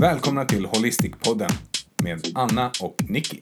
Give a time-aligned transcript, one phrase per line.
[0.00, 1.50] Välkomna till Holistic-podden
[2.02, 3.40] med Anna och Nicky.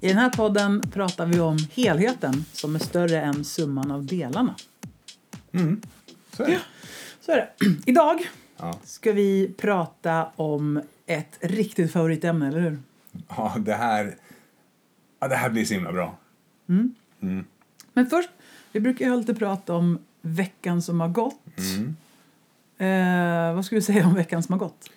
[0.00, 4.54] I den här podden pratar vi om helheten som är större än summan av delarna.
[6.36, 6.60] Så är det.
[7.20, 7.50] Så är det.
[7.90, 8.18] Idag
[8.56, 8.78] Ja.
[8.84, 12.78] ska vi prata om ett riktigt favoritämne, eller hur?
[13.28, 14.16] Ja, det här,
[15.20, 16.16] ja, det här blir så himla bra.
[17.92, 18.30] Men först,
[18.72, 21.40] vi brukar ju alltid prata om veckan som har gått.
[22.78, 24.90] Eh, vad ska vi säga om veckan som har gått?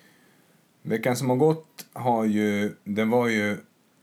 [0.88, 3.56] Veckan som har gått har ju, den var ju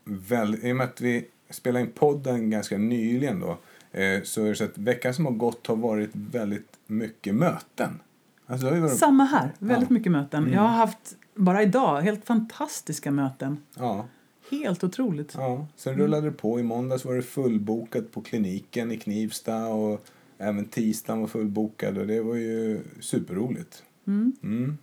[0.04, 3.50] väldigt, i och med att vi spelade in podden ganska nyligen då,
[3.92, 8.00] eh, så är det så att veckan som har gått har varit väldigt mycket möten.
[8.46, 9.94] Alltså varit, Samma här, väldigt Ja.
[9.94, 10.52] mycket möten.
[10.52, 13.56] Jag har haft, bara idag, helt fantastiska möten.
[13.74, 14.06] ja,
[14.50, 15.34] Helt otroligt.
[15.34, 15.66] ja.
[15.76, 16.60] Sen rullade det på.
[16.60, 20.06] I måndags var det fullbokat på kliniken i Knivsta och
[20.38, 23.82] även tisdagen var fullbokad och det var ju superroligt.
[24.06, 24.78] Mm.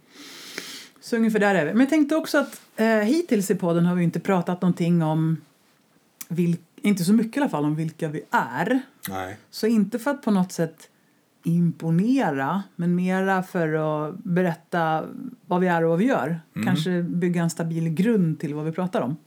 [1.03, 1.71] Så ungefär där är vi.
[1.71, 5.37] Men jag tänkte också att eh, hittills i podden har vi inte pratat någonting om,
[6.29, 8.81] vil- inte så mycket i alla fall, om vilka vi är.
[9.09, 9.37] Nej.
[9.49, 10.89] Så inte för att på något sätt
[11.43, 13.73] imponera, men mera för
[14.09, 15.05] att berätta
[15.45, 16.39] vad vi är och vad vi gör.
[16.65, 19.17] Kanske bygga en stabil grund till vad vi pratar om.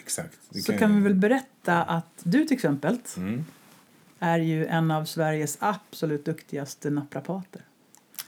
[0.00, 0.38] Exakt.
[0.50, 3.44] Det Så ju- kan vi väl berätta att du till exempel Mm.
[4.18, 7.62] är ju en av Sveriges absolut duktigaste naprapater.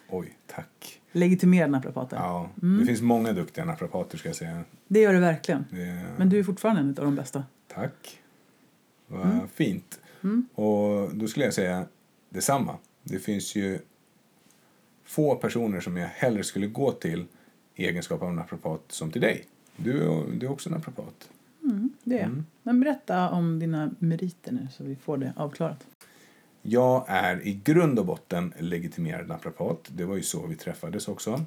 [0.09, 1.01] Oj, tack.
[1.15, 2.17] Legitimerad naprapater.
[2.17, 2.81] Ja, Mm.
[2.81, 4.65] det finns många duktiga naprapater ska jag säga.
[4.89, 5.65] Det gör det verkligen.
[5.71, 7.45] Det, Men du är fortfarande en av de bästa.
[7.75, 8.21] Tack.
[9.07, 10.01] Vad fint.
[10.55, 11.87] Och då skulle jag säga
[12.29, 12.77] detsamma.
[13.03, 13.79] Det finns ju
[15.05, 17.27] få personer som jag hellre skulle gå till
[17.75, 19.45] i egenskap av naprapat som till dig.
[19.77, 21.29] Du, är- du är också naprapat.
[22.05, 22.43] Det är jag.
[22.63, 25.87] Men berätta om dina meriter nu så vi får det avklarat.
[26.67, 29.79] Jag är i grund och botten legitimerad naprapat.
[29.89, 31.45] Det var ju så vi träffades också.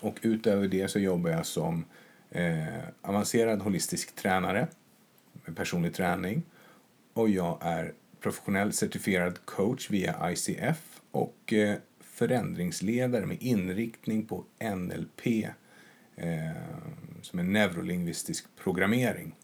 [0.00, 1.84] Och utöver det så jobbar jag som
[2.30, 2.66] eh,
[3.02, 4.68] avancerad holistisk tränare
[5.44, 6.42] med personlig träning.
[7.12, 14.44] Och jag är professionell certifierad coach via ICF och eh, förändringsledare med inriktning på
[14.76, 15.26] NLP
[16.16, 16.52] eh,
[17.22, 19.34] som är neurolingvistisk programmering.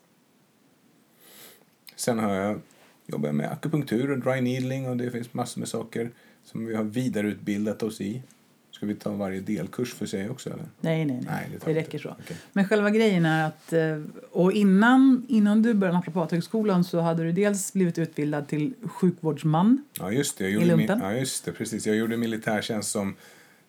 [1.97, 2.61] Sen har jag
[3.07, 6.11] jobbar jag med akupunktur och dry needling och det finns massor med saker
[6.45, 8.23] som vi har vidareutbildat oss i.
[8.71, 10.65] Ska vi ta varje delkurs för sig också eller?
[10.81, 11.27] Nej, nej, nej.
[11.31, 12.09] Nej, det det räcker så.
[12.25, 12.37] Okej.
[12.53, 13.73] Men själva grejen är att...
[13.73, 19.85] eh, Och innan, innan du började naprapathögskolan så hade du dels blivit utbildad till sjukvårdsman.
[19.99, 21.01] Ja just det, jag I gjorde, min, lumpen?
[21.11, 21.87] ja, just det precis.
[21.87, 23.15] Jag gjorde militärtjänst som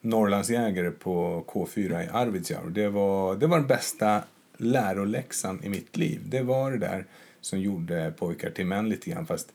[0.01, 2.69] Norrlandsjägare på K4 i Arvidsjaur.
[2.69, 4.23] Det var, det var den bästa
[4.57, 6.19] läroläxan i mitt liv.
[6.25, 7.05] Det var det där
[7.45, 9.53] som gjorde pojkar till män lite grann fast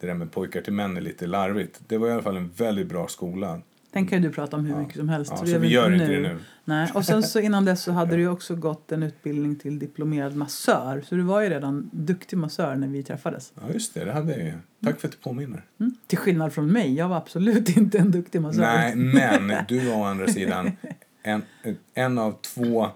[0.00, 1.80] det där med pojkar till män är lite larvigt.
[1.86, 3.60] Det var i alla fall en väldigt bra skola.
[3.90, 5.32] Den kan ju du prata om hur mycket som helst.
[5.40, 6.38] Ja, så vi gör inte det nu.
[6.64, 6.90] Nej.
[6.94, 11.02] Och sen så innan dess så hade du också gått en utbildning till diplomerad massör.
[11.06, 13.52] Så du var ju redan duktig massör när vi träffades.
[13.54, 14.52] Ja just det, det hade jag ju.
[14.84, 15.64] Tack för att du påminner.
[15.80, 15.94] Mm.
[16.06, 18.60] Till skillnad från mig, jag var absolut inte en duktig massör.
[18.60, 20.72] Nej, men du var å andra sidan
[21.22, 21.42] en,
[21.94, 22.90] en av två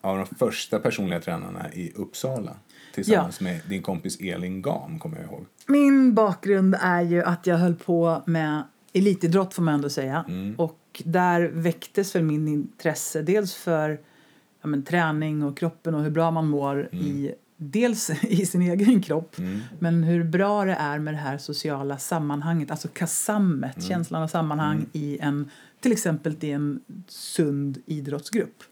[0.00, 2.56] av de första personliga tränarna i Uppsala.
[3.04, 5.44] Tillsammans med din kompis Elin Gam, kommer jag ihåg.
[5.66, 8.62] Min bakgrund är ju att jag höll på med
[8.92, 10.24] elitidrott får man ändå säga.
[10.28, 10.54] Mm.
[10.58, 14.00] Och där väcktes väl min intresse dels för
[14.62, 17.04] ja, men, träning och kroppen och hur bra man mår Mm.
[17.06, 19.36] i dels i sin egen kropp
[19.78, 23.88] men hur bra det är med det här sociala sammanhanget, alltså kasammet, Mm.
[23.88, 25.50] känslan av sammanhang i en
[25.80, 28.62] till exempel i en sund idrottsgrupp.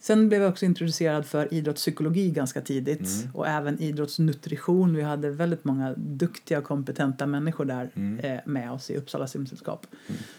[0.00, 0.18] Mm.
[0.20, 3.34] Sen blev jag också introducerad för idrottspsykologi ganska tidigt Mm.
[3.34, 4.94] och även idrottsnutrition.
[4.96, 8.18] Vi hade väldigt många duktiga och kompetenta människor där Mm.
[8.18, 9.86] eh, med oss i Uppsala simsällskap.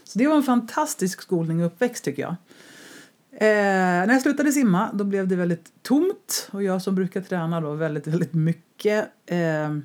[0.03, 2.35] Så det var en fantastisk skolning och uppväxt tycker jag.
[3.33, 7.61] Eh, när jag slutade simma då blev det väldigt tomt och jag som brukar träna
[7.61, 9.77] då väldigt, väldigt mycket eh,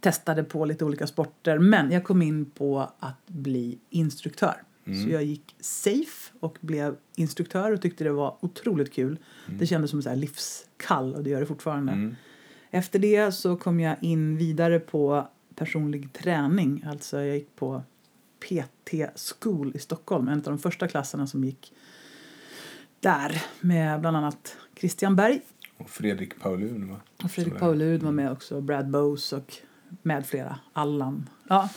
[0.00, 4.62] testade på lite olika sporter men jag kom in på att bli instruktör.
[5.04, 9.18] Så jag gick safe och blev instruktör och tyckte det var otroligt kul.
[9.46, 12.14] Det kändes som så här livskall och det gör det fortfarande.
[12.70, 16.84] Efter det så kom jag in vidare på personlig träning.
[16.86, 17.82] Alltså jag gick på
[18.40, 21.72] PT School i Stockholm, en av de första klasserna som gick
[23.00, 25.40] där med bland annat Christian Berg
[25.76, 27.00] Och Fredrik Paulun, va?
[27.24, 29.54] och Fredrik Paulud var med också, Brad Bose och
[30.02, 31.28] med flera, Allan.
[31.48, 31.68] Ja.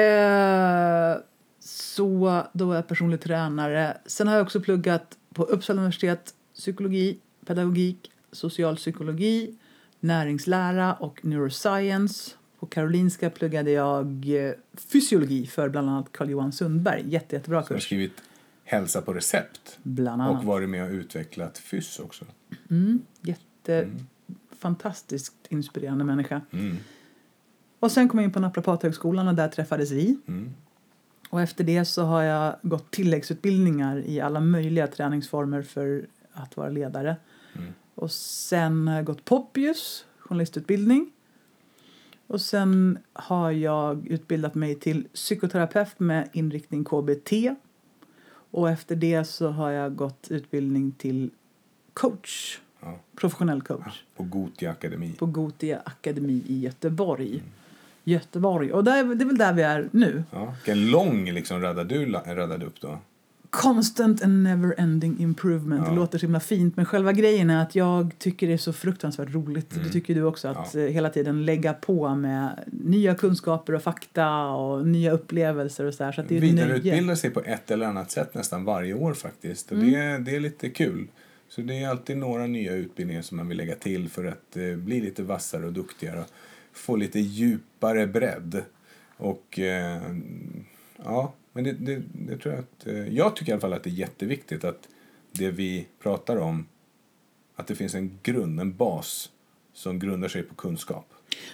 [0.00, 1.16] Eh,
[1.64, 3.96] så då var jag personlig tränare.
[4.06, 9.58] Sen har jag också pluggat på Uppsala universitet psykologi, pedagogik, socialpsykologi,
[10.00, 12.34] näringslära och neuroscience.
[12.58, 17.02] På Karolinska pluggade jag eh, fysiologi för bland annat Carl-Johan Sundberg.
[17.06, 17.84] Jätte, jättebra Som har kurs.
[17.84, 18.22] skrivit
[18.64, 19.78] hälsa på recept.
[19.82, 20.38] Bland annat.
[20.38, 22.24] Och varit med och utvecklat FYSS också.
[22.70, 23.90] Mm, jätte,
[24.58, 26.40] fantastiskt inspirerande människa.
[26.50, 26.76] Mm.
[27.80, 30.18] Och sen kom jag in på Naprapathögskolan och där träffades vi.
[30.26, 30.54] Mm.
[31.34, 36.68] Och efter det så har jag gått tilläggsutbildningar i alla möjliga träningsformer för att vara
[36.68, 37.16] ledare.
[37.56, 37.72] Mm.
[37.94, 41.10] Och sen har jag gått Poppius, journalistutbildning.
[42.26, 47.32] Och sen har jag utbildat mig till psykoterapeut med inriktning KBT.
[48.50, 51.30] Och efter det så har jag gått utbildning till
[51.92, 52.98] coach, Ja.
[53.16, 55.12] professionell coach På Gotia Akademi.
[55.18, 57.42] på Gotia Akademi i Göteborg.
[58.04, 58.72] Göteborg.
[58.72, 60.24] Och där, det är väl där vi är nu.
[60.30, 60.54] Ja.
[60.64, 62.98] Vilken lång liksom radar du la- radade upp då?
[63.50, 65.82] Constant and never ending improvement.
[65.84, 65.90] Ja.
[65.90, 66.76] Det låter så himla fint.
[66.76, 69.72] Men själva grejen är att jag tycker det är så fruktansvärt roligt.
[69.72, 69.84] Mm.
[69.86, 70.48] Det tycker du också.
[70.48, 70.80] Att Ja.
[70.80, 76.04] eh, hela tiden lägga på med nya kunskaper och fakta och nya upplevelser och så
[76.04, 76.12] här.
[76.12, 76.40] Så att det är.
[76.40, 79.72] Vidareutbildar sig på ett eller annat sätt nästan varje år faktiskt.
[79.72, 79.92] Och Mm.
[79.92, 81.06] det, det är lite kul.
[81.48, 84.76] Så det är alltid några nya utbildningar som man vill lägga till för att eh,
[84.76, 86.24] bli lite vassare och duktigare.
[86.74, 88.62] Få lite djupare bredd.
[89.16, 90.02] Och eh,
[91.04, 92.86] ja, men det, det, det tror jag att...
[92.86, 94.88] Eh, jag tycker i alla fall att det är jätteviktigt att
[95.32, 96.66] det vi pratar om,
[97.56, 99.30] att det finns en grund, en bas
[99.72, 101.06] som grundar sig på kunskap.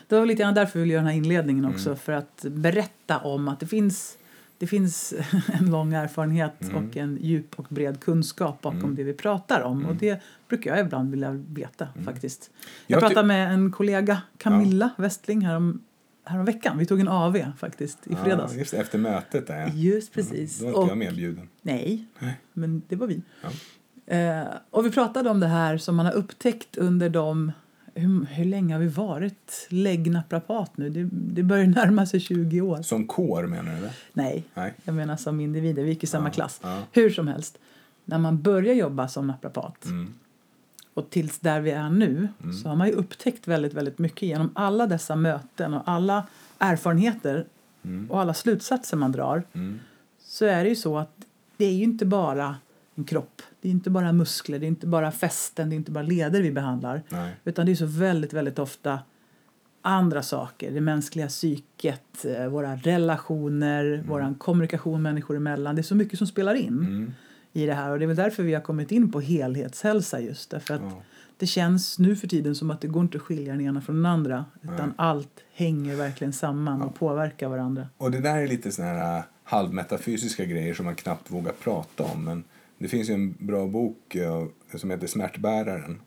[0.09, 1.89] Det var lite grann därför vi ville göra den här inledningen också.
[1.89, 1.99] Mm.
[1.99, 4.19] För att berätta om att det finns,
[4.61, 5.15] det finns
[5.53, 6.77] en lång erfarenhet Mm.
[6.77, 8.95] och en djup och bred kunskap bakom Mm.
[8.95, 9.79] det vi pratar om.
[9.79, 9.99] Och Mm.
[10.01, 12.05] det brukar jag ibland vilja veta Mm.
[12.05, 12.51] faktiskt.
[12.87, 15.81] Jag, Jag pratade med en kollega, Camilla Westling, härom,
[16.25, 16.79] härom veckan.
[16.79, 18.53] Vi tog en AV faktiskt i fredags.
[18.53, 19.69] Ja, just efter mötet där ja.
[19.75, 20.59] Just precis.
[20.59, 21.49] Då var inte Och- jag medbjuden.
[21.63, 22.41] Nej, Nej.
[22.53, 23.23] men det var vi.
[23.43, 23.49] Ja.
[24.17, 27.53] Eh, och vi pratade om det här som man har upptäckt under de...
[27.95, 30.91] Hur, hur länge har vi varit läggnaprapat nu?
[30.91, 32.83] Det, det börjar närma sig 20 år.
[32.83, 33.89] Som kår menar du?
[34.13, 34.75] Nej, Nej.
[34.85, 35.83] jag menar som individer.
[35.83, 36.61] Vi gick i samma Ja, klass.
[36.63, 36.83] Ja.
[36.93, 37.59] Hur som helst,
[38.05, 40.15] när man börjar jobba som naprapat Mm.
[40.95, 42.53] och tills där vi är nu Mm.
[42.53, 46.27] så har man ju upptäckt väldigt, väldigt mycket genom alla dessa möten och alla
[46.59, 47.47] erfarenheter
[47.85, 48.11] Mm.
[48.11, 49.43] och alla slutsatser man drar.
[49.53, 49.79] Mm.
[50.23, 51.17] så är det ju så att
[51.57, 52.57] det är ju inte bara
[52.95, 53.43] en kropp.
[53.61, 56.43] Det är inte bara muskler, det är inte bara fästen, det är inte bara leder
[56.43, 57.03] vi behandlar.
[57.09, 57.33] Nej.
[57.45, 58.99] Utan det är så väldigt, väldigt ofta
[59.83, 60.71] andra saker.
[60.71, 65.75] Det mänskliga psyket, eh, våra relationer, vår kommunikation människor emellan.
[65.75, 67.13] Det är så mycket som spelar in Mm.
[67.53, 67.91] i det här.
[67.91, 70.51] Och det är väl därför vi har kommit in på helhetshälsa just.
[70.51, 71.03] Därför att Ja.
[71.37, 73.97] det känns nu för tiden som att det går inte att skilja den ena från
[73.97, 74.45] den andra.
[74.63, 74.89] Utan Nej.
[74.97, 76.87] allt hänger verkligen samman Ja.
[76.87, 77.87] och påverkar varandra.
[77.97, 82.03] Och det där är lite såna här äh, halvmetafysiska grejer som man knappt vågar prata
[82.05, 82.25] om.
[82.25, 82.45] Men
[82.81, 86.01] det finns ju en bra bok eh, som heter Smärtbäraren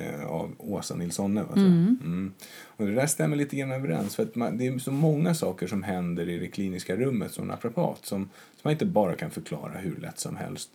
[0.00, 1.58] eh, av Åsa tror jag.
[1.58, 1.98] Mm.
[2.02, 2.32] Mm.
[2.66, 4.16] Och det där stämmer lite grann överens.
[4.16, 7.46] För att man, det är så många saker som händer i det kliniska rummet som
[7.46, 10.70] naprapat som, som man inte bara kan förklara hur lätt som helst.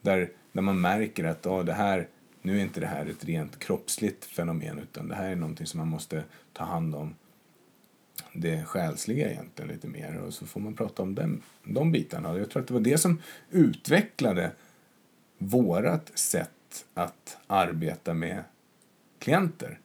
[0.00, 2.08] Där, där man märker att oh, det här,
[2.42, 5.78] nu är inte det här ett rent kroppsligt fenomen utan det här är någonting som
[5.78, 6.22] man måste
[6.52, 7.14] ta hand om
[8.32, 12.38] det själsliga egentligen lite mer och så får man prata om den, de bitarna.
[12.38, 14.50] Jag tror att det var det som utvecklade
[15.38, 18.44] vårat sätt att arbeta med
[19.18, 19.78] klienter.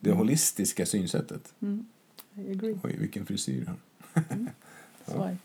[0.00, 1.54] Det holistiska synsättet.
[2.34, 2.78] I agree.
[2.84, 4.48] Oj, vilken frisyr han
[5.06, 5.36] Så är.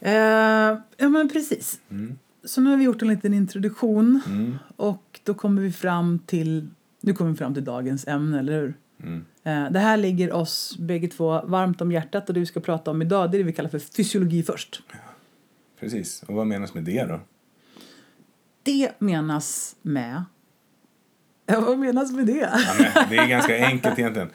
[0.00, 1.80] Eh, ja, men precis.
[1.90, 2.18] mm.
[2.44, 4.58] Så nu har vi gjort en liten introduktion Mm.
[4.76, 6.68] och då kommer vi fram till,
[7.00, 8.74] nu kommer vi fram till dagens ämne, eller hur?
[9.02, 9.24] Mm.
[9.42, 12.90] Eh, det här ligger oss bägge två varmt om hjärtat och det vi ska prata
[12.90, 14.82] om idag det är det vi kallar för fysiologi först.
[15.80, 16.22] Precis.
[16.22, 17.20] Och vad menas med det då?
[18.66, 20.24] Det menas med...
[21.46, 22.50] Ja, vad menas med det?
[22.66, 24.30] Ja, men det är ganska enkelt egentligen.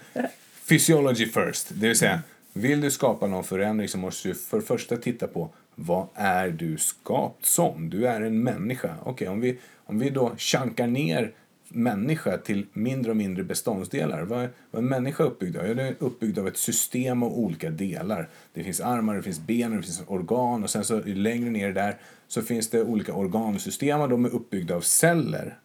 [0.67, 1.67] Physiology first.
[1.69, 2.19] Det vill säga,
[2.53, 6.77] vill du skapa någon förändring så måste du för första titta på vad är du
[6.77, 7.89] skapt som?
[7.89, 8.95] Du är en människa.
[9.03, 11.31] Okej, om, vi, om vi då chankar ner
[11.73, 14.21] människa till mindre och mindre beståndsdelar.
[14.21, 15.67] Vad är, vad är människa uppbyggd av?
[15.67, 18.29] Ja, det är uppbyggd av ett system av olika delar.
[18.53, 21.97] Det finns armar, det finns ben, det finns organ och sen så längre ner där
[22.27, 25.57] så finns det olika organsystem och de är uppbyggda av celler.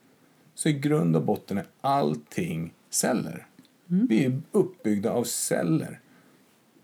[0.54, 3.46] Så i grund och botten är allting celler.
[3.86, 6.00] Vi är uppbyggda av celler.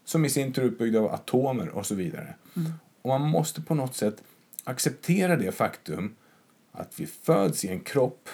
[0.05, 2.35] Som i sin tur är uppbyggda av atomer och så vidare.
[3.02, 4.23] Och man måste på något sätt
[4.64, 6.14] acceptera det faktum
[6.73, 8.29] att vi föds i en kropp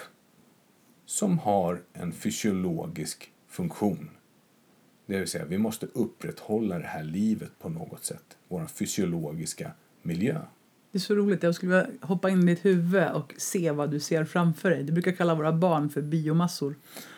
[1.09, 4.09] som har en fysiologisk funktion.
[5.05, 8.37] Det vill säga, vi måste upprätthålla det här livet på något sätt.
[8.47, 10.41] Vår fysiologiska miljö.
[10.91, 11.43] Det är så roligt.
[11.43, 14.83] Jag skulle vilja hoppa in i ditt huvud och se vad du ser framför dig.
[14.83, 16.75] Du brukar kalla våra barn för biomassor.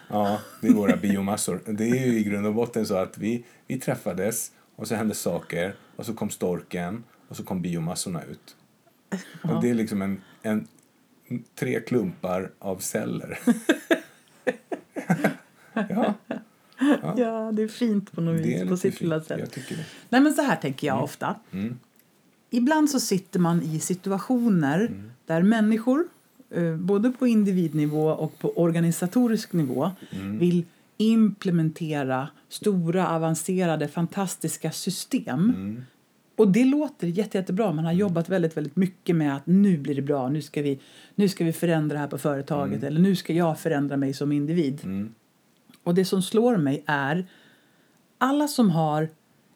[0.08, 1.62] Ja, det är våra biomassor.
[1.66, 5.16] Det är ju i grund och botten så att vi, vi träffades och så hände
[5.16, 8.56] saker och så kom storken och så kom biomassorna ut.
[9.44, 10.68] Och det är liksom en, en
[11.56, 13.40] tre klumpar av celler.
[15.90, 16.14] ja.
[17.02, 17.14] Ja.
[17.18, 17.52] ja.
[17.52, 19.58] det är fint på något vis på sitt lilla sätt.
[20.10, 21.04] Nej men så här tänker jag mm.
[21.04, 21.36] ofta.
[21.52, 21.80] Mm.
[22.50, 25.12] Ibland så sitter man i situationer mm.
[25.26, 26.08] där människor,
[26.50, 30.40] eh, både på individnivå och på organisatorisk nivå, mm.
[30.40, 30.66] vill
[30.98, 35.54] implementera stora, avancerade, fantastiska system.
[36.42, 37.72] Och det låter jätte, jättebra.
[37.72, 38.00] Man har mm.
[38.00, 40.80] jobbat väldigt, väldigt mycket med att nu blir det bra, nu ska vi,
[41.16, 42.88] nu ska vi förändra det här på företaget mm.
[42.88, 44.82] eller nu ska jag förändra mig som individ.
[44.84, 45.14] Mm.
[45.84, 47.26] Och det som slår mig är
[48.18, 49.10] alla som har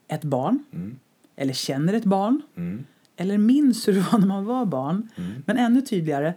[0.07, 0.99] ett barn mm.
[1.35, 2.85] eller känner ett barn mm.
[3.17, 5.09] eller minns hur det var när man var barn.
[5.15, 5.43] Mm.
[5.45, 6.33] Men ännu tydligare,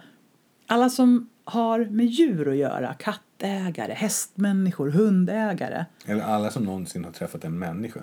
[0.66, 5.84] alla som har med djur att göra, kattägare, hästmänniskor, hundägare.
[6.06, 8.00] Eller alla som någonsin har träffat en människa.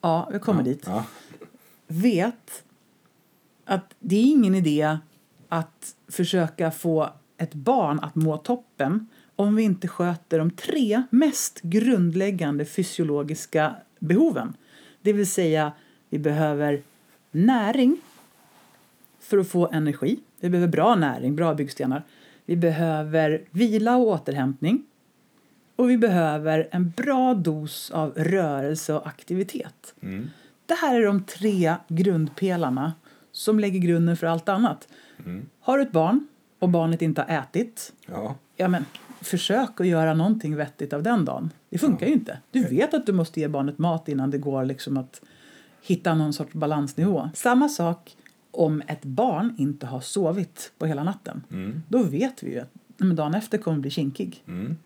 [0.00, 0.64] Ja, jag kommer ja.
[0.64, 0.82] dit.
[0.86, 1.04] Ja.
[1.88, 2.64] Vet
[3.64, 4.98] att det är ingen idé
[5.48, 11.60] att försöka få ett barn att må toppen om vi inte sköter de tre mest
[11.62, 14.56] grundläggande fysiologiska behoven.
[15.02, 15.72] Det vill säga,
[16.08, 16.82] vi behöver
[17.30, 17.96] näring
[19.20, 20.20] för att få energi.
[20.40, 22.04] Vi behöver bra näring, bra byggstenar.
[22.44, 24.84] Vi behöver vila och återhämtning.
[25.76, 29.94] Och vi behöver en bra dos av rörelse och aktivitet.
[30.00, 30.30] Mm.
[30.68, 32.92] Det här är de tre grundpelarna
[33.32, 34.88] som lägger grunden för allt annat.
[35.24, 35.46] Mm.
[35.60, 36.26] Har du ett barn
[36.58, 38.34] och barnet inte har ätit, Ja.
[38.56, 38.84] ja men
[39.20, 41.50] försök att göra någonting vettigt av den dagen.
[41.70, 42.10] Det funkar Ja.
[42.10, 42.38] ju inte.
[42.50, 45.20] Du vet att du måste ge barnet mat innan det går liksom att
[45.82, 47.30] hitta någon sorts balansnivå.
[47.34, 48.16] Samma sak
[48.50, 51.42] om ett barn inte har sovit på hela natten.
[51.50, 51.82] Mm.
[51.88, 54.42] Då vet vi ju att men dagen efter kommer bli kinkig.
[54.48, 54.76] Mm.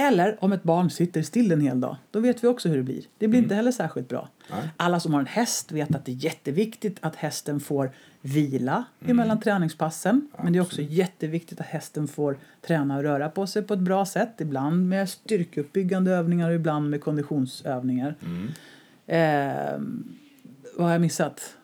[0.00, 1.96] Eller om ett barn sitter still en hel dag.
[2.10, 3.04] Då vet vi också hur det blir.
[3.18, 4.28] Det blir inte heller särskilt bra.
[4.50, 4.68] Nej.
[4.76, 7.90] Alla som har en häst vet att det är jätteviktigt att hästen får
[8.20, 10.28] vila emellan träningspassen.
[10.42, 13.80] Men det är också jätteviktigt att hästen får träna och röra på sig på ett
[13.80, 14.40] bra sätt.
[14.40, 18.14] Ibland med styrkeuppbyggande övningar och ibland med konditionsövningar.
[18.24, 18.48] Mm.
[19.06, 19.80] Eh,
[20.76, 21.56] vad har jag missat?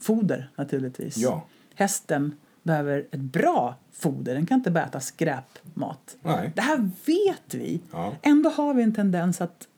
[0.00, 1.16] Foder naturligtvis.
[1.16, 1.46] Ja.
[1.74, 4.34] Hästen behöver ett bra foder.
[4.34, 6.16] Den kan inte bara äta skräpmat.
[6.22, 6.52] Nej.
[6.54, 7.80] Det här vet vi.
[7.92, 8.14] Ja.
[8.22, 9.68] Ändå har vi en tendens att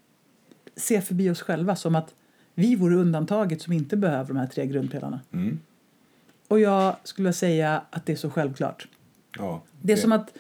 [0.77, 2.15] se förbi oss själva som att
[2.55, 5.21] vi vore undantaget som inte behöver de här tre grundpelarna.
[5.33, 5.59] Mm.
[6.49, 8.89] Och jag skulle säga att det är så självklart.
[9.39, 9.63] Ja.
[9.83, 10.35] Det är, som att,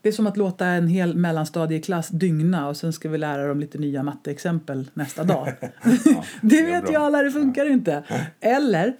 [0.00, 3.60] det är som att låta en hel mellanstadieklass dygna och sen ska vi lära dem
[3.60, 5.52] lite nya matteexempel nästa dag.
[6.04, 8.02] Ja, det är vet ju alla, det funkar inte.
[8.40, 8.96] Eller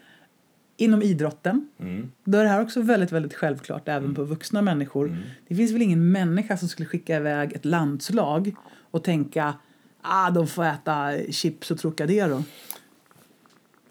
[0.77, 1.69] inom idrotten.
[1.79, 2.13] Mm.
[2.25, 5.09] Då är det här också väldigt, väldigt självklart även på vuxna människor.
[5.09, 5.23] Mm.
[5.49, 8.55] Det finns väl ingen människa som skulle skicka iväg ett landslag
[8.91, 9.55] och tänka
[10.03, 12.45] ah, de får äta chips och Trocadero.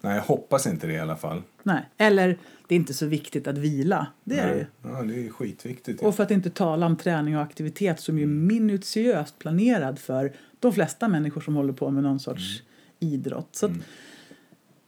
[0.00, 1.42] Nej, jag hoppas inte det i alla fall.
[1.62, 1.88] Nej.
[1.96, 2.38] Eller
[2.68, 4.06] det är inte så viktigt att vila.
[4.24, 4.66] Det är det ju.
[4.82, 4.92] Nej.
[4.92, 6.02] Ja, det är skitviktigt.
[6.02, 6.08] Ja.
[6.08, 10.32] Och för att inte tala om träning och aktivitet som ju är minutiöst planerad för
[10.60, 12.62] de flesta människor som håller på med någon sorts
[13.00, 13.48] idrott.
[13.52, 13.72] Så att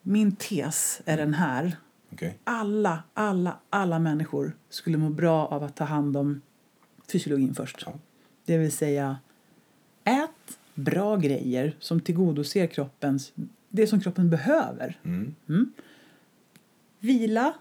[0.02, 1.76] min tes är den här.
[2.12, 2.38] Okej.
[2.44, 6.40] Alla, alla, alla människor skulle må bra av att ta hand om
[7.12, 7.82] fysiologin först.
[7.86, 7.92] Ja.
[8.44, 9.16] Det vill säga,
[10.04, 13.32] ät bra grejer som tillgodoser kroppens,
[13.68, 14.98] det som kroppen behöver.
[15.04, 15.34] Mm.
[17.00, 17.54] Vila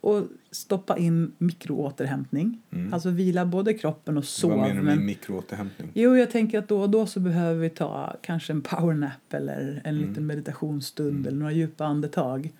[0.00, 2.62] och stoppa in mikroåterhämtning.
[2.70, 2.94] Mm.
[2.94, 4.50] Alltså vila både kroppen och sov.
[4.50, 5.90] Vad menar du med men- mikroåterhämtning?
[5.94, 9.80] Jo, jag tänker att då och då så behöver vi ta kanske en powernap eller
[9.84, 10.08] en Mm.
[10.08, 12.52] liten meditationsstund eller några djupa andetag.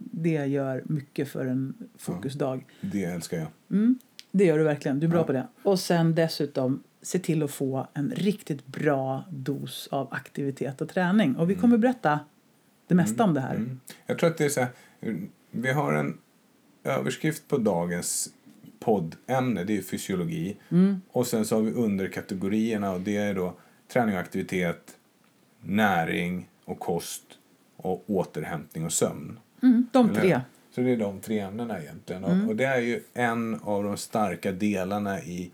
[0.00, 2.66] Det gör mycket för en fokusdag.
[2.80, 3.48] Det älskar jag.
[3.70, 3.98] Mm,
[4.30, 5.00] det gör du verkligen.
[5.00, 5.24] Du är bra Ja.
[5.24, 5.46] på det.
[5.62, 11.36] Och sen dessutom se till att få en riktigt bra dos av aktivitet och träning.
[11.36, 12.20] Och vi kommer berätta
[12.86, 13.54] det mesta om det här.
[13.54, 13.80] Mm.
[14.06, 14.68] Jag tror att det är så här,
[15.50, 16.18] vi har en
[16.84, 18.28] överskrift på dagens
[18.80, 20.56] poddämne, det är fysiologi.
[20.70, 21.00] Mm.
[21.10, 23.54] Och sen så har vi underkategorierna och det är då
[23.92, 24.96] träning och aktivitet,
[25.60, 27.22] näring och kost
[27.76, 29.38] och återhämtning och sömn.
[29.62, 30.40] Mm, de tre.
[30.74, 32.24] Så det är de tre ämnena egentligen.
[32.24, 32.48] Mm.
[32.48, 35.50] Och det är ju en av de starka delarna i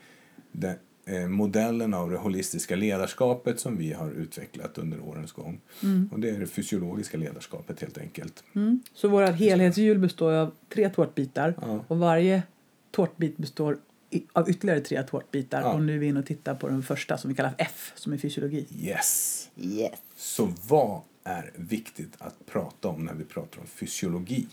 [0.53, 0.75] den,
[1.07, 5.61] eh, modellen av det holistiska ledarskapet som vi har utvecklat under årens gång.
[5.83, 6.09] Mm.
[6.13, 8.45] Och det är det fysiologiska ledarskapet helt enkelt.
[8.55, 8.81] Mm.
[8.95, 11.85] Så våra helhetshjul består av tre tårtbitar Ja.
[11.89, 12.43] och varje
[12.91, 13.79] tårtbit består
[14.33, 15.61] av ytterligare tre tårtbitar.
[15.61, 15.73] Ja.
[15.73, 18.13] Och nu är vi inne och tittar på den första som vi kallar F, som
[18.13, 18.67] är fysiologi.
[18.81, 19.49] Yes!
[19.57, 19.91] Yes.
[20.17, 24.47] Så vad är viktigt att prata om när vi pratar om fysiologi?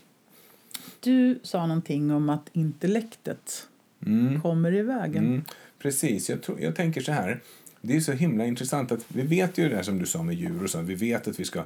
[1.00, 3.66] Du sa någonting om att intellektet
[4.06, 4.40] Mm.
[4.40, 5.24] kommer i vägen.
[5.26, 5.44] Mm,
[5.78, 7.40] precis, jag, tror, jag tänker så här.
[7.80, 10.34] Det är så himla intressant att vi vet ju det där som du sa med
[10.34, 10.80] djur och så.
[10.80, 11.64] Vi vet att vi ska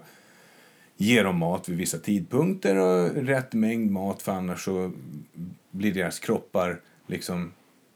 [0.96, 4.92] ge dem mat vid vissa tidpunkter och rätt mängd mat för annars så
[5.70, 7.52] blir deras kroppar liksom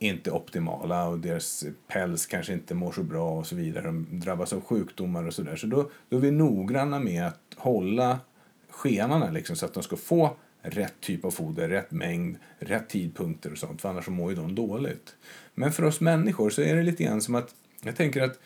[0.09, 3.85] inte optimala och deras päls kanske inte mår så bra och så vidare.
[3.85, 5.57] De drabbas av sjukdomar och sådär.
[5.57, 8.19] Så då, då är vi noggranna med att hålla
[8.71, 13.53] skenarna liksom så att de ska få rätt typ av foder, rätt mängd, rätt tidpunkter
[13.53, 13.81] och sånt.
[13.81, 15.17] För annars så mår ju de dåligt.
[15.55, 18.39] Men för oss människor så är det lite grann som att jag tänker att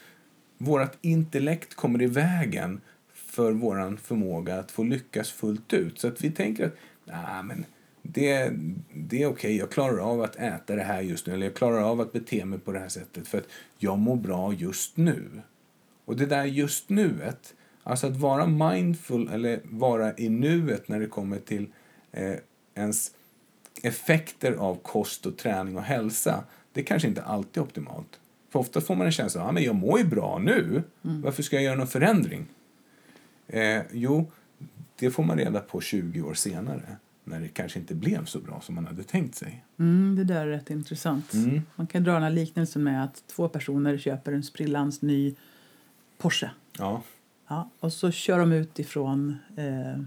[0.58, 2.80] vårt intellekt kommer i vägen
[3.14, 6.00] för vår förmåga att få lyckas fullt ut.
[6.00, 7.64] Så att vi tänker att nah, men
[8.12, 8.52] det,
[8.94, 9.56] det är okej, okay.
[9.56, 12.44] jag klarar av att äta det här just nu eller jag klarar av att bete
[12.44, 13.48] mig på det här sättet för att
[13.78, 15.42] jag mår bra just nu.
[16.04, 21.06] Och det där just nuet, alltså att vara mindful eller vara i nuet när det
[21.06, 21.66] kommer till
[22.12, 22.34] eh,
[22.74, 23.10] ens
[23.82, 28.20] effekter av kost och träning och hälsa, det kanske inte alltid är optimalt.
[28.50, 31.22] För ofta får man en känsla av att ja, jag mår ju bra nu, mm.
[31.22, 32.46] varför ska jag göra någon förändring?
[33.48, 34.30] Eh, jo,
[34.98, 36.96] det får man reda på 20 år senare
[37.26, 39.64] när det kanske inte blev så bra som man hade tänkt sig.
[39.78, 41.34] Mm, det där är rätt intressant.
[41.34, 41.62] Mm.
[41.76, 45.34] Man kan dra den här liknelsen med att två personer köper en sprillans ny
[46.18, 46.50] Porsche.
[46.78, 47.02] Ja.
[47.48, 50.02] Ja, och så kör de ut ifrån, eh,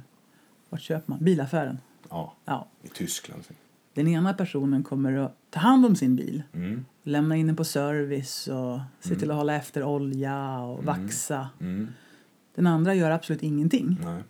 [0.69, 1.23] vart köper man?
[1.23, 1.77] Bilaffären.
[2.09, 2.67] Ja, ja.
[2.83, 3.43] i Tyskland.
[3.93, 6.43] Den ena personen kommer att ta hand om sin bil.
[6.53, 6.85] Mm.
[7.03, 9.19] Lämna in den på service och se mm.
[9.19, 10.85] till att hålla efter olja och mm.
[10.85, 11.49] vaxa.
[11.59, 11.87] Mm.
[12.55, 13.97] Den andra gör absolut ingenting.
[14.03, 14.23] Nej.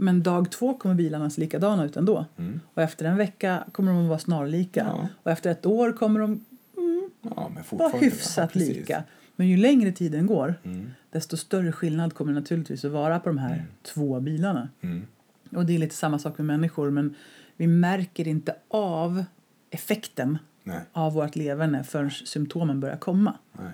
[0.00, 2.24] Men dag två kommer bilarna se likadana ut ändå.
[2.36, 2.60] Mm.
[2.74, 4.80] Och efter en vecka kommer de att vara snarlika.
[4.80, 5.08] Ja.
[5.22, 6.44] Och efter ett år kommer de
[6.76, 9.04] mm, ja, vara hyfsat ja, lika.
[9.36, 10.90] Men ju längre tiden går mm.
[11.10, 13.66] desto större skillnad kommer det naturligtvis att vara på de här mm.
[13.82, 14.68] två bilarna.
[14.80, 15.06] Mm.
[15.52, 17.14] Och det är lite samma sak med människor men
[17.56, 19.24] vi märker inte av
[19.70, 20.80] effekten Nej.
[20.92, 23.34] av vårt leverne förrän symptomen börjar komma.
[23.52, 23.72] Nej.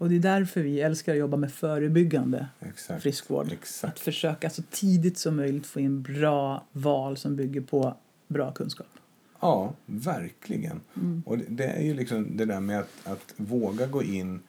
[0.00, 3.02] Och det är därför vi älskar att jobba med förebyggande Exakt.
[3.02, 3.52] friskvård.
[3.52, 3.92] Exakt.
[3.92, 7.96] Att försöka så tidigt som möjligt få in bra val som bygger på
[8.28, 8.86] bra kunskap.
[9.40, 10.80] Ja, verkligen.
[10.96, 11.22] Mm.
[11.26, 14.40] Och det, är ju liksom det där med att, att våga gå in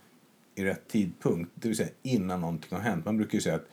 [0.56, 3.06] i rätt tidpunkt, det vill säga innan någonting har hänt.
[3.06, 3.68] Man brukar ju säga att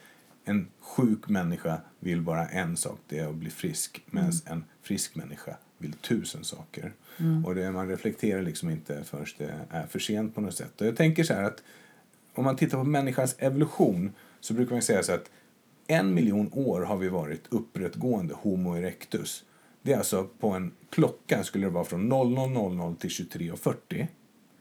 [0.44, 4.02] en sjuk människa vill bara en sak, det är att bli frisk.
[4.06, 4.40] Medan mm.
[4.46, 6.92] en frisk människa vill tusen saker.
[7.18, 7.44] Mm.
[7.44, 10.80] Och det, man reflekterar liksom inte förrän det är för sent på något sätt.
[10.80, 11.62] Och jag tänker så att
[12.34, 15.30] om man tittar på människans evolution så brukar man säga så att
[15.86, 19.44] en miljon år har vi varit upprättgående Homo erectus.
[19.82, 24.06] Det är alltså på en klocka skulle det vara från 00.00 till 23.40.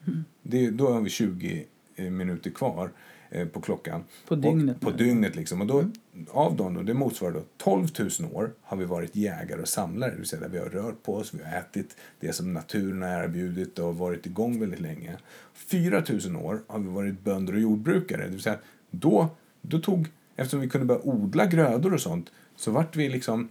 [0.07, 0.25] Mm.
[0.41, 2.91] Det, då har vi 20 eh, minuter kvar.
[3.29, 4.03] Eh, på klockan.
[4.27, 4.75] På dygnet?
[4.75, 5.61] Och, på dygnet liksom.
[5.61, 5.93] Och då, mm.
[6.31, 10.11] Av dem då, det motsvarar då 12 000 år har vi varit jägare och samlare.
[10.11, 13.23] Det vill säga vi har rört på oss, vi har ätit det som naturen har
[13.23, 15.17] erbjudit och varit igång väldigt länge.
[15.53, 18.23] 4 000 år har vi varit bönder och jordbrukare.
[18.23, 18.57] Det vill säga
[18.91, 19.27] då,
[19.61, 23.49] då tog, eftersom vi kunde börja odla grödor och sånt, så vart vi liksom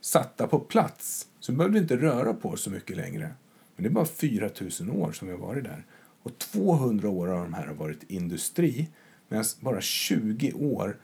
[0.00, 1.26] satta på plats.
[1.40, 3.30] Så behövde vi inte röra på oss så mycket längre.
[3.76, 5.84] Men det är bara 4 000 år som vi har varit där.
[6.22, 8.88] Och 200 år av de här har varit industri
[9.28, 10.96] medan bara 20 år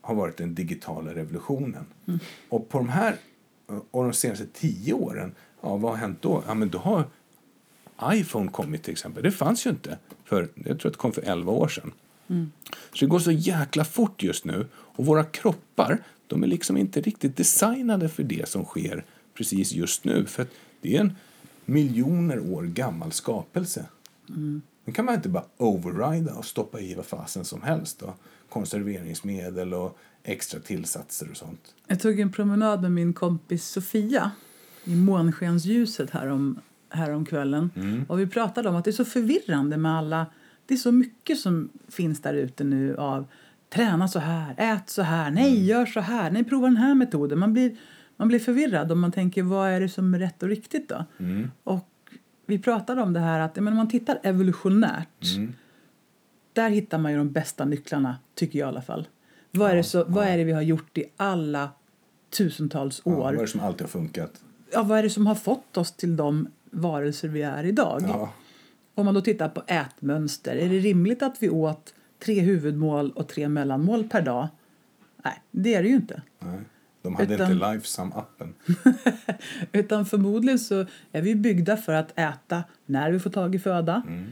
[0.00, 1.86] har varit den digitala revolutionen.
[2.06, 2.20] Mm.
[2.48, 3.16] Och på de här
[3.90, 6.42] och de senaste 10 åren, ja, vad har hänt då?
[6.46, 7.04] Ja, men då har
[8.02, 9.22] iPhone kommit till exempel.
[9.22, 11.92] Det fanns ju inte för, jag tror att det kom för 11 år sedan.
[12.28, 12.52] Mm.
[12.92, 14.66] Så det går så jäkla fort just nu.
[14.74, 20.04] Och våra kroppar, de är liksom inte riktigt designade för det som sker precis just
[20.04, 20.26] nu.
[20.26, 20.46] För
[20.80, 21.16] det är en
[21.64, 23.86] miljoner år gammal skapelse.
[24.28, 24.62] Mm.
[24.84, 28.00] Nu kan man inte bara overrida och stoppa i vad fasen som helst.
[28.00, 28.14] Då.
[28.48, 31.74] Konserveringsmedel och extra tillsatser och sånt.
[31.86, 34.30] Jag tog en promenad med min kompis Sofia
[34.84, 37.70] i månskensljuset härom, härom kvällen.
[37.76, 38.04] Mm.
[38.08, 40.26] Och vi pratade om att det är så förvirrande med alla...
[40.66, 43.26] Det är så mycket som finns där ute nu av
[43.74, 45.64] träna så här, ät så här, nej, mm.
[45.64, 47.38] gör så här, nej, prova den här metoden.
[47.38, 47.76] Man blir,
[48.16, 51.04] man blir förvirrad om man tänker vad är det som är rätt och riktigt då?
[51.18, 51.50] Mm.
[51.64, 51.88] Och
[52.46, 55.54] vi pratade om det här att men om man tittar evolutionärt mm.
[56.52, 59.08] där hittar man ju de bästa nycklarna, tycker jag i alla fall.
[59.50, 60.04] Vad, ja, är, det så, ja.
[60.08, 61.70] vad är det vi har gjort i alla
[62.30, 63.12] tusentals år?
[63.12, 64.42] Ja, vad är det som alltid har funkat?
[64.72, 68.02] Ja, vad är det som har fått oss till de varelser vi är idag?
[68.08, 68.32] Ja.
[68.94, 73.28] Om man då tittar på ätmönster, är det rimligt att vi åt tre huvudmål och
[73.28, 74.48] tre mellanmål per dag?
[75.24, 76.22] Nej, det är det ju inte.
[76.38, 76.60] Nej.
[77.04, 78.52] De hade Utan- inte Lifesum-appen.
[79.72, 84.02] Utan förmodligen så är vi byggda för att äta när vi får tag i föda.
[84.08, 84.24] Mm.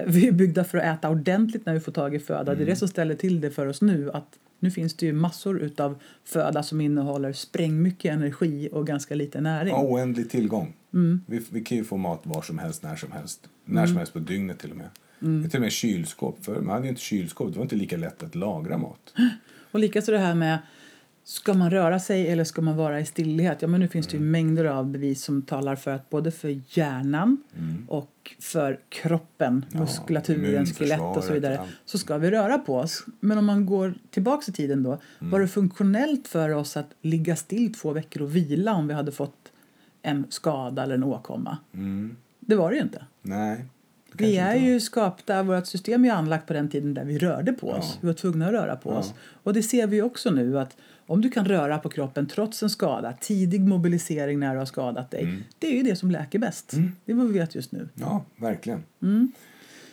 [0.00, 2.44] Eh, vi är byggda för att äta ordentligt när vi får tag i föda.
[2.44, 2.66] Det är Mm.
[2.68, 4.10] det som ställer till det för oss nu.
[4.12, 4.28] Att
[4.60, 9.68] nu finns det ju massor utav föda som innehåller sprängmycket energi och ganska lite näring.
[9.74, 10.74] Ja, oändlig tillgång.
[10.94, 11.20] Mm.
[11.26, 13.48] Vi, vi kan ju få mat var som helst, när som helst.
[13.64, 14.88] När som helst på dygnet till och med.
[15.22, 15.42] Mm.
[15.42, 16.44] Det är till och med kylskåp.
[16.44, 17.52] För man hade ju inte kylskåp.
[17.52, 19.14] Det var inte lika lätt att lagra mat.
[19.72, 20.58] Och likaså det här med
[21.24, 23.62] Ska man röra sig eller ska man vara i stillhet?
[23.62, 24.30] Ja, men nu finns det ju Mm.
[24.30, 27.42] mängder av bevis som talar för att både för hjärnan
[27.88, 33.04] och för kroppen, Ja, muskulaturen, skelett och så vidare, så ska vi röra på oss.
[33.20, 35.30] Men om man går tillbaks i tiden då, Mm.
[35.30, 39.12] var det funktionellt för oss att ligga still två veckor och vila om vi hade
[39.12, 39.52] fått
[40.02, 41.58] en skada eller en åkomma?
[41.74, 42.16] Mm.
[42.40, 43.04] Det var det ju inte.
[43.22, 43.64] Nej.
[44.12, 47.52] det Vi är ju skapta, vårt system är anlagt på den tiden där vi rörde
[47.52, 47.90] på oss.
[47.92, 47.98] Ja.
[48.00, 48.94] Vi var tvungna att röra på Ja.
[48.98, 49.14] oss.
[49.42, 50.76] Och det ser vi också nu att
[51.10, 55.10] om du kan röra på kroppen trots en skada, tidig mobilisering när du har skadat
[55.10, 55.42] dig, Mm.
[55.58, 56.70] det är ju det som läker bäst.
[57.04, 57.88] Det är vad vi vet just nu.
[57.94, 58.82] Ja, verkligen.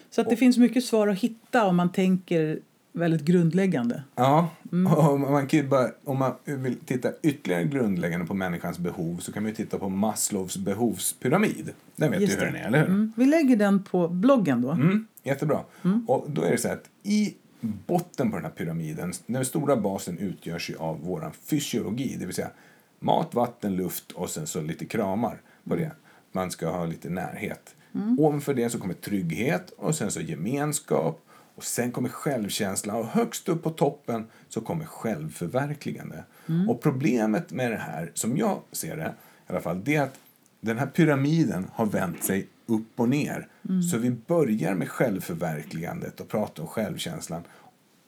[0.10, 2.60] Så att det finns mycket svar att hitta om man tänker
[2.94, 4.04] väldigt grundläggande.
[4.16, 4.88] Ja, Mm.
[4.94, 9.44] och man kan bara, om man vill titta ytterligare grundläggande på människans behov så kan
[9.44, 11.70] man ju titta på Maslows behovspyramid.
[11.96, 12.58] Den vet Just du hur det.
[12.58, 12.88] den är, eller hur?
[12.88, 13.14] Mm.
[13.18, 14.72] Vi lägger den på bloggen då.
[14.72, 15.60] Mm, jättebra.
[16.08, 20.18] Och då är det så att i botten på den här pyramiden, den stora basen
[20.18, 22.52] utgörs av vår fysiologi, det vill säga
[23.00, 25.92] mat, vatten, luft och sen så lite kramar på det.
[26.32, 27.76] Man ska ha lite närhet.
[28.18, 31.22] Ovanför det så kommer trygghet och sen så gemenskap
[31.56, 36.24] och sen kommer självkänsla och högst upp på toppen så kommer självförverkligande.
[36.70, 39.14] Och problemet med det här, som jag ser det
[39.48, 40.20] i alla fall, det är att
[40.62, 43.48] den här pyramiden har vänt sig upp och ner.
[43.92, 47.42] Så vi börjar med självförverkligandet och pratar om självkänslan.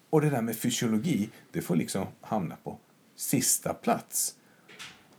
[0.10, 2.78] Och det där med fysiologi, det får liksom hamna på
[3.16, 4.36] sista plats.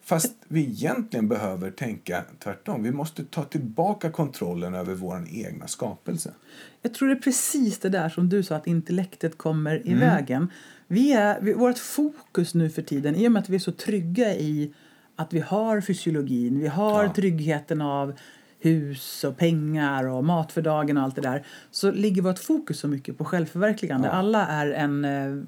[0.02, 2.82] Fast vi egentligen behöver tänka tvärtom.
[2.82, 6.34] Vi måste ta tillbaka kontrollen över vår egna skapelse.
[6.82, 10.50] Jag tror det är precis det där som du sa, att intellektet kommer i vägen.
[10.86, 13.72] Vi är, vi, vårt fokus nu för tiden, i och med att vi är så
[13.72, 14.72] trygga i
[15.16, 17.12] att vi har fysiologin, vi har Ja.
[17.12, 18.12] tryggheten av
[18.60, 22.80] hus och pengar och mat för dagen och allt det där, så ligger vårt fokus
[22.80, 24.08] så mycket på självförverkligande.
[24.08, 24.12] Ja.
[24.12, 25.42] Alla är en, eh,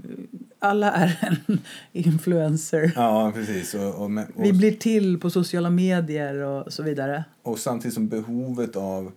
[0.59, 1.59] alla är en
[1.93, 2.93] influencer.
[2.97, 3.75] Ja, precis.
[3.75, 7.25] Och, och, och, Vi blir till på sociala medier och så vidare.
[7.43, 9.13] och samtidigt som behovet av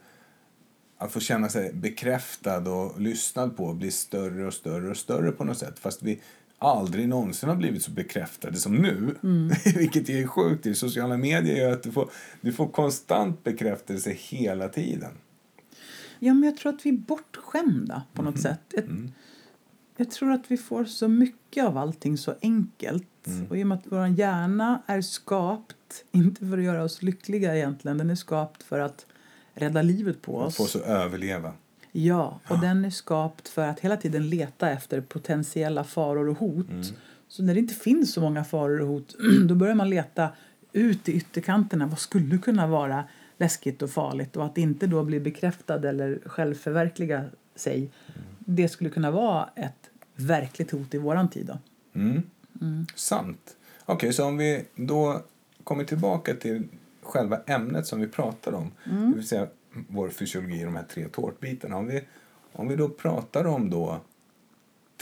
[0.97, 5.43] att få känna sig bekräftad och lyssnad på blir större och större och större på
[5.43, 5.79] något sätt.
[5.79, 6.19] Fast vi
[6.65, 9.15] aldrig någonsin har blivit så bekräftade som nu.
[9.75, 10.65] Vilket är sjukt.
[10.65, 12.09] I sociala medier gör att du får,
[12.41, 15.11] du får konstant bekräftelse hela tiden.
[16.19, 18.31] Ja, men jag tror att vi är bortskämda på Mhm.
[18.31, 18.59] något sätt.
[18.71, 19.11] Jag, Mm.
[19.97, 23.27] jag tror att vi får så mycket av allting så enkelt.
[23.27, 23.47] Mm.
[23.49, 25.75] Och i och med att vår hjärna är skapt,
[26.11, 29.05] inte för att göra oss lyckliga egentligen, den är skapt för att
[29.53, 30.57] rädda livet på Att oss.
[30.57, 31.53] få så överleva.
[31.97, 36.69] Ja, och den är skapt för att hela tiden leta efter potentiella faror och hot.
[36.69, 36.83] Mm.
[37.27, 39.15] Så när det inte finns så många faror och hot,
[39.47, 40.29] då börjar man leta
[40.73, 41.87] ut i ytterkanterna.
[41.87, 43.03] Vad skulle kunna vara
[43.37, 44.35] läskigt och farligt?
[44.35, 47.89] Och att inte då bli bekräftad eller självförverkliga sig,
[48.39, 51.57] det skulle kunna vara ett verkligt hot i våran tid då.
[51.95, 52.21] Mm.
[52.95, 53.55] Sant.
[53.85, 55.21] Okej, så om vi då
[55.63, 56.63] kommer tillbaka till
[57.03, 59.09] själva ämnet som vi pratar om, Mm.
[59.11, 59.47] det vill säga
[59.89, 61.75] vår fysiologi, de här tre tårtbitarna.
[61.77, 62.01] Om vi,
[62.53, 64.01] om vi då pratar om då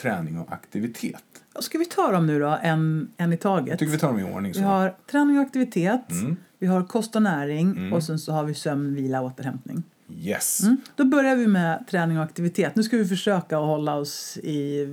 [0.01, 1.23] träning och aktivitet.
[1.59, 3.67] Ska vi ta dem nu då, en, en i taget?
[3.69, 4.51] Jag tycker vi tar dem i ordning.
[4.51, 4.63] Vi Så.
[4.63, 6.35] har träning och aktivitet, Mm.
[6.59, 7.93] vi har kost och näring Mm.
[7.93, 9.83] och sen så har vi sömn, vila och återhämtning.
[10.17, 10.63] Yes.
[10.63, 10.77] Mm.
[10.95, 12.75] Då börjar vi med träning och aktivitet.
[12.75, 14.87] Nu ska vi försöka att hålla oss i,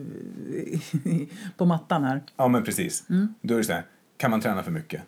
[1.56, 2.22] på mattan här.
[2.36, 3.04] Ja, men precis.
[3.10, 3.34] Mm.
[3.42, 3.84] Då är det så här,
[4.16, 5.02] kan man träna för mycket?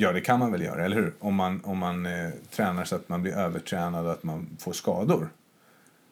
[0.00, 1.12] Ja, det kan man väl göra, eller hur?
[1.18, 2.12] Om man, om man eh,
[2.50, 5.28] tränar så att man blir övertränad och att man får skador.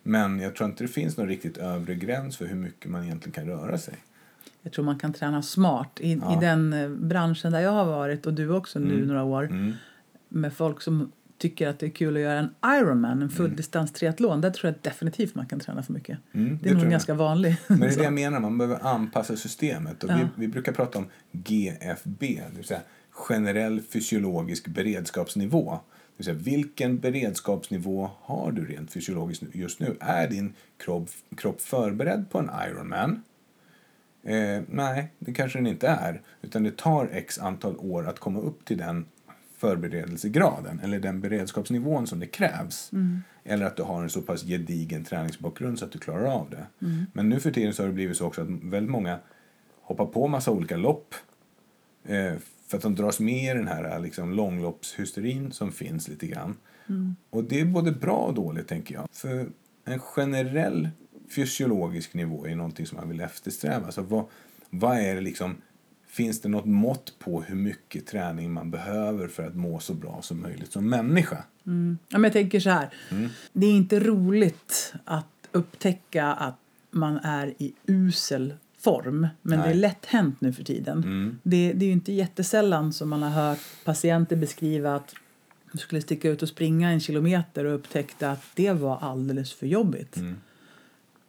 [0.02, 3.32] Men jag tror inte det finns någon riktigt övre gräns för hur mycket man egentligen
[3.32, 3.94] kan röra sig.
[4.62, 5.98] Jag tror man kan träna smart.
[6.00, 6.36] I, Ja.
[6.36, 9.06] i den eh, branschen där jag har varit, och du också nu Mm.
[9.08, 9.72] några år, Mm.
[10.28, 14.40] med folk som tycker att det är kul att göra en Ironman, en fulldistans triathlon,
[14.40, 16.18] där tror jag definitivt man kan träna för mycket.
[16.32, 17.60] Mm, Det är nog ganska vanligt.
[17.68, 20.04] Men det är det jag menar, man behöver anpassa systemet.
[20.04, 20.16] Och Ja.
[20.16, 22.80] vi, vi brukar prata om GFB, det vill säga
[23.16, 25.70] generell fysiologisk beredskapsnivå.
[25.72, 29.96] Det vill säga, vilken beredskapsnivå har du rent fysiologiskt just nu?
[30.00, 33.22] Är din kropp, kropp förberedd på en Ironman?
[34.22, 36.22] Eh, nej, det kanske den inte är.
[36.42, 39.06] Utan det tar x antal år att komma upp till den
[39.56, 42.90] förberedelsegraden eller den beredskapsnivån som det krävs.
[43.44, 46.66] Eller att du har en så pass gedigen träningsbakgrund så att du klarar av det.
[47.12, 49.18] Men nu för tiden så har det blivit så också att väldigt många
[49.80, 51.14] hoppar på massa olika lopp
[52.04, 52.34] eh,
[52.66, 56.56] för att de dras med i den här liksom, långloppshysterin som finns lite grann.
[57.30, 59.08] Och det är både bra och dåligt tänker jag.
[59.12, 59.48] För
[59.84, 60.88] en generell
[61.34, 63.92] fysiologisk nivå är någonting som man vill eftersträva.
[63.92, 64.24] Så vad,
[64.70, 65.56] vad är det liksom,
[66.06, 70.22] finns det något mått på hur mycket träning man behöver för att må så bra
[70.22, 71.44] som möjligt som människa?
[71.66, 71.98] Mm.
[72.08, 72.94] Ja, men jag tänker så här.
[73.52, 76.58] Det är inte roligt att upptäcka att
[76.90, 78.54] man är i usel
[78.86, 79.28] form.
[79.42, 79.68] Men Nej.
[79.68, 80.98] det är lätt hänt nu för tiden.
[80.98, 81.38] Mm.
[81.42, 85.14] Det, det är inte jättesällan som man har hört patienter beskriva att
[85.72, 89.66] de skulle sticka ut och springa en kilometer och upptäckte att det var alldeles för
[89.66, 90.16] jobbigt.
[90.16, 90.36] Mm.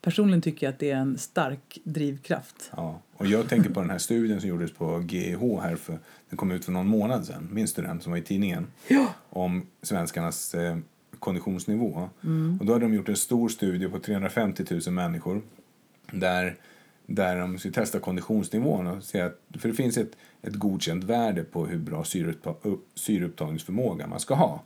[0.02, 2.72] Personligen tycker jag att det är en stark drivkraft.
[2.76, 3.02] Ja.
[3.14, 6.52] Och jag tänker på den här studien som gjordes på GH här för, den kom
[6.52, 8.68] ut för någon månad sedan, minns du den som var i tidningen?
[8.88, 9.14] Ja.
[9.30, 10.78] Om svenskarnas eh,
[11.20, 12.10] konditionsnivå.
[12.60, 15.42] Och då hade de gjort en stor studie på 350 000 människor
[16.12, 16.56] där,
[17.10, 21.44] där de skulle testa konditionsnivån och se att, för det finns ett, ett godkänt värde
[21.44, 24.64] på hur bra syreuppta, upp, syreupptagningsförmåga man ska ha.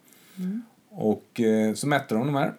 [0.89, 2.53] Och eh, så mätte de de här.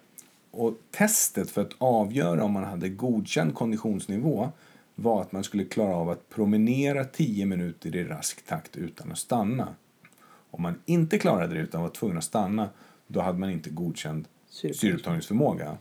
[0.50, 4.48] Och testet för att avgöra om man hade godkänd konditionsnivå
[4.94, 9.18] var att man skulle klara av att promenera 10 minuter i rask takt utan att
[9.18, 9.68] stanna.
[10.50, 12.68] Om man inte klarade det utan var tvungen att stanna,
[13.06, 14.74] då hade man inte godkänd Syreupptagning.
[14.74, 15.76] syreupptagningsförmåga.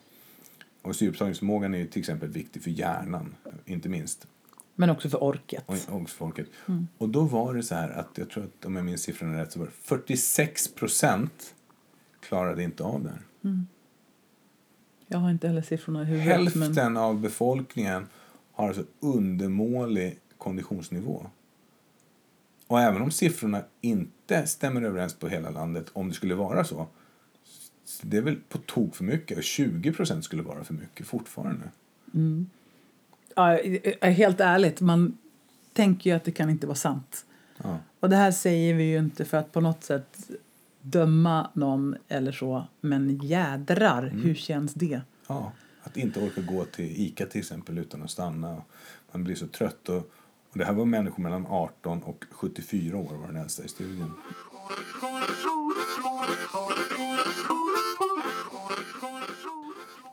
[0.82, 4.28] Och syreupptagningsförmågan är till exempel viktig för hjärnan, inte minst,
[4.76, 5.64] Men också för orket.
[5.68, 6.48] och och folket.
[6.98, 9.52] Och då var det så här att, jag tror att om jag minns siffrorna rätt,
[9.52, 11.56] så var det 46 procent
[12.20, 13.22] klarade inte av det här.
[15.08, 16.28] Jag har inte heller siffrorna i huvudet.
[16.28, 18.08] Hälften Men, av befolkningen
[18.52, 21.26] har alltså undermålig konditionsnivå.
[22.68, 26.88] Och även om siffrorna inte stämmer överens på hela landet, om det skulle vara så
[28.02, 29.38] det är väl på tok för mycket.
[29.38, 31.70] Och 20 procent skulle vara för mycket fortfarande.
[33.36, 35.18] ja, eh, helt ärligt, man
[35.74, 37.26] tänker ju att det kan inte vara sant.
[37.64, 37.80] Ja.
[38.00, 40.30] Och det här säger vi ju inte för att på något sätt
[40.82, 42.68] döma någon eller så.
[42.82, 45.02] Men jädrar, hur känns det?
[45.28, 45.52] Ja,
[45.84, 48.62] att inte orka gå till ICA till exempel utan att stanna.
[49.12, 49.90] Man blir så trött.
[49.90, 50.12] Och,
[50.50, 54.12] och det här var människor mellan 18 och 74 år var den äldsta i studien.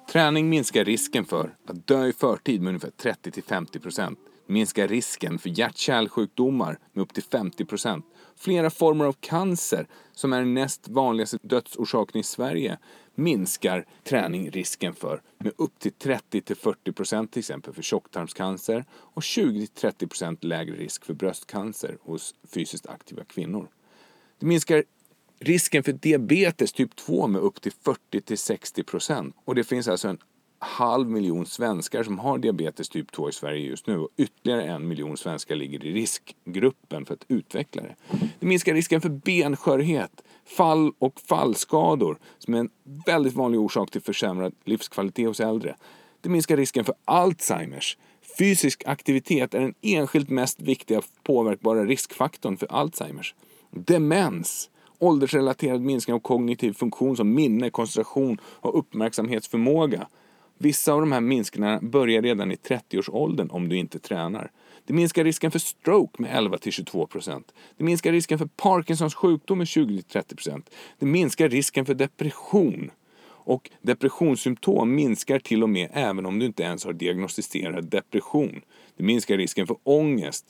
[0.08, 4.16] Träning minskar risken för att dö i förtid med ungefär 30-50%.
[4.46, 8.02] Minskar risken för hjärt-kärlsjukdomar med upp till 50%.
[8.36, 12.78] Flera former av cancer, som är den näst vanligaste dödsorsaken i Sverige,
[13.14, 20.76] minskar träning risken för med upp till 30-40% till exempel för tjocktarmscancer och 20-30% lägre
[20.76, 23.68] risk för bröstcancer hos fysiskt aktiva kvinnor.
[24.38, 24.84] Det minskar
[25.40, 27.72] risken för diabetes typ 2 med upp till
[28.12, 29.36] 40-60 procent.
[29.44, 30.18] Och det finns alltså en
[30.58, 34.88] halv miljon svenskar som har diabetes typ 2 i Sverige just nu och ytterligare en
[34.88, 37.94] miljon svenskar ligger i riskgruppen för att utveckla det.
[38.40, 42.70] Det minskar risken för benskörhet, fall och fallskador som är en
[43.06, 45.76] väldigt vanlig orsak till försämrad livskvalitet hos äldre.
[46.20, 47.98] Det minskar risken för Alzheimers.
[48.38, 53.34] Fysisk aktivitet är den enskilt mest viktiga påverkbara riskfaktorn för Alzheimers.
[53.70, 54.70] Demens.
[54.98, 60.08] Åldersrelaterad minskning av kognitiv funktion som minne, koncentration och uppmärksamhetsförmåga.
[60.58, 64.50] Vissa av de här minskningarna börjar redan i 30-årsåldern om du inte tränar.
[64.86, 67.42] Det minskar risken för stroke med 11-22%.
[67.76, 70.62] Det minskar risken för Parkinsons sjukdom med 20-30%.
[70.98, 72.90] Det minskar risken för depression.
[73.24, 78.60] Och depressionssymptom minskar till och med även om du inte ens har diagnostiserad depression.
[78.96, 80.46] Det minskar risken för ångest.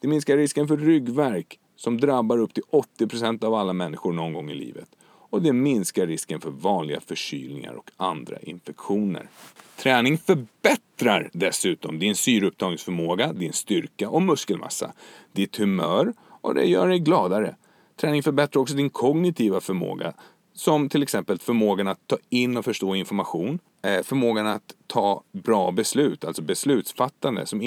[0.00, 2.62] Det minskar risken för ryggvärk som drabbar upp till
[2.98, 4.88] 80% av alla människor någon gång i livet.
[5.04, 9.28] Och det minskar risken för vanliga förkylningar och andra infektioner.
[9.76, 14.92] Träning förbättrar dessutom din syreupptagningsförmåga, din styrka och muskelmassa,
[15.32, 17.56] ditt humör och det gör dig gladare.
[17.96, 20.12] Träning förbättrar också din kognitiva förmåga
[20.54, 25.70] som till exempel förmågan att ta in och förstå information, eh, förmågan att ta bra
[25.70, 27.62] beslut, alltså beslutsfattande som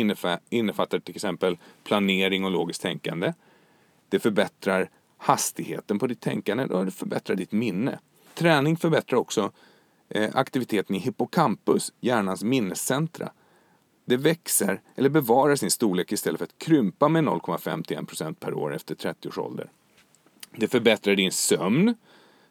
[0.49, 3.33] innefattar till exempel planering och logiskt tänkande.
[4.09, 7.99] Det förbättrar hastigheten på ditt tänkande och det förbättrar ditt minne.
[8.33, 9.51] Träning förbättrar också
[10.09, 13.31] eh, aktiviteten i hippocampus, hjärnans minnescentra.
[14.05, 18.95] Det växer eller bevarar sin storlek istället för att krympa med 0,51% per år efter
[18.95, 19.71] 30 års ålder.
[20.55, 21.95] Det förbättrar din sömn.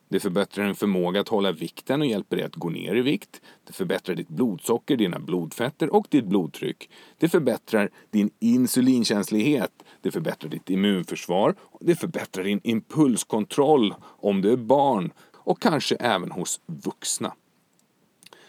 [0.09, 3.41] Det förbättrar din förmåga att hålla vikten och hjälper dig att gå ner i vikt.
[3.65, 6.91] Det förbättrar ditt blodsocker, dina blodfetter och ditt blodtryck.
[7.19, 9.84] Det förbättrar din insulinkänslighet.
[10.05, 11.55] Det förbättrar ditt immunförsvar.
[11.81, 17.35] Det förbättrar din impulskontroll om du är barn och kanske även hos vuxna.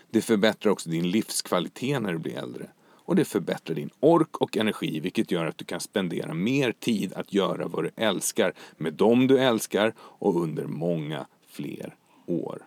[0.09, 2.69] Det förbättrar också din livskvalitet när du blir äldre.
[2.87, 7.13] Och det förbättrar din ork och energi vilket gör att du kan spendera mer tid
[7.13, 12.61] att göra vad du älskar med dem du älskar och under många fler år.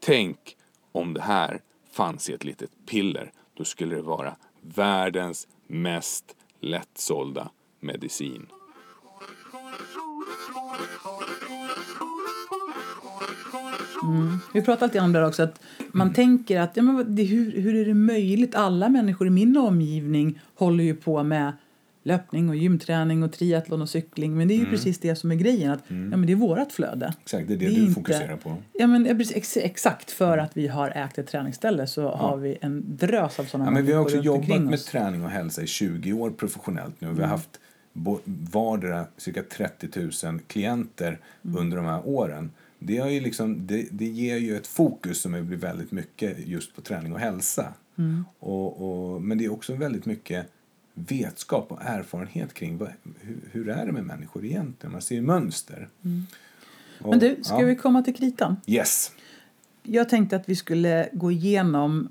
[0.00, 0.56] Tänk
[0.92, 3.32] om det här fanns i ett litet piller.
[3.54, 7.50] Då skulle det vara världens mest lättsålda
[7.82, 8.46] medicin.
[14.00, 15.60] Corner, Vi pratar alltid om det här också, att
[15.92, 16.14] man Mm.
[16.14, 18.54] tänker att ja, men det, hur, hur är det möjligt?
[18.54, 21.52] Alla människor i min omgivning håller ju på med
[22.04, 24.36] löpning och gymträning och triathlon och cykling.
[24.36, 24.66] Men det är Mm.
[24.70, 27.14] ju precis det som är grejen, att ja, men det är vårat flöde.
[27.22, 28.56] Exakt, det är det, Det är du inte- fokuserar på.
[28.72, 32.36] Ja, men ja, precis, ex, exakt för att vi har ägt ett träningsställe så har
[32.36, 34.84] vi en drös av sådana Ja, men vi har också jobbat med oss.
[34.84, 37.12] träning och hälsa i 20 år professionellt nu.
[37.12, 37.58] Vi har haft bo-
[38.52, 39.88] vardera cirka 30
[40.26, 42.50] 000 klienter under de här åren.
[42.78, 46.74] Det, har ju liksom, det, det ger ju ett fokus som blir väldigt mycket just
[46.74, 47.72] på träning och hälsa.
[48.38, 50.46] Och, och, men det är också väldigt mycket
[50.94, 52.88] vetskap och erfarenhet kring vad,
[53.20, 54.92] hur, hur är det med människor egentligen.
[54.92, 55.88] Man ser ju mönster.
[57.00, 57.66] Och, Men du, ska ja.
[57.66, 58.56] vi komma till kritan?
[58.66, 59.12] Yes.
[59.82, 62.08] Jag tänkte att vi skulle gå igenom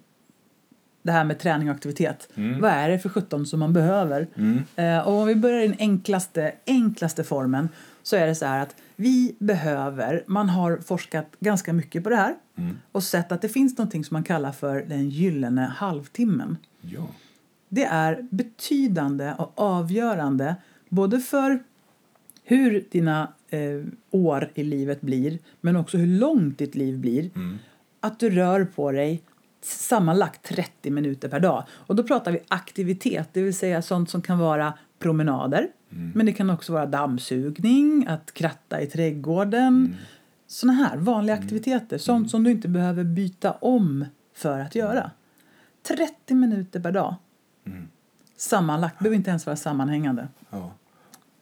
[1.01, 2.29] det här med träning och aktivitet.
[2.61, 4.27] Vad är det för 17 som man behöver?
[4.75, 7.69] Eh, och om vi börjar i den enklaste, enklaste formen
[8.03, 12.15] så är det så här att vi behöver, man har forskat ganska mycket på det
[12.15, 12.35] här
[12.91, 16.57] och sett att det finns någonting som man kallar för den gyllene halvtimmen.
[16.81, 17.07] Ja.
[17.69, 20.55] Det är betydande och avgörande
[20.89, 21.59] både för
[22.43, 23.59] hur dina eh,
[24.11, 27.29] år i livet blir men också hur långt ditt liv blir.
[27.99, 29.21] Att du rör på dig
[29.62, 31.63] sammanlagt 30 minuter per dag.
[31.71, 35.67] Och då pratar vi aktivitet, det vill säga sånt som kan vara promenader.
[36.13, 39.95] Men det kan också vara dammsugning, att kratta i trädgården.
[40.47, 45.12] Såna här vanliga aktiviteter, sånt som du inte behöver byta om för att göra.
[45.84, 47.15] 30 minuter per dag.
[48.38, 50.28] Sammanlagt, behöver inte ens vara sammanhängande.
[50.50, 50.71] Ja.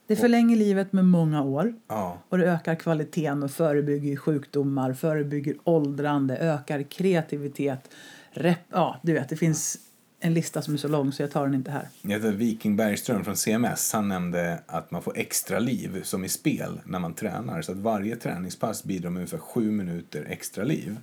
[0.09, 2.17] Det förlänger livet med många år Ja.
[2.29, 7.89] och det ökar kvaliteten och förebygger sjukdomar, förebygger åldrande, ökar kreativitet.
[8.31, 9.77] Rep, ja, du vet, det finns
[10.19, 11.87] en lista som är så lång så jag tar den inte här.
[12.01, 13.93] Jag heter Viking Bergström från CMS.
[13.93, 17.61] Han nämnde att man får extra liv som i spel när man tränar.
[17.61, 20.97] Så att varje träningspass bidrar med ungefär sju minuter extra liv.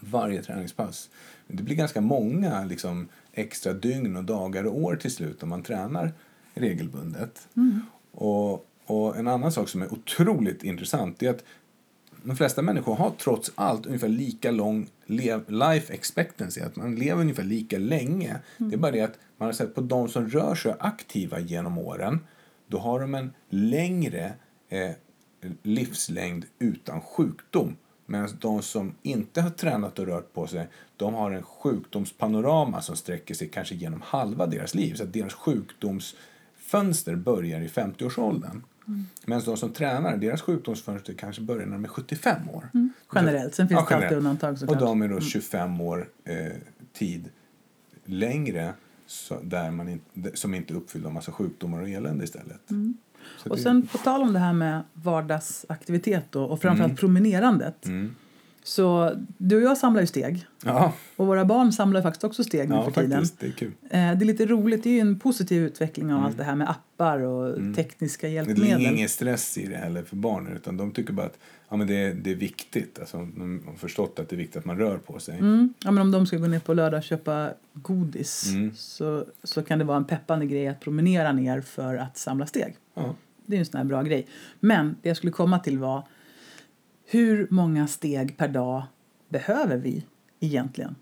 [0.00, 1.10] Varje träningspass.
[1.46, 5.62] Det blir ganska många liksom, extra dygn och dagar och år till slut om man
[5.62, 6.12] tränar
[6.54, 7.48] regelbundet.
[8.20, 11.44] Och, och en annan sak som är otroligt intressant är att
[12.22, 14.88] de flesta människor har trots allt ungefär lika lång
[15.46, 18.36] life expectancy, att man lever ungefär lika länge.
[18.56, 21.78] Det är bara det att man har sett på de som rör sig aktiva genom
[21.78, 22.20] åren,
[22.66, 24.32] då har de en längre
[24.68, 24.90] eh,
[25.62, 27.76] livslängd utan sjukdom.
[28.06, 32.96] Medan de som inte har tränat och rört på sig, de har en sjukdomspanorama som
[32.96, 34.94] sträcker sig kanske genom halva deras liv.
[34.94, 35.34] Så att deras
[36.68, 38.62] sjukdomsfönster börjar i 50-årsåldern.
[39.26, 42.68] Medan de som tränar, deras sjukdomsfönster kanske börjar när de är 75 år.
[43.14, 44.78] Generellt, sen finns Ja, det alltid undantag Och såklart.
[44.80, 46.34] de är då 25 år eh,
[46.92, 47.28] tid
[48.04, 48.72] längre
[49.06, 52.60] så, där man inte, som inte uppfyller en massa sjukdomar och elände istället.
[52.68, 52.96] Så Mm.
[53.50, 57.86] Och det- sen på tal om det här med vardagsaktivitet då, och framförallt promenerandet.
[57.86, 58.14] Mm.
[58.68, 60.46] Så du och jag samlar ju steg.
[60.64, 63.10] Ja, Och våra barn samlar faktiskt också steg nu ja för tiden.
[63.10, 63.40] faktiskt.
[63.40, 63.72] Det är kul.
[63.82, 66.54] Eh, Det är lite roligt, det är ju en positiv utveckling av allt det här
[66.54, 68.80] med appar och tekniska Det är hjälpmedel.
[68.94, 72.12] ingen stress i det heller för barnen utan de tycker bara att ja, men det,
[72.12, 72.98] det är viktigt.
[72.98, 75.38] Alltså, de har förstått att det är viktigt att man rör på sig.
[75.38, 75.74] Mm.
[75.84, 78.72] Ja, men om de ska gå ner på lördag och köpa godis Mm.
[78.76, 82.74] så, så kan det vara en peppande grej att promenera ner för att samla steg.
[82.94, 83.14] Ja.
[83.46, 84.26] Det är en sån här bra grej.
[84.60, 86.02] Men det jag skulle komma till var
[87.10, 88.82] hur många steg per dag
[89.28, 90.04] behöver vi
[90.40, 90.94] egentligen?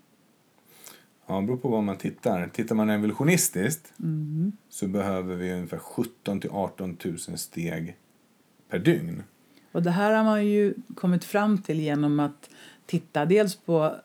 [1.27, 2.47] Ja, det beror på vad man tittar.
[2.53, 4.51] Tittar man evolutionistiskt Mm.
[4.69, 7.97] så behöver vi ungefär 17 till 18 000 steg
[8.69, 9.23] per dygn.
[9.71, 12.49] Och det här har man ju kommit fram till genom att
[12.85, 13.95] titta dels på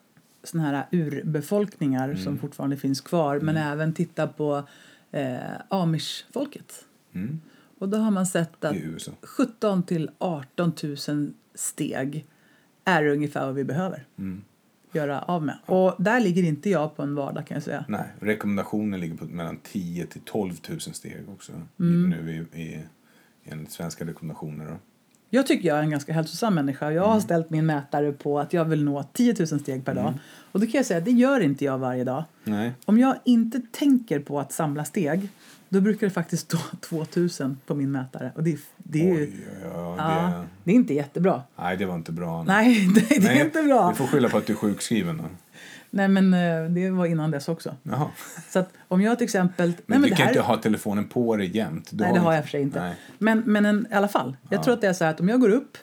[0.43, 2.17] såna här urbefolkningar Mm.
[2.23, 4.63] som fortfarande finns kvar men även titta på
[5.11, 5.37] eh,
[5.69, 6.85] amish-folket.
[7.13, 7.41] Mm.
[7.79, 9.11] Och då har man sett att I USA.
[9.21, 10.73] 17 till 18
[11.07, 12.25] 000 steg
[12.85, 14.41] är ungefär vad vi behöver Mm.
[14.93, 15.57] göra av med.
[15.65, 17.85] Och där ligger inte jag på en vardag kan jag säga.
[17.87, 21.51] Nej, rekommendationen ligger på mellan 10 till 12 000 steg också.
[21.79, 22.09] Mm.
[22.09, 22.79] Nu i, i,
[23.45, 24.65] enligt svenska rekommendationer.
[24.65, 24.77] Då.
[25.29, 26.91] Jag tycker jag är en ganska hälsosam människa.
[26.91, 30.13] Jag har ställt min mätare på att jag vill nå 10 000 steg per dag.
[30.51, 32.23] Och då kan jag säga att det gör inte jag varje dag.
[32.43, 32.71] Nej.
[32.85, 35.29] Om jag inte tänker på att samla steg
[35.73, 38.31] då brukar det faktiskt stå 2000 på min mätare.
[38.35, 39.31] Och det, är- det är ju...
[39.63, 41.41] Ja, ja, Ja, det, det är inte jättebra.
[41.55, 42.43] nej, det var inte bra.
[42.47, 43.89] Nej, det, det är Nej, inte bra.
[43.89, 45.17] Du får skylla på att du är sjukskriven.
[45.17, 45.23] Då.
[45.89, 47.75] Nej, men eh, det var innan dess också.
[47.83, 48.07] Jaha.
[48.49, 49.73] Så att om jag till exempel...
[49.85, 51.87] Men, nej, du det kan här- inte ha telefonen på dig jämt.
[51.91, 52.79] Du Nej, det har jag för inte.
[52.81, 52.95] Nej.
[53.17, 54.37] Men, men en, i alla fall.
[54.49, 55.77] Jag tror att det är så att om jag går upp,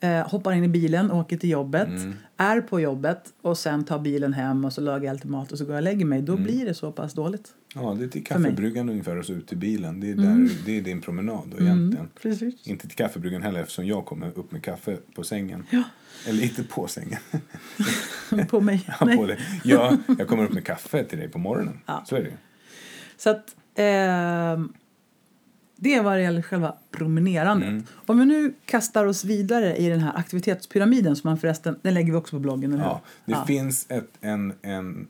[0.00, 2.14] eh, hoppar in i bilen, åker till jobbet, Mm.
[2.36, 5.58] är på jobbet och sen tar bilen hem och så lagar jag lite mat och
[5.58, 6.22] så går jag och lägger mig.
[6.22, 6.44] Då Mm.
[6.44, 7.48] blir det så pass dåligt.
[7.74, 10.00] Ja, det är till kaffebryggan ungefär och så ut till bilen.
[10.00, 11.96] Det är, där, det är din promenad då, egentligen.
[11.96, 12.66] Mm, precis.
[12.66, 15.66] Inte till kaffebryggan heller eftersom jag kommer upp med kaffe på sängen.
[16.26, 17.20] Eller inte på sängen.
[18.48, 18.84] På mig.
[19.00, 19.38] Ja, på det.
[19.64, 21.80] Ja, jag kommer upp med kaffe till dig på morgonen.
[21.86, 22.04] Ja.
[22.06, 22.32] Så är det.
[23.16, 24.72] Så att ehm,
[25.76, 27.68] det vad det gäller själva promenerandet.
[27.68, 27.86] Mm.
[28.06, 32.12] Om vi nu kastar oss vidare i den här aktivitetspyramiden som man förresten, den lägger
[32.12, 32.90] vi också på bloggen, eller hur?
[32.90, 35.08] Ja, det finns ett, en, en,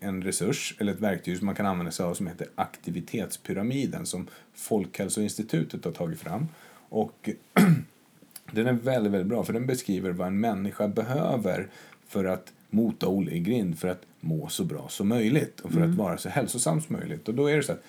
[0.00, 4.26] en resurs eller ett verktyg som man kan använda sig av som heter aktivitetspyramiden som
[4.54, 6.48] Folkhälsoinstitutet har tagit fram.
[6.88, 7.30] Och
[8.52, 11.68] den är väldigt, väldigt bra för den beskriver vad en människa behöver
[12.06, 15.80] för att mota Olle i grind för att må så bra som möjligt och för
[15.80, 17.28] att vara så hälsosam som möjligt.
[17.28, 17.82] Och då är det så att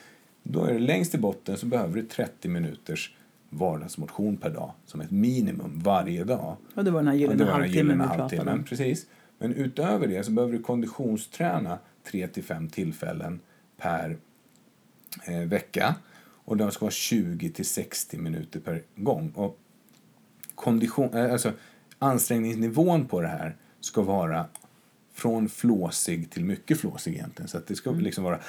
[0.44, 3.16] då är det längst i botten så behöver du 30 minuters
[3.50, 6.56] vardagsmotion per dag som ett minimum varje dag.
[6.76, 8.64] Och det var den här gyllene halvtimmen vi pratade om.
[8.64, 9.06] precis.
[9.38, 13.40] Men utöver det så behöver du konditionsträna 3 till 5 tillfällen
[13.78, 14.18] per
[15.28, 15.96] eh, vecka.
[16.46, 19.32] Och det ska vara 20 till 60 minuter per gång.
[19.36, 19.60] Och
[20.56, 21.52] kondition, eh, alltså,
[22.00, 24.46] ansträngningsnivån på det här ska vara
[25.14, 27.48] från flåsig till mycket flåsig egentligen.
[27.48, 28.02] Så att det ska Mm.
[28.02, 28.40] liksom vara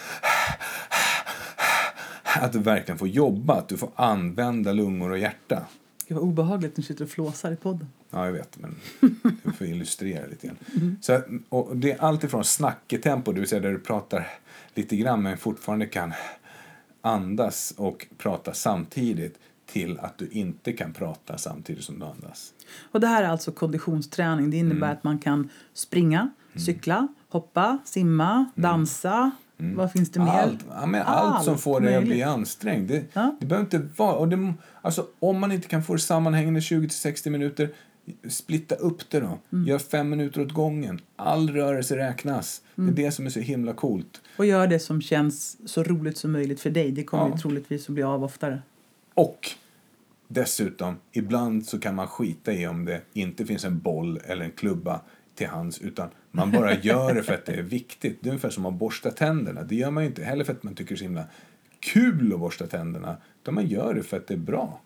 [2.41, 5.67] att du verkligen får jobba, att du får använda lungor och hjärta.
[6.13, 7.89] Gud vad obehagligt när du sitter och flåsar i podden.
[8.11, 8.75] Ja, jag vet, men
[9.45, 10.97] jag får illustrera lite grann.
[11.01, 14.27] Så, att- och det är allt ifrån snacketempo, det vill säga där du pratar
[14.75, 16.13] lite grann men fortfarande kan
[17.01, 22.53] andas och prata samtidigt till att du inte kan prata samtidigt som du andas.
[22.93, 24.51] Och det här är alltså konditionsträning.
[24.51, 24.97] Det innebär Mm.
[24.97, 29.31] att man kan springa, cykla, hoppa, simma, dansa.
[29.77, 30.29] Vad finns det mer?
[30.33, 30.41] Mm.
[30.45, 32.89] Allt, ja, men allt, som får dig att bli ansträngd.
[32.89, 33.37] Det, Ja.
[33.41, 34.15] det behöver inte vara...
[34.15, 37.69] Och det, alltså, om man inte kan få det sammanhängande 20-60 minuter,
[38.29, 39.39] splitta upp det då.
[39.53, 39.69] Mm.
[39.69, 41.01] Gör fem minuter åt gången.
[41.17, 42.63] All rörelse räknas.
[42.79, 42.95] Mm.
[42.95, 44.21] Det är det som är så himla coolt.
[44.37, 46.93] Och gör det som känns så roligt som möjligt för dig.
[46.93, 47.31] Det kommer Ja.
[47.35, 48.63] ju troligtvis att bli av oftare.
[49.15, 49.51] Och
[50.29, 54.51] dessutom, ibland så kan man skita i om det inte finns en boll eller en
[54.51, 55.01] klubba
[55.35, 58.19] till hands utan man bara gör det för att det är viktigt.
[58.21, 59.63] Det är ungefär som att borsta tänderna.
[59.63, 61.25] Det gör man inte heller för att man tycker det är så himla
[61.81, 64.81] kul att borsta tänderna utan man gör det för att det är bra.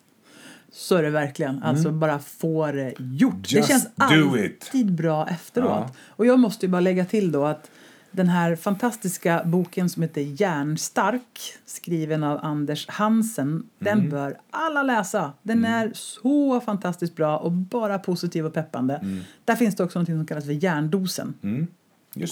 [0.72, 1.62] Så är det verkligen.
[1.62, 3.48] Alltså bara få det gjort.
[3.48, 3.58] det Mm.
[3.58, 5.70] Just känns do alltid bra efteråt.
[5.70, 5.90] Ja.
[5.98, 7.70] Och jag måste ju bara lägga till då att
[8.16, 14.10] den här fantastiska boken som heter Järnstark skriven av Anders Hansen, den Mm.
[14.10, 15.32] bör alla läsa.
[15.42, 19.20] Den är så fantastiskt bra och bara positiv och peppande.
[19.44, 21.34] Där finns det också något som kallas för järndosen.
[21.42, 21.66] Mm.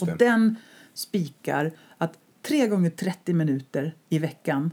[0.01, 0.15] Och det.
[0.19, 0.57] den
[0.95, 2.13] spikar att
[2.47, 4.71] tre gånger 30 minuter i veckan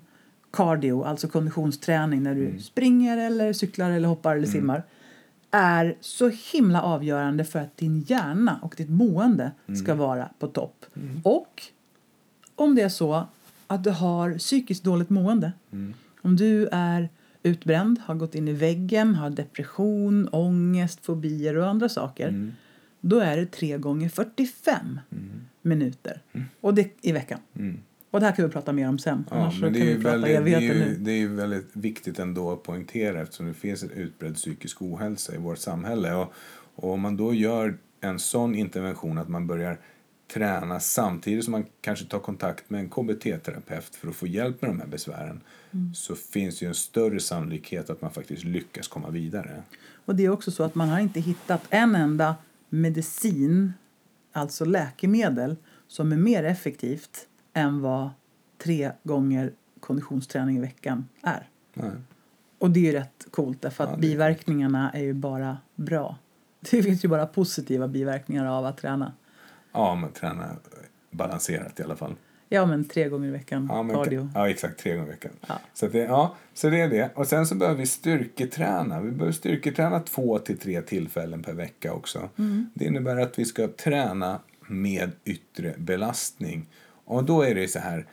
[0.53, 2.59] cardio, alltså konditionsträning när du Mm.
[2.59, 4.83] springer eller cyklar eller hoppar eller simmar
[5.51, 9.79] är så himla avgörande för att din hjärna och ditt mående Mm.
[9.83, 10.85] ska vara på topp.
[11.23, 11.63] Och
[12.55, 13.27] om det är så
[13.67, 15.93] att du har psykiskt dåligt mående, Mm.
[16.21, 17.09] om du är
[17.43, 22.51] utbränd, har gått in i väggen, har depression, ångest, fobier och andra saker Mm.
[23.01, 24.99] då är det 3 gånger 45
[25.61, 26.21] minuter
[26.61, 27.39] och det, i veckan.
[28.11, 29.25] Och det här kan vi prata mer om sen.
[29.29, 30.95] Ja, men det är, vi ju prata väldigt, det, är evigheter ju, nu.
[30.99, 35.35] det är ju väldigt viktigt ändå att poängtera eftersom det finns en utbredd psykisk ohälsa
[35.35, 36.13] i vårt samhälle.
[36.13, 36.33] Och,
[36.75, 39.77] och om man då gör en sån intervention att man börjar
[40.33, 44.69] träna samtidigt som man kanske tar kontakt med en KBT-terapeut för att få hjälp med
[44.69, 45.41] de här besvären
[45.73, 45.93] Mm.
[45.93, 49.63] så finns ju en större sannolikhet att man faktiskt lyckas komma vidare.
[50.05, 52.35] Och det är också så att man har inte hittat en enda
[52.69, 53.73] medicin,
[54.31, 55.55] alltså läkemedel,
[55.87, 58.09] som är mer effektivt än vad
[58.57, 61.49] tre gånger konditionsträning i veckan är.
[61.73, 61.91] Nej.
[62.59, 66.17] Och det är ju rätt coolt därför att Ja, biverkningarna är ju bara bra.
[66.59, 69.13] Det finns ju bara positiva biverkningar av att träna.
[69.71, 70.49] Ja, men träna
[71.11, 72.15] balanserat i alla fall.
[72.49, 74.29] Ja, men tre gånger i veckan Ja, men, cardio.
[74.35, 74.79] ja exakt.
[74.79, 75.31] Tre gånger i veckan.
[75.47, 75.59] Ja.
[75.73, 77.11] Så, det, ja, så det är det.
[77.15, 79.01] Och sen så behöver vi styrketräna.
[79.01, 82.29] Vi behöver styrketräna två till tre tillfällen per vecka också.
[82.73, 86.69] Det innebär att vi ska träna med yttre belastning.
[87.11, 88.05] Och då är det så här.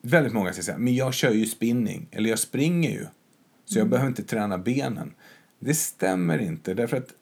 [0.00, 2.06] Väldigt många säger så här, men jag kör ju spinning.
[2.10, 3.06] Eller jag springer ju.
[3.64, 5.14] Så jag behöver inte träna benen.
[5.58, 6.74] Det stämmer inte.
[6.74, 7.14] Därför att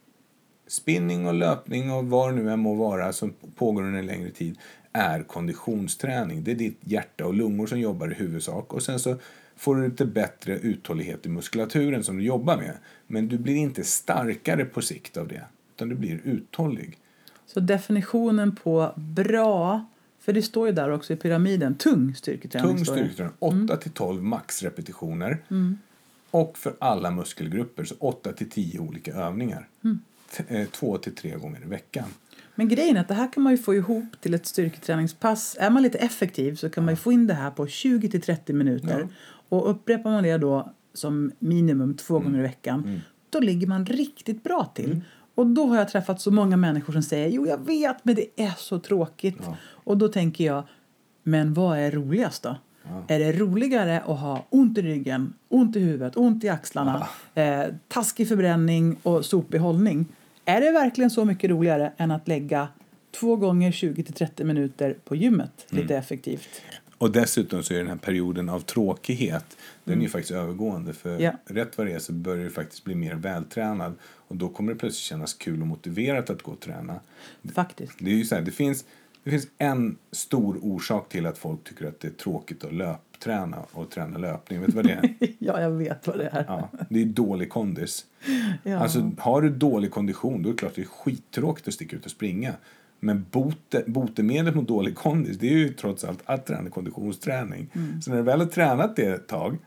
[0.66, 4.30] spinning och löpning och vad det nu än må vara som pågår under en längre
[4.30, 4.58] tid
[4.92, 6.44] är konditionsträning.
[6.44, 8.72] Det är ditt hjärta och lungor som jobbar i huvudsak.
[8.72, 9.16] Och sen så
[9.56, 12.74] får du lite bättre uthållighet i muskulaturen som du jobbar med.
[13.06, 15.44] Men du blir inte starkare på sikt av det.
[15.74, 16.98] Utan du blir uthållig.
[17.46, 19.86] Så definitionen på bra,
[20.30, 22.76] för det står ju där också i pyramiden, tung styrketräning.
[22.76, 25.38] Tung styrketräning, 8 till 12 maxrepetitioner.
[26.30, 29.68] Och för alla muskelgrupper så 8 till 10 olika övningar.
[30.36, 32.04] T- eh, Två till tre gånger i veckan.
[32.54, 35.56] Men grejen är att det här kan man ju få ihop till ett styrketräningspass.
[35.60, 38.20] Är man lite effektiv så kan man ju få in det här på 20 till
[38.22, 39.00] 30 minuter.
[39.00, 39.08] Ja.
[39.48, 42.24] Och upprepar man det då som minimum två Mm.
[42.26, 43.00] gånger i veckan,
[43.30, 45.00] då ligger man riktigt bra till.
[45.34, 48.26] Och då har jag träffat så många människor som säger jo jag vet men det
[48.36, 49.36] är så tråkigt.
[49.46, 49.56] Ja.
[49.90, 50.62] Och då tänker jag,
[51.22, 52.56] men vad är roligast då?
[53.08, 57.62] Är det roligare att ha ont i ryggen, ont i huvudet, ont i axlarna, eh,
[57.88, 60.06] taskig förbränning och sopig hållning?
[60.44, 62.68] Är det verkligen så mycket roligare än att lägga
[63.20, 66.48] två gånger 20-30 minuter på gymmet lite effektivt?
[66.98, 70.92] Och dessutom så är den här perioden av tråkighet, den är ju faktiskt övergående.
[70.92, 71.22] För Mm.
[71.22, 71.32] Ja.
[71.44, 73.94] rätt vad det är så börjar du faktiskt bli mer vältränad.
[74.02, 77.00] Och då kommer det plötsligt kännas kul och motiverat att gå och träna.
[77.54, 77.92] Faktiskt.
[77.98, 78.84] Det är ju så här, det finns,
[79.24, 83.58] det finns en stor orsak till att folk tycker att det är tråkigt att löpträna
[83.72, 84.60] och träna löpning.
[84.60, 85.14] Vet du vad det är?
[85.38, 86.44] ja, jag vet vad det är.
[86.48, 88.04] Ja, det är dålig kondis.
[88.62, 88.78] Ja.
[88.78, 92.04] Alltså, har du dålig kondition då är det klart det är skittråkigt att sticka ut
[92.04, 92.54] och springa.
[93.00, 97.70] Men bote, botemedlet mot dålig kondis det är ju trots allt att träna konditionsträning.
[97.72, 98.02] Mm.
[98.02, 99.58] Så när du väl har tränat det ett tag,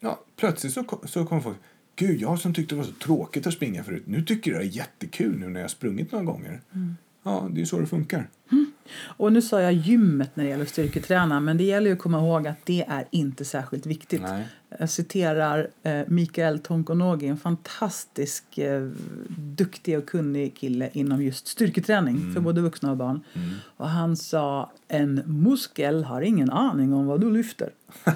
[0.00, 1.56] ja, plötsligt så, så kommer folk
[1.96, 4.64] Gud, jag som tyckte det var så tråkigt att springa förut, nu tycker jag det
[4.64, 6.60] är jättekul nu när jag har sprungit några gånger.
[6.74, 6.96] Mm.
[7.22, 8.28] Ja, det är så det funkar.
[8.90, 12.18] Och nu sa jag gymmet när det gäller styrketräna, men det gäller ju att komma
[12.18, 14.22] ihåg att det är inte särskilt viktigt.
[14.22, 14.44] Nej.
[14.78, 18.88] Jag citerar eh, Mikael Tonkonogi, en fantastisk, eh,
[19.38, 23.20] duktig och kunnig kille inom just styrketräning för både vuxna och barn.
[23.76, 27.70] Och han sa en muskel har ingen aning om vad du lyfter.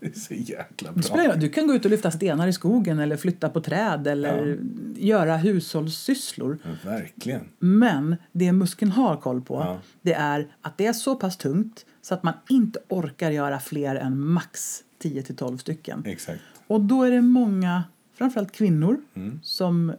[0.00, 1.34] Det är så jäkla bra.
[1.36, 4.58] Du kan gå ut och lyfta stenar i skogen eller flytta på träd eller
[4.96, 6.58] göra hushållssysslor.
[6.64, 7.48] Ja, verkligen.
[7.58, 9.78] Men det muskeln har koll på Ja.
[10.02, 13.96] det är att det är så pass tungt så att man inte orkar göra fler
[13.96, 16.02] än max 10-12 stycken.
[16.06, 16.40] Exakt.
[16.66, 17.84] Och då är det många,
[18.14, 19.40] framförallt kvinnor, Mm.
[19.42, 19.92] som,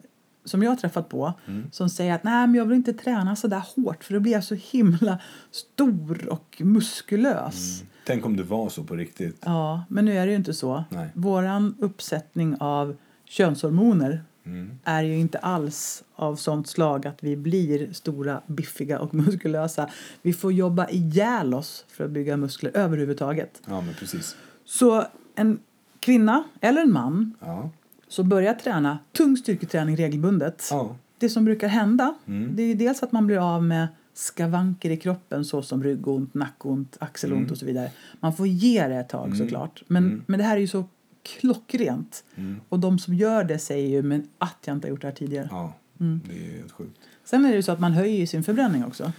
[0.45, 1.33] som jag har träffat på
[1.71, 4.31] som säger att Nej, men jag vill inte träna så där hårt för då blir
[4.31, 5.19] jag så himla
[5.51, 7.83] stor och muskulös.
[8.05, 9.37] Tänk om det var så på riktigt.
[9.45, 10.83] Ja, men nu är det ju inte så.
[10.89, 11.09] Nej.
[11.13, 12.95] Våran uppsättning av
[13.25, 14.79] könshormoner Mm.
[14.83, 19.89] är ju inte alls av sånt slag att vi blir stora, biffiga och muskulösa.
[20.21, 23.61] Vi får jobba ihjäl oss för att bygga muskler överhuvudtaget.
[23.67, 24.35] Ja, men precis.
[24.65, 25.05] Så
[25.35, 25.59] en
[25.99, 27.69] kvinna eller en man Ja.
[28.07, 30.67] som börjar träna tung styrketräning regelbundet.
[30.71, 30.95] Ja.
[31.17, 32.55] Det som brukar hända Mm.
[32.55, 37.39] det är dels att man blir av med skavanker i kroppen såsom ryggont, nackont, axelont
[37.39, 37.51] Mm.
[37.51, 37.91] och så vidare.
[38.19, 39.83] Man får ge det ett tag såklart.
[39.87, 40.85] Men, men det här är ju så
[41.23, 42.23] klockrent.
[42.35, 42.61] Mm.
[42.69, 45.15] Och de som gör det säger ju men att jag inte har gjort det här
[45.15, 45.47] tidigare.
[45.51, 46.21] Ja, Mm.
[46.29, 46.99] det är helt sjukt.
[47.23, 49.11] Sen är det ju så att man höjer sin förbränning också.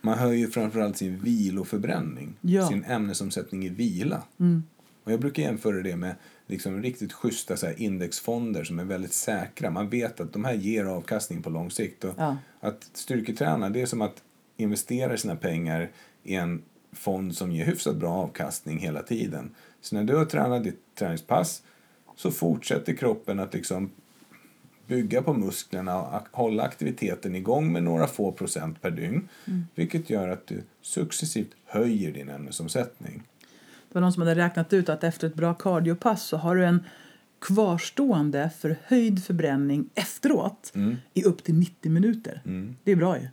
[0.00, 2.68] Man höjer framförallt sin viloförbränning, Ja.
[2.68, 4.22] sin ämnesomsättning i vila.
[5.02, 5.04] Mm.
[5.04, 6.14] Och jag brukar jämföra det med
[6.46, 9.70] liksom riktigt schyssta så indexfonder som är väldigt säkra.
[9.70, 12.04] Man vet att de här ger avkastning på lång sikt.
[12.04, 12.36] Och Ja.
[12.60, 14.22] Att styrketräna det är som att
[14.56, 15.90] investera sina pengar
[16.22, 19.54] i en fond som ger hyfsat bra avkastning hela tiden.
[19.80, 21.62] Så när du har tränat ditt träningspass
[22.16, 23.90] så fortsätter kroppen att liksom
[24.86, 29.28] bygga på musklerna och hålla aktiviteten igång med några få procent per dygn.
[29.74, 33.22] Vilket gör att du successivt höjer din ämnesomsättning.
[33.92, 36.64] Det var någon som hade räknat ut att efter ett bra cardiopass så har du
[36.64, 36.84] en
[37.40, 40.96] kvarstående förhöjd förbränning efteråt Mm.
[41.14, 42.42] i upp till 90 minuter.
[42.44, 42.76] Mm.
[42.84, 43.28] Det är bra ju.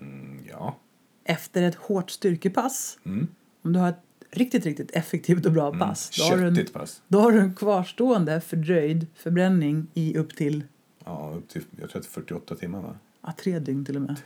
[0.00, 0.76] Mm, ja.
[1.24, 3.26] Efter ett hårt styrkepass, Mm.
[3.62, 4.00] om du har ett
[4.30, 7.02] riktigt, riktigt effektivt och bra pass, då, har du en, pass.
[7.08, 10.64] då har du en kvarstående fördröjd förbränning i upp till
[11.04, 12.94] Ja, upp till jag tror att det är 48 timmar va?
[13.22, 14.16] ja, tre dygn till och med.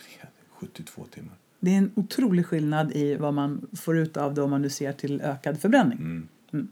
[0.50, 1.34] 72 timmar.
[1.64, 4.70] Det är en otrolig skillnad i vad man får ut av det om man nu
[4.70, 5.98] ser till ökad förbränning.
[5.98, 6.68] Mm.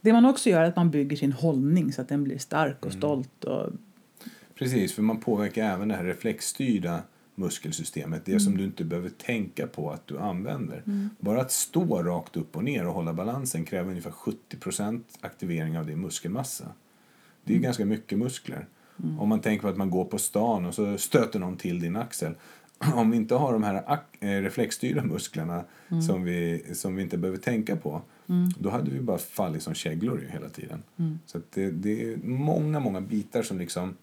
[0.00, 2.76] Det man också gör är att man bygger sin hållning så att den blir stark
[2.80, 2.86] Mm.
[2.86, 3.44] och stolt.
[3.44, 3.70] Och,
[4.54, 7.02] Precis, för man påverkar även det här reflexstyrda
[7.34, 8.24] muskelsystemet.
[8.24, 10.82] Det som du inte behöver tänka på att du använder.
[11.20, 15.86] Bara att stå rakt upp och ner och hålla balansen kräver ungefär 70% aktivering av
[15.86, 16.64] din muskelmassa.
[17.44, 18.66] Det är ju ganska mycket muskler.
[19.18, 21.96] Om man tänker på att man går på stan och så stöter någon till din
[21.96, 22.34] axel.
[22.94, 25.64] Om vi inte har de här eh, reflexstyrda musklerna
[26.06, 28.02] som, vi, som vi inte behöver tänka på
[28.58, 30.82] då hade vi bara fallit som käglor hela tiden.
[31.26, 33.96] Så att det, det är många, många bitar som liksom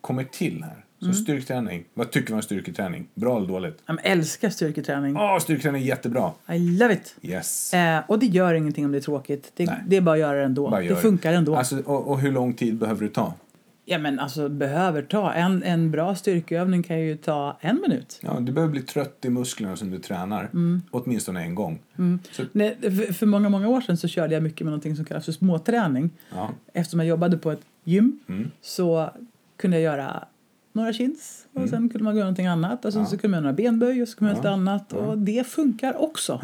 [0.00, 0.84] kommer till här.
[0.98, 3.08] Så styrketräning, vad tycker man om styrketräning?
[3.14, 3.82] Bra eller dåligt?
[3.86, 5.14] jag älskar styrketräning.
[5.14, 6.32] Ja, styrketräning är jättebra.
[6.48, 7.16] I love it!
[7.22, 7.74] Yes.
[7.74, 9.52] Eh, och det gör ingenting om det är tråkigt.
[9.56, 10.70] Det, det är bara att göra det ändå.
[10.70, 11.56] Bara det funkar ändå.
[11.56, 13.34] Alltså, och, och hur lång tid behöver du ta?
[13.86, 15.32] Ja men alltså behöver ta.
[15.32, 18.18] En, en bra styrkeövning kan ju ta en minut.
[18.22, 20.50] Ja, du behöver bli trött i musklerna som du tränar.
[20.90, 21.78] Åtminstone en gång.
[22.32, 25.04] Så, Nej, för, för många, många år sedan så körde jag mycket med någonting som
[25.04, 26.10] kallas för småträning.
[26.34, 26.50] ja.
[26.72, 28.50] Eftersom jag jobbade på ett gym Mm.
[28.60, 29.10] så
[29.56, 30.24] kunde jag göra
[30.72, 32.84] några chins och sen kunde man göra någonting annat.
[32.84, 34.92] Och sen så kunde man göra några benböj och så kunde man göra lite annat.
[34.92, 36.40] Och det funkar också.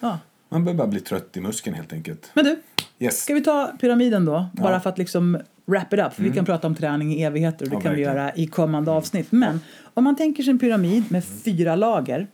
[0.00, 0.18] Ja.
[0.48, 2.30] Man behöver bara bli trött i muskeln helt enkelt.
[2.34, 2.56] Men du,
[2.98, 3.22] Yes.
[3.22, 4.46] ska vi ta pyramiden då?
[4.52, 6.12] Bara för att liksom wrap it up.
[6.12, 8.16] För vi kan prata om träning i evigheter och det Ja, kan vi verkligen.
[8.26, 9.32] göra i kommande avsnitt.
[9.32, 9.60] Men
[9.94, 12.26] om man tänker sig en pyramid med fyra lager.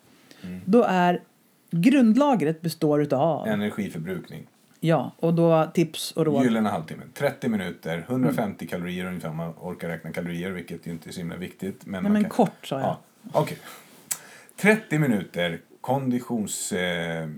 [0.64, 1.22] Då är
[1.70, 4.46] grundlagret består utav, Energiförbrukning.
[4.80, 6.44] ja, och då tips och råd.
[6.44, 7.08] Gyllene halvtimmen.
[7.14, 11.36] 30 minuter, 150 kalorier ungefär om man orkar räkna kalorier, vilket inte är så himla
[11.36, 11.86] viktigt.
[11.86, 12.30] Men, Nej, men kan...
[12.30, 12.88] kort sa jag.
[12.88, 12.98] Ja,
[13.32, 13.58] okej.
[14.56, 16.72] 30 minuter konditions...
[16.72, 17.28] Eh,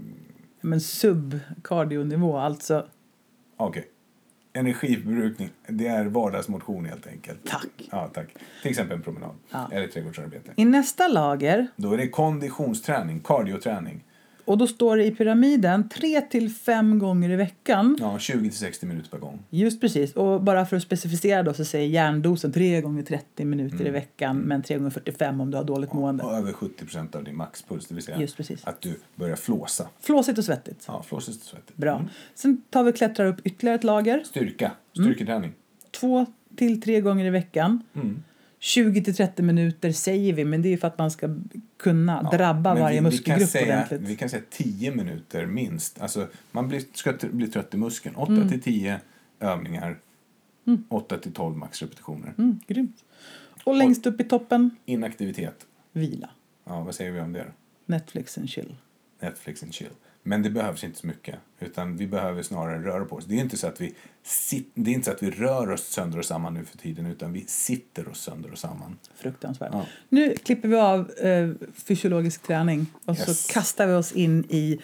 [0.61, 2.86] Men subkardionivå, alltså.
[3.57, 3.88] okej.
[4.55, 7.40] Energiförbrukning, det är vardagsmotion helt enkelt.
[7.46, 7.88] Tack.
[7.90, 8.28] Ja, tack.
[8.62, 9.34] Till exempel en promenad.
[9.50, 9.68] Ja.
[9.72, 10.53] Eller trädgårdsarbete.
[10.57, 14.05] I nästa lager, Då är det konditionsträning, cardioträning.
[14.53, 17.96] Och då står det i pyramiden 3 till 5 gånger i veckan.
[18.00, 19.38] Ja, 20 till 60 minuter per gång.
[19.50, 20.12] Just precis.
[20.12, 23.86] Och bara för att specificera då så säger järndosen 3 gånger 30 minuter Mm.
[23.86, 26.24] i veckan men 3 gånger 45 om du har dåligt mående.
[26.24, 28.64] Och över 70 procent av din maxpuls, det vill säga Just precis.
[28.64, 29.88] att du börjar flåsa.
[30.00, 30.84] Flåsigt och svettigt.
[30.88, 31.76] Ja, flåsigt och svettigt.
[31.76, 31.94] Bra.
[31.96, 32.09] Mm.
[32.34, 34.22] Sen tar vi och klättrar upp ytterligare ett lager.
[34.24, 34.64] Styrka,
[34.96, 35.07] Mm.
[35.09, 35.53] styrketräning.
[35.90, 36.26] 2
[36.57, 37.82] till 3 gånger i veckan.
[37.94, 38.22] Mm.
[38.65, 41.37] 20 till 30 minuter säger vi, men det är för att man ska
[41.77, 44.01] kunna drabba Men varje vi, vi muskelgrupp kan säga, ordentligt.
[44.01, 46.01] Vi kan säga 10 minuter minst.
[46.01, 48.17] Alltså, man blir, ska bli trött i muskeln.
[48.17, 48.49] 8 Mm.
[48.49, 49.01] till 10
[49.41, 49.99] övningar.
[50.89, 52.35] 8 till 12 maxrepetitioner.
[52.39, 52.97] Mm, grymt.
[53.65, 55.67] Och längst upp i toppen, Inaktivitet.
[55.93, 56.31] vila.
[56.65, 57.47] Ja, vad säger vi om det?
[57.87, 58.75] Netflix and chill.
[59.21, 59.91] Netflix and chill.
[60.23, 61.35] Men det behövs inte så mycket.
[61.61, 63.25] Utan vi behöver snarare röra på oss.
[63.25, 65.85] Det är inte så att vi, sit, det är inte så att vi rör oss
[65.85, 67.07] sönder och samman nu för tiden.
[67.07, 68.99] Utan vi sitter oss sönder och samman.
[69.16, 69.70] Fruktansvärt.
[69.73, 69.87] Ja.
[70.09, 73.47] Nu klipper vi av eh, fysiologisk träning och Yes.
[73.47, 74.79] så kastar vi oss in i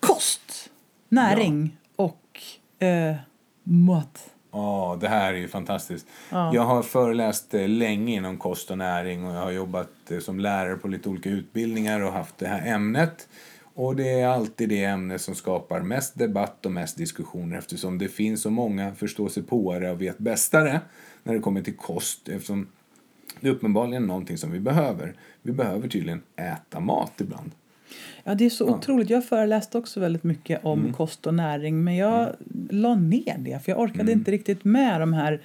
[0.00, 0.70] kost,
[1.08, 2.40] näring och
[2.78, 3.16] eh,
[3.62, 4.30] mat.
[4.52, 6.06] Ja, det här är ju fantastiskt.
[6.30, 6.54] Ja.
[6.54, 10.40] Jag har föreläst eh, länge inom kost och näring och jag har jobbat eh, som
[10.40, 13.28] lärare på lite olika utbildningar och haft det här ämnet.
[13.74, 18.08] Och det är alltid det ämne som skapar mest debatt och mest diskussioner eftersom det
[18.08, 20.80] finns så många förståsigpåare och vet bästare
[21.22, 22.68] när det kommer till kost eftersom
[23.40, 25.14] det är uppenbarligen någonting som vi behöver.
[25.42, 27.50] Vi behöver tydligen äta mat ibland.
[28.24, 29.10] Ja, det är så otroligt.
[29.10, 30.92] Jag föreläste också väldigt mycket om Mm.
[30.92, 32.28] kost och näring men jag
[32.70, 34.18] la ner det för jag orkade Mm.
[34.18, 35.40] inte riktigt med de här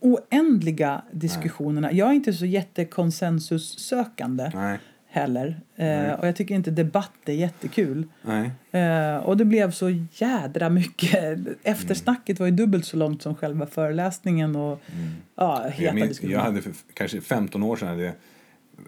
[0.00, 1.92] oändliga diskussionerna.
[1.92, 4.78] Jag är inte så jättekonsensussökande Nej.
[5.12, 8.06] Heller eh, och jag tycker inte debatt är jättekul.
[8.70, 11.38] Eh, och det blev så jädra mycket.
[11.62, 14.80] Eftersnacket var ju dubbelt så långt som själva föreläsningen och
[15.36, 16.34] ja, Jag, heta minns, diskussioner.
[16.34, 18.12] jag hade för kanske 15 år sedan hade jag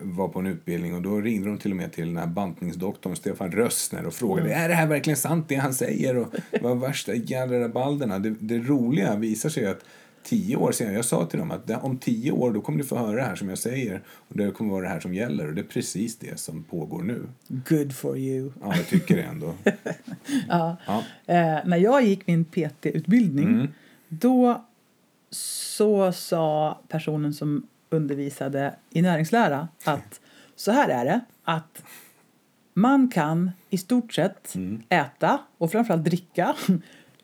[0.03, 3.17] var på en utbildning och då ringde de till och med till den här bantningsdoktorn
[3.17, 7.15] Stefan Rössner och frågade är det här verkligen sant det han säger och vad värsta
[7.15, 8.19] jädra rabalderna.
[8.19, 9.85] Det, det roliga visar sig att
[10.25, 12.97] tio år senare, jag sa till dem att om tio år då kommer du få
[12.99, 15.55] höra det här som jag säger och det kommer vara det här som gäller och
[15.55, 17.27] det är precis det som pågår nu.
[17.49, 18.51] Good for you.
[18.63, 19.55] Ja, jag tycker det ändå.
[20.49, 20.77] Ja.
[20.87, 20.99] Ja.
[21.27, 23.69] Eh, när jag gick min PT-utbildning Mm.
[24.09, 24.65] då
[25.31, 30.21] så sa personen som undervisade i näringslära att
[30.57, 31.83] så här är det att
[32.75, 34.83] man kan i stort sett Mm.
[34.89, 36.55] äta och framförallt dricka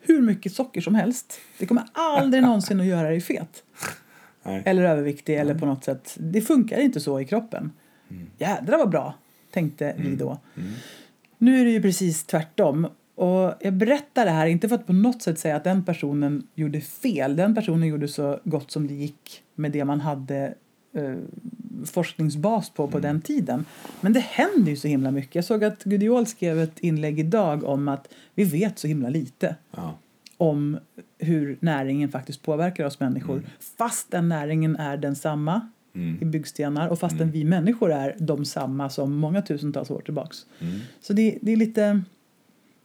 [0.01, 1.39] hur mycket socker som helst.
[1.59, 3.65] Det kommer aldrig någonsin att göra dig fet
[4.43, 4.63] Nej.
[4.67, 6.17] eller överviktig eller på något sätt.
[6.19, 7.73] Det funkar inte så i kroppen.
[8.39, 9.15] Jädrar vad bra,
[9.51, 10.39] tänkte vi då.
[11.39, 12.87] Nu är det ju precis tvärtom.
[13.15, 16.47] Och jag berättar det här inte för att på något sätt säga att den personen
[16.55, 17.37] gjorde fel.
[17.37, 20.55] Den personen gjorde så gott som det gick med det man hade
[20.93, 21.15] eh,
[21.87, 23.65] forskningsbas på på den tiden.
[24.01, 25.35] Men det händer ju så himla mycket.
[25.35, 29.57] Jag såg att Gudiol skrev ett inlägg idag om att vi vet så himla lite
[29.77, 29.99] Ja.
[30.37, 30.79] om
[31.19, 33.43] hur näringen faktiskt påverkar oss människor.
[33.79, 35.69] Fast den näringen är densamma
[36.21, 40.47] i byggstenar och fastän vi människor är de samma som många tusentals år tillbaks.
[41.01, 42.03] Så det, det, är lite,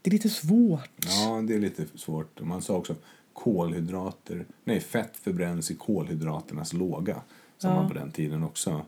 [0.02, 0.90] det är lite svårt.
[1.26, 2.40] Ja, det är lite svårt.
[2.40, 2.96] Och Man sa också
[3.34, 7.16] kolhydrater, nej fett förbränns i kolhydraternas låga.
[7.58, 8.86] Sa man på den tiden också.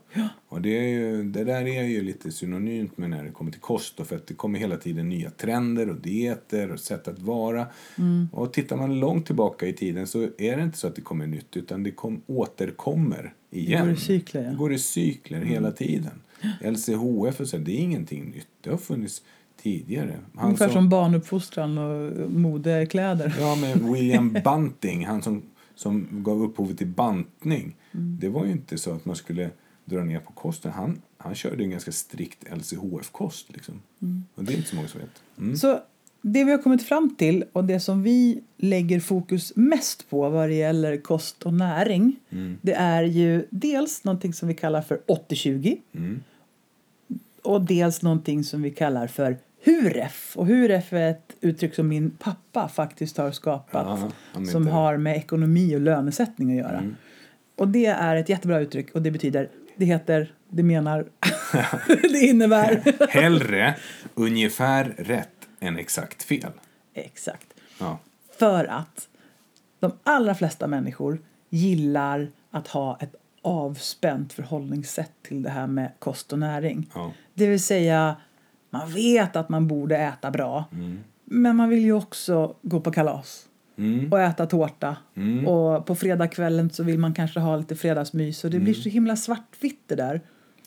[0.48, 3.60] Och det, är ju, det där är ju lite synonymt med när det kommer till
[3.60, 3.96] kost.
[3.96, 7.66] Då, för att det kommer hela tiden nya trender och dieter och sätt att vara.
[8.32, 11.26] Och tittar man långt tillbaka i tiden så är det inte så att det kommer
[11.26, 13.84] nytt utan det kom, återkommer igen.
[13.86, 14.50] går i cykler, ja.
[14.50, 16.20] Det går i cykler hela tiden.
[16.60, 18.48] LCHF och så, det är ingenting nytt.
[18.60, 19.22] Det har funnits
[19.62, 20.16] tidigare.
[20.34, 23.34] Han Ungefär som- som barnuppfostran och modekläder.
[23.40, 25.42] Ja, med William Bunting, han som,
[25.74, 27.76] som gav upphovet till bantning.
[27.92, 29.50] Det var ju inte så att man skulle
[29.84, 30.72] dra ner på kosten.
[30.72, 33.52] Han, han körde en ganska strikt LCHF-kost.
[33.52, 33.82] Liksom.
[34.34, 35.22] Och det är inte så många som vet.
[35.38, 35.56] Mm.
[35.56, 35.80] Så
[36.22, 40.48] det vi har kommit fram till och det som vi lägger fokus mest på vad
[40.48, 42.16] det gäller kost och näring
[42.62, 45.78] det är ju dels någonting som vi kallar för 80-20
[47.42, 50.36] och dels någonting som vi kallar för HUREF.
[50.36, 54.96] Och HUREF är ett uttryck som min pappa faktiskt har skapat Ja, om som har
[54.96, 56.82] med ekonomi och lönesättning att göra.
[57.58, 61.06] Och det är ett jättebra uttryck och det betyder, det heter, det menar,
[61.86, 62.82] det innebär.
[63.08, 63.74] Hellre
[64.14, 66.52] ungefär rätt än exakt fel.
[66.94, 67.46] Exakt.
[67.80, 67.98] Ja.
[68.38, 69.08] För att
[69.80, 76.32] de allra flesta människor gillar att ha ett avspänt förhållningssätt till det här med kost
[76.32, 76.90] och näring.
[76.94, 77.12] Ja.
[77.34, 78.16] Det vill säga,
[78.70, 80.64] man vet att man borde äta bra.
[81.24, 83.47] Men man vill ju också gå på kalas
[84.10, 84.96] och äta tårta.
[85.46, 88.44] Och på fredagskvällen så vill man kanske ha lite fredagsmys.
[88.44, 90.20] Och det blir så himla svartvitt det där.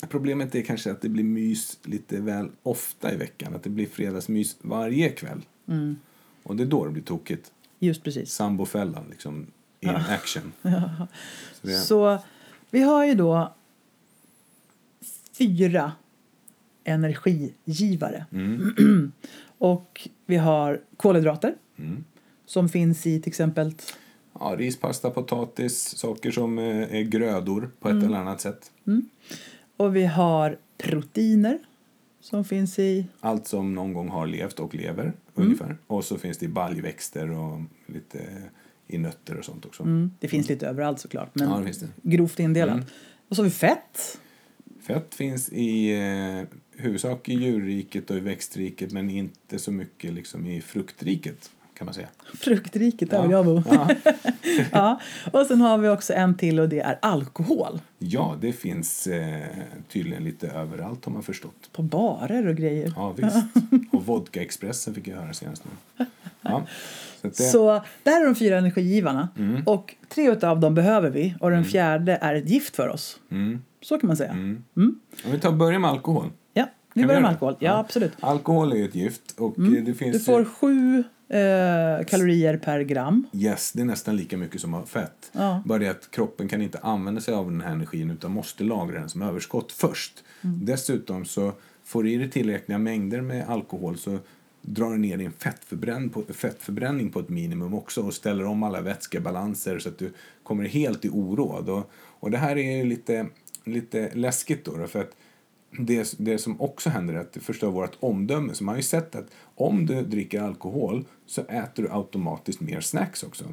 [0.09, 3.55] Problemet är kanske att det blir mys lite väl ofta i veckan.
[3.55, 5.41] Att det blir fredagsmys varje kväll.
[6.43, 7.51] Och det är då det blir tokigt.
[7.79, 8.31] Just precis.
[8.31, 9.47] Sambofällan liksom
[9.79, 10.51] in action.
[11.53, 12.19] Så det, Så
[12.69, 13.53] vi har ju då
[15.37, 15.91] fyra
[16.83, 18.25] energigivare.
[19.57, 21.55] och vi har kolhydrater
[22.51, 23.73] som finns i till exempel
[24.39, 28.71] ja, ris, pasta, potatis, saker som eh, är grödor på ett eller annat sätt.
[29.77, 31.59] och vi har proteiner
[32.21, 35.77] som finns i Allt som någon gång har levt och lever ungefär.
[35.87, 38.19] Och så finns det i baljväxter och lite
[38.87, 39.83] i nötter och sånt också.
[39.83, 41.87] mm, det finns lite överallt såklart men Ja, det finns det.
[42.01, 42.83] grovt indelat.
[43.27, 44.19] Och så har vi fett.
[44.81, 46.47] Fett finns i eh,
[46.81, 51.51] huvudsak i djurriket och i växtriket men inte så mycket liksom i fruktriket
[51.81, 52.07] kan man säga.
[52.33, 53.31] Fruktriket, där Ja.
[53.31, 53.63] jag bo.
[53.71, 53.87] Ja.
[54.71, 54.99] ja.
[55.33, 57.79] Och sen har vi också en till och det är alkohol.
[57.99, 59.39] Ja, det finns eh,
[59.91, 61.69] tydligen lite överallt har man förstått.
[61.71, 62.93] På barer och grejer.
[62.95, 63.37] Ja, visst.
[63.91, 65.63] Och Vodka-Expressen fick jag höra senast
[65.97, 66.05] nu.
[66.41, 66.63] Ja,
[67.21, 69.29] så det, Så det här är de fyra energigivarna.
[69.37, 69.63] Mm.
[69.65, 73.19] Och tre av dem behöver vi och den fjärde är ett gift för oss.
[73.31, 73.61] Mm.
[73.81, 74.31] Så kan man säga.
[74.31, 74.99] Om
[75.31, 76.29] vi tar börja med alkohol.
[76.93, 77.55] Vi börjar med alkohol.
[77.59, 78.11] Ja, absolut.
[78.19, 80.11] Alkohol är ju ett gift och eh, det finns Mm.
[80.11, 83.27] Du ju- får sju eh, kalorier per gram.
[83.33, 85.31] Yes, det är nästan lika mycket som av fett.
[85.31, 85.63] Ja.
[85.65, 88.99] Bara det att kroppen kan inte använda sig av den här energin utan måste lagra
[88.99, 90.23] den som överskott först.
[90.41, 91.53] Dessutom så
[91.83, 94.19] får du i dig tillräckliga mängder med alkohol så
[94.61, 98.81] drar du ner din fettförbränn på, fettförbränning på ett minimum också och ställer om alla
[98.81, 100.13] vätskebalanser så att du
[100.43, 101.69] kommer helt i oråd.
[101.69, 103.27] Och, och det här är ju lite,
[103.63, 105.15] lite läskigt då, då för att
[105.79, 108.53] det, det som också händer är att det förstör vårt omdöme.
[108.53, 109.27] Så man har ju sett att
[109.67, 113.45] om du dricker alkohol så äter du automatiskt mer snacks också.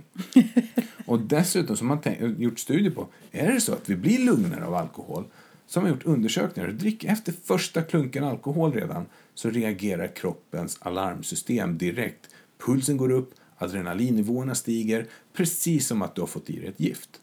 [1.06, 4.66] och dessutom har man tänkt, gjort studier på, är det så att vi blir lugnare
[4.66, 5.24] av alkohol
[5.66, 6.68] så har gjort undersökningar.
[6.68, 12.28] Drick efter första klunken alkohol redan så reagerar kroppens alarmsystem direkt.
[12.66, 17.20] Pulsen går upp, adrenalinnivåerna stiger, precis som att du har fått i dig ett gift.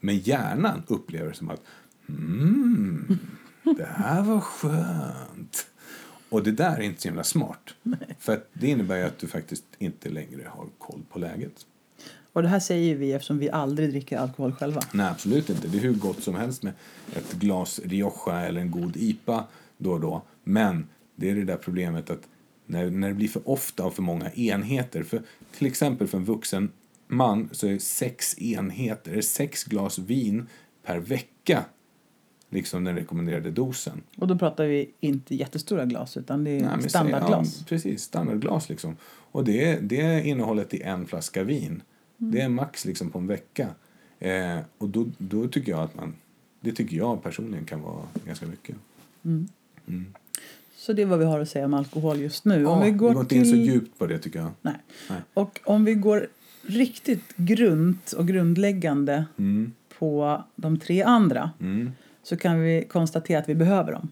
[0.00, 1.62] Men hjärnan upplever det som att
[2.08, 3.18] mm,
[3.64, 5.31] det här var skönt.
[6.32, 7.74] Och det där är inte så himla smart.
[8.18, 11.66] För att det innebär ju att du faktiskt inte längre har koll på läget.
[12.32, 14.80] Och det här säger vi eftersom vi aldrig dricker alkohol själva.
[14.92, 15.68] Nej, absolut inte.
[15.68, 16.72] Det är hur gott som helst med
[17.12, 19.44] ett glas Rioja eller en god IPA
[19.78, 20.22] då och då.
[20.44, 22.28] Men det är det där problemet att
[22.66, 25.02] när, när det blir för ofta och för många enheter.
[25.02, 25.22] För,
[25.58, 26.70] till exempel för en vuxen
[27.06, 30.46] man så är sex enheter, sex glas vin
[30.84, 31.64] per vecka
[32.52, 34.02] liksom den rekommenderade dosen.
[34.16, 37.56] Och då pratar vi inte jättestora glas utan det är Nej, standardglas.
[37.58, 38.96] Ja, precis, standardglas liksom.
[39.32, 41.82] Och det, är- det är innehållet i en flaska vin.
[42.16, 43.68] Det är max liksom på en vecka.
[44.18, 46.14] Eh, och då, då tycker jag att man,
[46.60, 48.76] det tycker jag personligen kan vara ganska mycket.
[50.76, 52.60] Så det är vad vi har att säga om alkohol just nu.
[52.62, 53.38] Ja, om vi går det går inte till...
[53.38, 54.50] in så djupt på det tycker jag.
[54.62, 54.74] Nej.
[55.10, 55.18] Nej.
[55.34, 56.26] Och om vi går
[56.66, 59.72] riktigt grunt och grundläggande Mm.
[59.98, 61.92] på de tre andra Mm.
[62.22, 64.08] Så kan vi konstatera att vi behöver dem.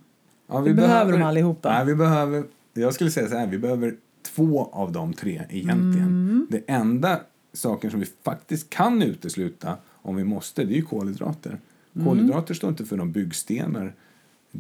[0.47, 1.73] Ja, Vi behöver dem allihopa.
[1.73, 6.09] Nej, vi behöver, jag skulle säga så här, vi behöver två av de tre egentligen.
[6.09, 6.47] Mm.
[6.51, 7.21] Det enda
[7.53, 11.59] saken som vi faktiskt kan utesluta om vi måste, det är ju kolhydrater.
[11.95, 12.07] Mm.
[12.07, 13.95] Kolhydrater står inte för någon byggstenar,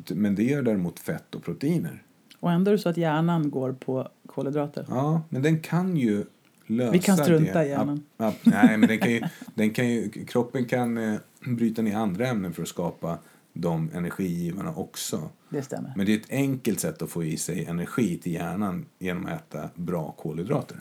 [0.08, 2.02] men det gör däremot fett och proteiner.
[2.40, 4.86] Och ändå är det så att hjärnan går på kolhydrater.
[4.88, 6.24] Ja, men den kan ju
[6.66, 7.66] lösa Vi kan strunta det.
[7.66, 8.02] i hjärnan.
[8.16, 9.22] Ja, ja, nej, men den kan ju,
[9.54, 13.18] den kan ju, kroppen kan eh, bryta ner andra ämnen för att skapa
[13.60, 15.28] de energigivarna också.
[15.48, 15.92] Det stämmer.
[15.96, 19.32] Men det är ett enkelt sätt att få i sig energi till hjärnan genom att
[19.32, 20.76] äta bra kolhydrater.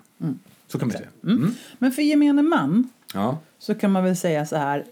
[0.67, 1.09] Så kan man säga.
[1.23, 1.51] Mm.
[1.77, 3.37] Men för gemene man Ja.
[3.59, 4.85] så kan man väl säga så här.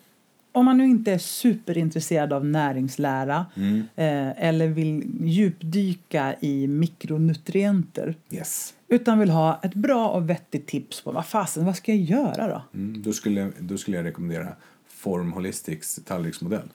[0.51, 3.77] om man nu inte är superintresserad av näringslära Mm.
[3.95, 8.73] eh, eller vill djupdyka i mikronutrienter Yes.
[8.87, 12.47] utan vill ha ett bra och vettigt tips på vad fasen, vad ska jag göra
[12.47, 12.61] då?
[12.79, 13.01] Mm.
[13.01, 14.47] Då, skulle, då skulle jag rekommendera
[14.87, 16.69] Form Holistics tallriksmodell.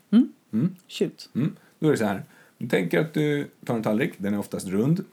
[0.88, 1.30] Shoot.
[1.34, 1.56] Mm.
[1.78, 2.24] Då är det så här.
[2.58, 5.04] Du tänker att du tar en tallrik, den är oftast rund.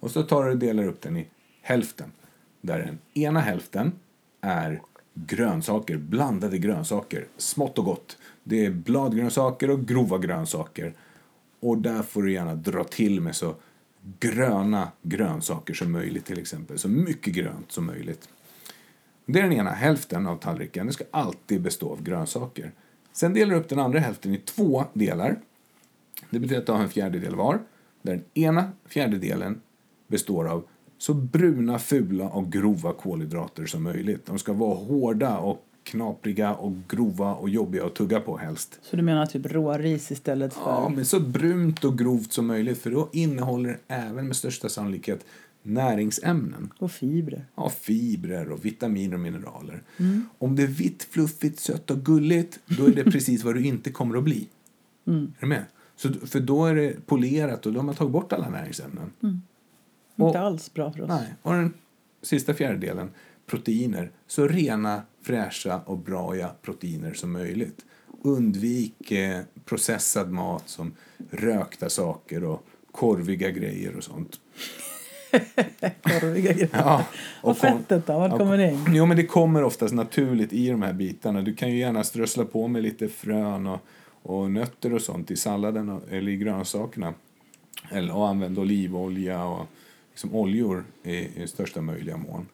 [0.00, 1.26] Och så tar du delar upp den i
[1.60, 2.12] hälften.
[2.60, 3.92] Där den ena hälften
[4.40, 4.82] är
[5.14, 8.18] grönsaker, blandade grönsaker, smått och gott.
[8.44, 10.94] Det är bladgrönsaker och grova grönsaker.
[11.60, 13.54] Och där får du gärna dra till med så
[14.20, 16.78] gröna grönsaker som möjligt till exempel.
[16.78, 18.28] Så mycket grönt som möjligt.
[19.26, 20.86] Det är den ena hälften av tallriken.
[20.86, 22.72] Den ska alltid bestå av grönsaker.
[23.12, 25.36] Sen delar du upp den andra hälften i två delar.
[26.30, 27.60] Det betyder att du har en fjärdedel var.
[28.02, 29.60] Där den ena fjärdedelen
[30.08, 30.64] består av
[30.98, 34.26] så bruna, fula och grova kolhydrater som möjligt.
[34.26, 38.78] De ska vara hårda och knapriga och grova och jobbiga att tugga på helst.
[38.82, 40.60] Så du menar typ råris istället för...
[40.60, 45.24] Ja, men så brunt och grovt som möjligt för då innehåller även med största sannolikhet
[45.62, 46.72] näringsämnen.
[46.78, 47.46] Och fibrer.
[47.54, 49.82] Ja, fibrer och vitaminer och mineraler.
[50.38, 53.90] Om det är vitt, fluffigt, sött och gulligt, då är det precis vad du inte
[53.90, 54.48] kommer att bli.
[55.06, 55.64] Är du med?
[55.96, 59.10] Så, för då är det polerat och då har man tagit bort alla näringsämnen.
[60.16, 61.08] Och- Inte alls bra för oss.
[61.08, 61.34] Nej.
[61.42, 61.74] Och den
[62.22, 63.10] sista fjärdedelen,
[63.46, 64.10] proteiner.
[64.26, 67.84] Så rena, fräscha och braiga proteiner som möjligt.
[68.22, 70.94] Undvik eh, processad mat som
[71.30, 74.40] rökta saker och korviga grejer och sånt.
[76.02, 76.68] Korviga grejer.
[76.72, 77.04] Ja,
[77.40, 78.18] Och kon- fettet då?
[78.18, 78.84] Vart Ja, kommer det in?
[78.88, 81.42] Jo, men det kommer oftast naturligt i de här bitarna.
[81.42, 83.80] Du kan ju gärna strössla på med lite frön och,
[84.22, 87.14] och nötter och sånt i salladen och, eller i grönsakerna.
[87.90, 89.66] Eller, och använd olivolja och
[90.10, 92.46] liksom oljor i, i största möjliga mån.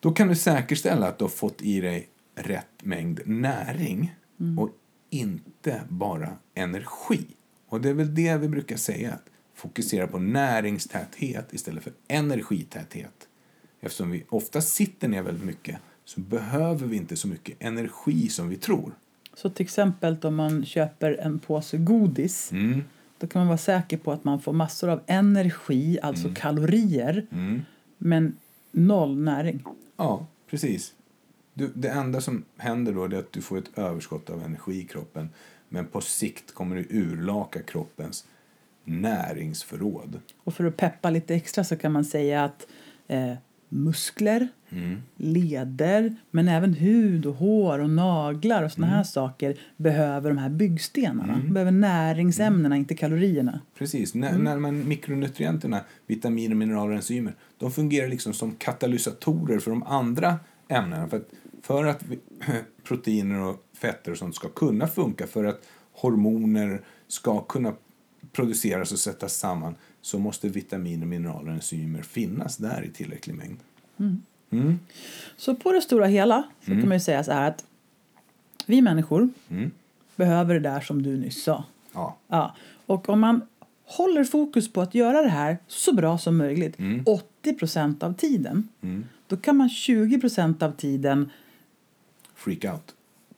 [0.00, 4.14] Då kan du säkerställa att du har fått i dig rätt mängd näring
[4.58, 4.68] och
[5.10, 7.26] inte bara energi.
[7.68, 9.24] Och det är väl det vi brukar säga, att
[9.60, 13.28] fokusera på näringstäthet istället för energitäthet.
[13.80, 18.48] Eftersom vi ofta sitter ner väldigt mycket så behöver vi inte så mycket energi som
[18.48, 18.92] vi tror.
[19.34, 22.82] Så till exempel om man köper en påse godis Mm.
[23.18, 26.34] då kan man vara säker på att man får massor av energi, alltså Mm.
[26.34, 27.26] kalorier,
[27.98, 28.36] men
[28.72, 29.64] noll näring.
[29.96, 30.94] Ja, precis.
[31.54, 34.84] Du, det enda som händer då är att du får ett överskott av energi i
[34.84, 35.28] kroppen
[35.68, 38.24] men på sikt kommer du urlaka kroppens
[38.90, 40.20] näringsförråd.
[40.44, 42.66] Och för att peppa lite extra så kan man säga att
[43.08, 43.34] eh,
[43.68, 44.48] muskler,
[45.16, 50.48] leder, men även hud och hår och naglar och såna här saker behöver de här
[50.48, 51.40] byggstenarna.
[51.48, 53.60] Behöver näringsämnena, inte kalorierna.
[53.78, 54.14] Precis.
[54.14, 59.82] När, när man, mikronutrienterna, vitaminer, mineraler och enzymer, de fungerar liksom som katalysatorer för de
[59.82, 60.38] andra
[60.68, 61.08] ämnena.
[61.08, 61.28] För att,
[61.62, 62.18] för att vi,
[62.84, 67.74] proteiner och fetter och sånt ska kunna funka, för att hormoner ska kunna
[68.32, 73.58] produceras och sättas samman så måste vitaminer, mineraler och enzymer finnas där i tillräcklig mängd.
[75.36, 77.64] Så på det stora hela så kan man ju säga så här att
[78.66, 79.28] vi människor
[80.16, 81.64] behöver det där som du nyss sa.
[81.92, 82.16] Ja.
[82.28, 82.56] Ja.
[82.86, 83.40] Och om man
[83.84, 86.76] håller fokus på att göra det här så bra som möjligt
[87.06, 88.68] 80 procent av tiden
[89.26, 91.30] då kan man 20 procent av tiden
[92.34, 92.94] Freak out.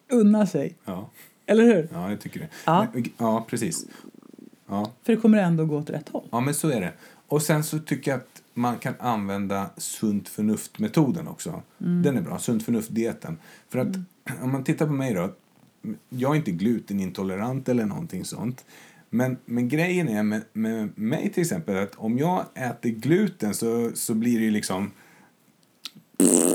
[0.08, 0.74] unna sig.
[0.84, 1.10] Ja,
[1.46, 1.88] Eller hur?
[1.92, 2.48] ja jag tycker det.
[2.66, 2.86] Ja.
[3.18, 3.86] Ja, precis.
[4.72, 4.92] Ja.
[5.02, 6.28] För det kommer ändå gå åt rätt håll.
[6.30, 6.92] Ja, men så är det.
[7.28, 11.62] Och sen så tycker jag att man kan använda sunt förnuft-metoden också.
[11.78, 13.38] Den är bra, sunt förnuft-dieten.
[13.68, 13.96] För att
[14.42, 15.30] om man tittar på mig då,
[16.08, 18.64] jag är inte glutenintolerant eller någonting sånt.
[19.10, 23.90] Men, men grejen är med, med mig till exempel att om jag äter gluten så,
[23.94, 24.90] så blir det ju liksom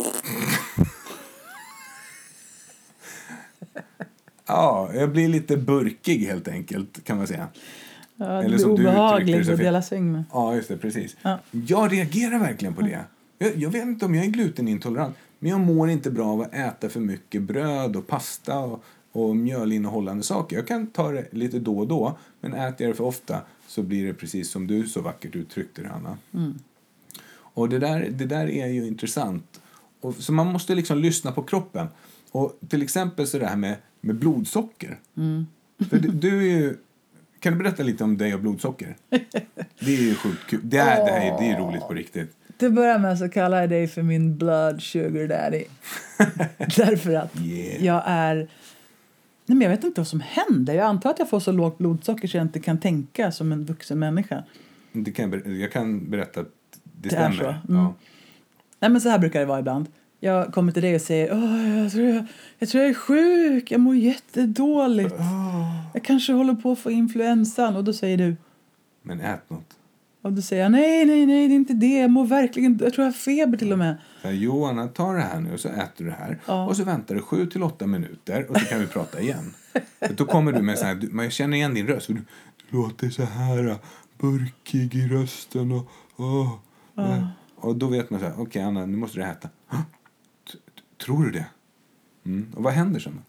[4.45, 7.47] Ja, jag blir lite burkig helt enkelt kan man säga.
[8.17, 10.23] Ja, Eller som du uttryckte obehagligt så att dela säng med.
[10.33, 11.17] Ja, just det, precis.
[11.21, 11.39] Ja.
[11.51, 12.99] Jag reagerar verkligen på det.
[13.37, 16.53] Jag, jag vet inte om jag är glutenintolerant, men jag mår inte bra av att
[16.53, 20.55] äta för mycket bröd och pasta och, och mjölinnehållande saker.
[20.55, 23.83] Jag kan ta det lite då och då, men äter jag det för ofta så
[23.83, 26.17] blir det precis som du så vackert uttryckte det, Anna.
[27.57, 29.61] Och det där, det där är ju intressant.
[30.01, 31.87] Och, så man måste liksom lyssna på kroppen.
[32.31, 34.99] Och till exempel så det här med, med blodsocker.
[35.89, 36.77] För du, du är ju,
[37.39, 38.95] kan du berätta lite om dig och blodsocker?
[39.79, 40.59] Det är ju sjukt kul.
[40.63, 42.33] Det, är, det, här är, det är roligt på riktigt.
[42.57, 45.63] Till att börja med så kallar jag dig för min blood sugar daddy.
[46.57, 47.85] Därför att Yeah.
[47.85, 48.35] jag är...
[48.35, 48.47] Nej,
[49.57, 50.73] men jag vet inte vad som händer.
[50.73, 53.65] Jag antar att jag får så lågt blodsocker så jag inte kan tänka som en
[53.65, 54.43] vuxen människa.
[54.91, 56.47] Det kan jag, jag kan berätta att
[56.83, 57.35] det, Det är stämmer.
[57.65, 57.71] så.
[57.73, 57.81] Mm.
[57.83, 57.93] Ja.
[58.79, 59.87] Nej, men så här brukar det vara ibland.
[60.19, 62.25] Jag kommer till dig och säger Åh, jag, tror jag,
[62.59, 65.15] jag tror jag är sjuk, jag mår jättedåligt.
[65.93, 67.75] Jag kanske håller på att få influensan.
[67.75, 68.35] Och då säger du,
[69.01, 69.77] Men ät något.
[70.21, 71.97] och då säger jag nej, nej, nej, det är inte det.
[71.97, 73.97] Jag mår verkligen, jag tror jag har feber till och med.
[74.21, 76.39] Så här, Johanna, ta det här nu och så äter du det här.
[76.45, 76.65] Ja.
[76.65, 79.53] Och så väntar du sju till åtta minuter och så kan vi prata igen.
[79.99, 82.07] För då kommer du med så här, man känner igen din röst.
[82.07, 83.75] Du, du låter så här uh,
[84.17, 85.91] burkig i rösten och...
[86.17, 86.53] åh,
[86.97, 87.27] äh.
[87.59, 89.49] Och då vet man så här, okej Anna, nu måste du äta.
[91.07, 91.15] "Hå?
[91.15, 91.45] T- t- Tror du det?
[92.25, 92.53] Mm.
[92.55, 93.21] Och vad händer sen?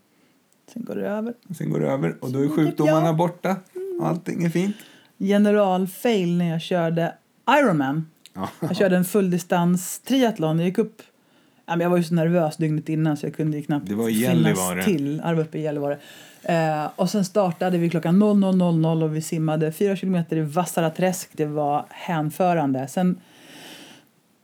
[0.73, 1.35] Sen går det över.
[1.59, 3.57] Sen går det över och då är sjukdomarna jag- borta.
[4.03, 4.77] Allting är fint.
[5.19, 7.15] Generalfail när jag körde
[7.51, 8.07] Ironman.
[8.35, 8.49] Ja.
[8.61, 10.59] Jag körde en fulldistans triathlon.
[10.59, 11.03] Jag gick upp...
[11.67, 15.21] Jag var ju så nervös dygnet innan så jag kunde knappt Det var finnas till.
[15.25, 15.99] Ja, det var uppe i Gällivare.
[16.43, 21.31] Eh, och sen startade vi klockan 00.00 och vi simmade fyra kilometer i Vassara träsk.
[21.33, 22.89] Det var hänförande.
[22.89, 23.21] Sen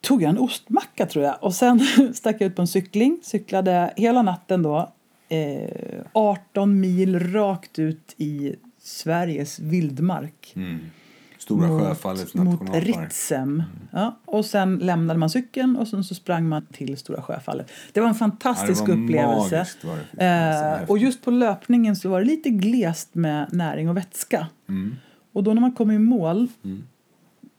[0.05, 1.81] tog jag en ostmacka tror jag och sen
[2.15, 3.19] stack jag ut på en cykling.
[3.23, 4.93] Cyklade hela natten då.
[5.29, 10.79] Eh, 18 mil rakt ut i Sveriges vildmark Mm.
[11.39, 12.89] Stora Sjöfallets mot nationalpark.
[12.89, 13.03] Mm.
[13.05, 13.63] Ritsem.
[13.93, 17.71] Ja, och sen lämnade man cykeln och sen så sprang man till Stora Sjöfallet.
[17.93, 19.57] Det var en fantastisk Ja, var upplevelse.
[19.57, 20.25] magiskt var det.
[20.25, 20.91] Eh, häftigt.
[20.91, 24.47] och just på löpningen så var det lite glest med näring och vätska.
[24.69, 24.97] Mm.
[25.33, 26.83] Och då när man kom i mål, Mm.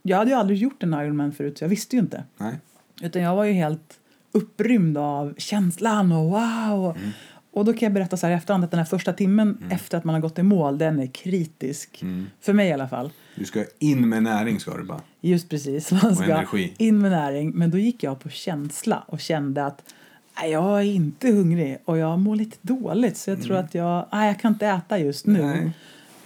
[0.08, 2.24] Jag hade ju aldrig gjort en Ironman förut så jag visste ju inte.
[2.38, 2.54] Nej.
[3.02, 4.00] Utan jag var ju helt
[4.32, 6.98] upprymd av känslan och wow.
[6.98, 7.12] Mm.
[7.52, 9.98] Och då kan jag berätta så här i efterhand att den här första timmen efter
[9.98, 12.02] att man har gått i mål, den är kritisk.
[12.02, 12.28] Mm.
[12.42, 13.12] För mig i alla fall.
[13.36, 15.02] Du ska in med näring ska du bara.
[15.22, 15.92] Just precis.
[15.92, 16.74] Man ska energi.
[16.78, 17.52] in med näring.
[17.52, 19.94] Men då gick jag på känsla och kände att
[20.42, 24.06] nej, jag är inte hungrig och jag mår lite dåligt så jag tror att jag,
[24.12, 25.40] nej, jag kan inte äta just nu.
[25.40, 25.58] Mm.
[25.58, 25.72] Nej.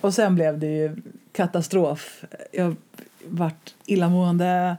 [0.02, 0.96] Och sen blev det ju
[1.32, 2.24] katastrof.
[2.52, 2.76] Jag
[3.26, 4.78] vart illamående.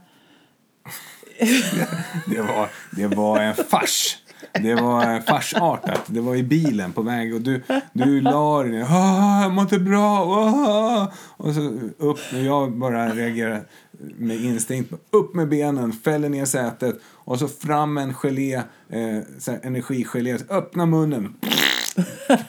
[2.26, 4.16] Det var, det var en fars.
[4.52, 6.02] Det var farsartat.
[6.06, 7.62] Det var i bilen på väg och du,
[7.92, 8.86] du la dig ner.
[8.90, 10.18] Ah, jag mår inte bra.
[10.18, 11.12] Ah.
[11.16, 11.60] Och så
[11.98, 13.62] upp och jag bara reagerar
[14.18, 14.92] med instinkt.
[15.10, 18.54] Upp med benen, fäller ner sätet och så fram en gelé,
[18.88, 20.38] eh, så energigelé.
[20.48, 21.34] Öppna munnen.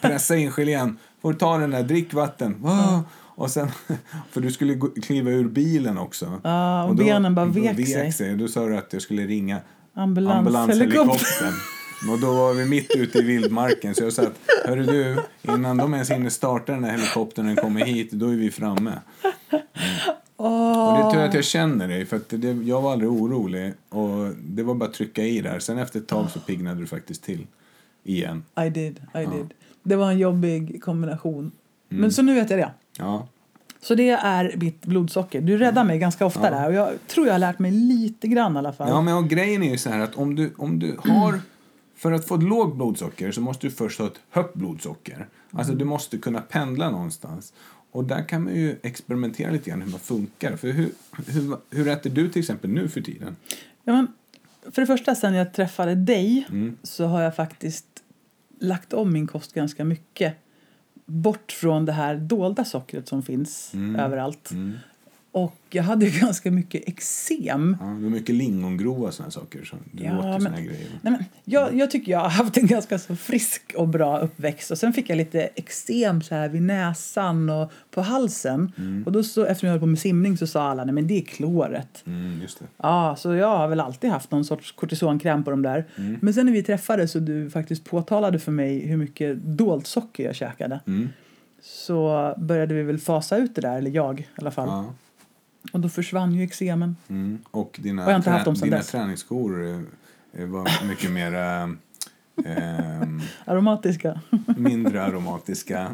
[0.02, 0.98] Pressa in gelén.
[1.22, 2.66] Får ta den där, drick vatten.
[2.66, 3.00] Ah.
[3.42, 3.68] Och sen,
[4.32, 6.42] för du skulle kliva ur bilen också.
[6.44, 8.12] Ja, och benen bara vek sig.
[8.12, 8.36] sig.
[8.36, 9.60] Då sa du att jag skulle ringa
[9.94, 10.38] Ambulanshelikopter.
[10.38, 11.54] ambulanshelikoptern.
[12.12, 15.22] Och då var vi mitt ute i vildmarken så jag sa att hörru du,
[15.54, 18.52] innan de ens hinner starta den här helikoptern och den kommer hit, då är vi
[18.52, 18.94] framme.
[20.36, 24.30] Och det tror jag att jag känner dig, för det, jag var aldrig orolig och
[24.44, 25.60] det var bara att trycka i där.
[25.60, 27.48] Sen efter ett tag så piggnade du faktiskt till
[28.04, 28.44] igen.
[28.66, 29.54] I did, I did.
[29.84, 31.52] Det var en jobbig kombination.
[31.90, 32.02] Mm.
[32.02, 32.72] Men så nu vet jag det.
[33.02, 33.28] Ja,
[33.82, 35.42] Så det är mitt blodsocker.
[35.42, 38.56] Du räddar mig ganska ofta där och jag tror jag har lärt mig lite grann
[38.56, 38.90] i alla fall.
[38.90, 41.40] ja men och grejen är ju så här att om du, om du har
[41.96, 45.28] För att få ett lågt blodsocker så måste du först ha ett högt blodsocker.
[45.52, 47.54] Alltså du måste kunna pendla någonstans.
[47.92, 50.56] Och där kan man ju experimentera lite grann hur man funkar.
[50.56, 50.92] För hur,
[51.28, 53.36] hur, hur äter du till exempel nu för tiden?
[53.84, 54.08] Ja, men,
[54.72, 56.78] för det första, sen jag träffade dig Mm.
[56.84, 57.86] så har jag faktiskt
[58.60, 60.34] lagt om min kost ganska mycket.
[61.12, 64.52] Bort från det här dolda sockret som finns överallt.
[64.52, 64.78] Mm.
[65.34, 67.78] Och jag hade ju ganska mycket eksem.
[67.80, 69.64] Ja, det mycket lingongrova och sådana saker.
[69.64, 70.88] Så du Ja, åt men- grejer.
[71.02, 74.72] Nej, men jag, jag tycker jag har haft en ganska så frisk och bra uppväxt.
[74.72, 78.72] Och sen fick jag lite eksem så här vid näsan och på halsen.
[79.06, 81.18] Och då så, eftersom jag höll på med simning så sa alla nej men det
[81.18, 82.04] är kloret.
[82.08, 82.66] Mm, just det.
[82.78, 85.86] Ja, så jag har väl alltid haft någon sorts kortisonkräm på de där.
[86.22, 90.24] Men sen när vi träffades och du faktiskt påtalade för mig hur mycket dolt socker
[90.24, 90.80] jag käkade.
[90.88, 91.10] Mm.
[91.64, 94.68] Så började vi väl fasa ut det där, eller jag i alla fall.
[94.68, 94.94] Ja.
[95.74, 96.96] Och då försvann ju eksemen.
[97.08, 97.40] Mm.
[97.52, 98.88] Och dina, Och jag inte haft dem dina dess.
[98.92, 99.68] träningsskor
[100.34, 101.34] eh, var mycket mer
[102.46, 104.22] ehm, Aromatiska.
[104.58, 105.92] mindre aromatiska.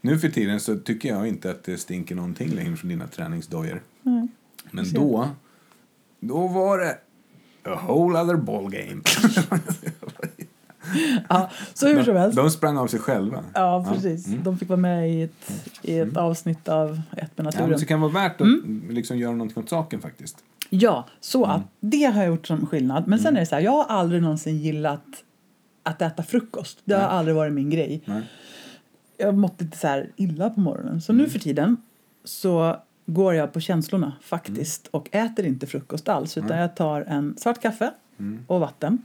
[0.00, 3.82] Nu för tiden så tycker jag inte att det stinker någonting längre från dina träningsdojor.
[4.70, 5.28] Men då,
[6.20, 6.98] då var det
[7.64, 9.02] a whole other ball game.
[11.28, 12.36] ja, så hur som helst.
[12.36, 13.44] De sprang av sig själva.
[13.54, 14.26] Ja, precis.
[14.26, 15.52] De fick vara med i ett,
[15.82, 17.78] i ett avsnitt av Ett med Ja, men naturen.
[17.78, 18.82] så kan det vara värt att Mm.
[18.90, 20.36] liksom göra någonting åt saken faktiskt.
[20.70, 23.08] Ja, så att det har jag gjort som skillnad.
[23.08, 25.04] Men sen är det så här, jag har aldrig någonsin gillat
[25.82, 26.78] att äta frukost.
[26.84, 27.10] Det har Nej.
[27.10, 28.02] aldrig varit min grej.
[28.04, 28.22] Nej.
[29.16, 31.00] Jag har mått lite så här illa på morgonen.
[31.00, 31.76] Så nu för tiden
[32.24, 32.76] så
[33.06, 37.62] går jag på känslorna faktiskt och äter inte frukost alls utan jag tar en svart
[37.62, 37.90] kaffe
[38.46, 38.98] och vatten.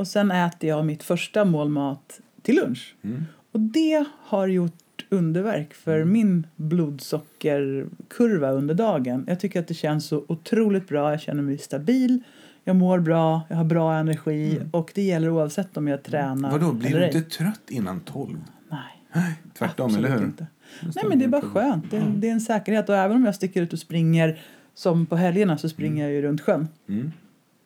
[0.00, 0.02] Mm.
[0.02, 2.94] Och sen äter jag mitt första mål mat till lunch.
[3.02, 3.24] Mm.
[3.52, 9.24] Och det har gjort underverk för min blodsockerkurva under dagen.
[9.28, 11.10] Jag tycker att det känns så otroligt bra.
[11.10, 12.22] Jag känner mig stabil,
[12.64, 16.72] jag mår bra, jag har bra energi och det gäller oavsett om jag tränar Vadå,
[16.72, 17.16] blir du ej.
[17.16, 18.38] inte trött innan tolv?
[18.70, 19.34] Nej.
[19.58, 20.24] Tvärtom, Absolut eller hur?
[20.24, 20.46] Inte.
[20.82, 21.90] Nej, men det är bara skönt.
[21.90, 22.88] Det är, det är en säkerhet.
[22.88, 24.40] Och även om jag sticker ut och springer,
[24.74, 26.68] som på helgerna, så springer jag ju runt sjön.
[26.88, 27.12] Mm.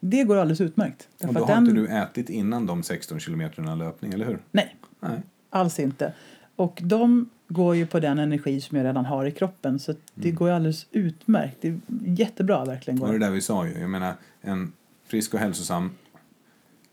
[0.06, 1.08] Det går alldeles utmärkt.
[1.22, 4.38] Och då har den- inte du ätit innan de 16 kilometerna löpning, eller hur?
[4.50, 5.22] Nej, Nej.
[5.50, 6.12] alls inte.
[6.56, 9.78] Och de går ju på den energi som jag redan har i kroppen.
[9.78, 11.56] Så det går ju alldeles utmärkt.
[11.60, 12.96] Det är jättebra verkligen.
[12.96, 13.26] Det var det Går.
[13.26, 13.78] där vi sa ju.
[13.78, 14.72] Jag menar, en
[15.06, 15.90] frisk och hälsosam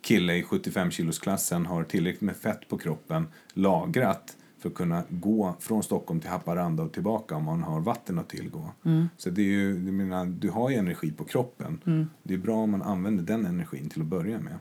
[0.02, 5.56] kille i 75 kilosklassen har tillräckligt med fett på kroppen lagrat för att kunna gå
[5.60, 8.70] från Stockholm till Haparanda och tillbaka om man har vatten att tillgå.
[9.18, 11.80] Så det är ju, menar, du har ju energi på kroppen.
[12.24, 14.54] Det är bra om man använder den energin till att börja med.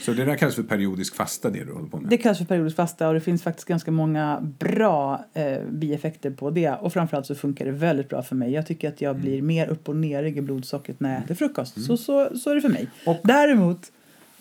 [0.00, 2.10] Så det där kallas för periodisk fasta det du håller på med?
[2.10, 6.50] Det kallas för periodisk fasta och det finns faktiskt ganska många bra eh, bieffekter på
[6.50, 6.70] det.
[6.70, 8.52] Och framförallt så funkar det väldigt bra för mig.
[8.52, 11.84] Jag tycker att jag blir mer upp och ner i blodsockret när jag äter frukost.
[11.86, 12.88] Så, så, så är det för mig.
[13.06, 13.92] Och- Däremot,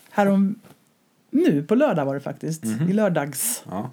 [0.09, 0.55] härom,
[1.31, 3.89] nu på lördag var det faktiskt, i lördags, Ja.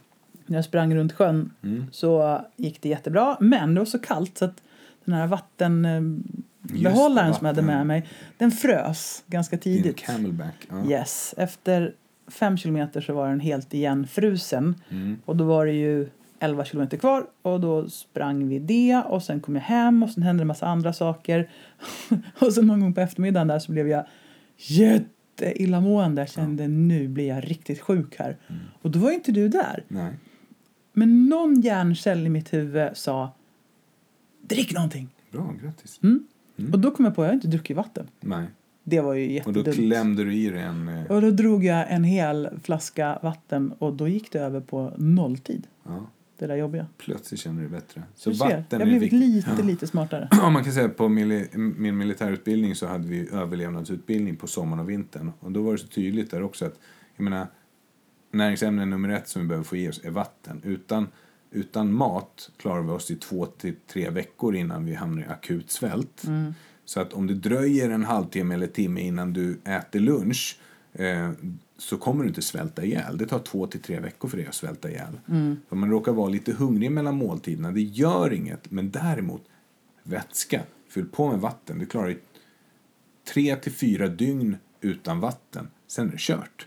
[0.49, 1.87] När jag sprang runt sjön Mm.
[1.93, 3.37] så gick det jättebra.
[3.41, 4.63] Men det var så kallt så att
[5.05, 7.67] den här vattenbehållaren Just som jag hade vatten.
[7.67, 8.07] med mig,
[8.39, 9.97] den frös ganska tidigt.
[9.97, 10.69] camelback.
[10.71, 10.91] Ja.
[10.91, 11.95] Yes, efter
[12.29, 14.75] fem kilometer så var den helt igenfrusen.
[14.91, 15.17] Mm.
[15.25, 16.09] Och då var det ju
[16.41, 20.23] 11 kilometer kvar och då sprang vi det och sen kom jag hem och sen
[20.23, 21.51] hände en massa andra saker.
[22.41, 24.05] och sen någon gång på eftermiddagen där så blev jag
[24.57, 26.23] jätteillamående.
[26.23, 28.37] Jag kände nu blir jag riktigt sjuk här.
[28.49, 28.61] Mm.
[28.83, 29.85] Och då var inte du där.
[29.89, 30.13] Nej.
[30.99, 33.35] Men någon hjärncell i mitt huvud sa
[34.43, 35.09] drick någonting.
[35.33, 36.01] Bra, grattis.
[36.03, 36.25] Mm.
[36.73, 38.07] Och då kom jag på att jag inte druckit vatten.
[38.21, 38.47] Nej.
[38.85, 39.77] Det var ju Och då jättedumt.
[39.77, 40.89] klämde du i dig en...
[40.89, 44.93] eh, Och då drog jag en hel flaska vatten och då gick det över på
[44.97, 45.67] nolltid.
[45.85, 46.07] Ja,
[46.39, 46.87] Det där jobbiga.
[46.99, 48.03] plötsligt känner du dig bättre.
[48.15, 50.29] Så Du vatten jag har blivit lite, lite smartare.
[50.43, 54.91] Ja, man kan säga på mili- min militärutbildning så hade vi överlevnadsutbildning på sommaren och
[54.91, 55.33] vintern.
[55.41, 56.79] Och då var det så tydligt där också att,
[57.17, 57.47] jag menar,
[58.31, 60.61] näringsämne nummer ett som vi behöver få i oss är vatten.
[60.65, 61.09] Utan,
[61.51, 65.71] utan mat klarar vi oss i två till tre veckor innan vi hamnar i akut
[65.71, 66.23] svält.
[66.85, 70.59] Så att om det dröjer en halvtimme eller timme innan du äter lunch
[70.93, 71.31] eh,
[71.79, 73.19] så kommer du inte svälta ihjäl.
[73.19, 75.21] Det tar två till tre veckor för dig att svälta ihjäl.
[75.69, 78.71] Om man råkar vara lite hungrig mellan måltiderna, det gör inget.
[78.71, 79.45] Men däremot,
[80.03, 80.63] vätska.
[80.89, 81.79] Fyll på med vatten.
[81.79, 82.19] Du klarar dig
[83.33, 85.69] tre till fyra dygn utan vatten.
[85.87, 86.67] Sen är det kört.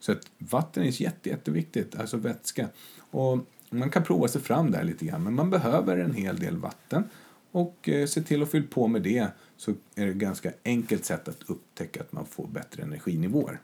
[0.00, 2.68] Så att vatten är jätte, jätteviktigt, alltså vätska.
[3.10, 3.38] Och
[3.70, 7.04] man kan prova sig fram där lite grann, men man behöver en hel del vatten.
[7.52, 9.26] Och eh, se till att fylla på med det
[9.56, 13.60] så är det ett ganska enkelt sätt att upptäcka att man får bättre energinivåer.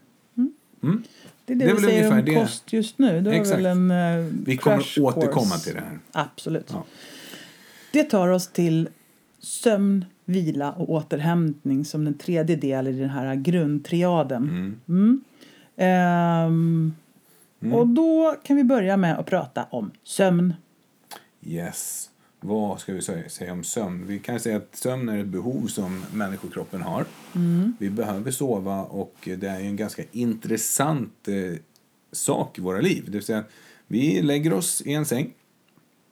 [0.82, 1.02] Mm.
[1.44, 2.34] Det är det, Det vi säger om det.
[2.34, 3.20] kost just nu.
[3.20, 3.60] Det Exakt.
[3.64, 5.98] en uh, Vi kommer att återkomma till det här.
[6.12, 6.70] Absolut.
[6.72, 6.84] Ja.
[7.92, 8.88] Det tar oss till
[9.38, 14.42] sömn, vila och återhämtning som den tredje delen i den här grundtriaden.
[14.88, 15.24] Mm.
[15.76, 16.94] Mm.
[17.60, 20.54] Ehm, Och då kan vi börja med att prata om sömn.
[21.42, 22.10] Yes.
[22.40, 24.06] Vad ska vi säga, om sömn?
[24.06, 27.04] Vi kan säga att sömn är ett behov som människokroppen har.
[27.78, 31.58] Vi behöver sova och det är en ganska intressant eh,
[32.12, 33.04] sak i våra liv.
[33.06, 33.44] Det vill säga,
[33.86, 35.32] vi lägger oss i en säng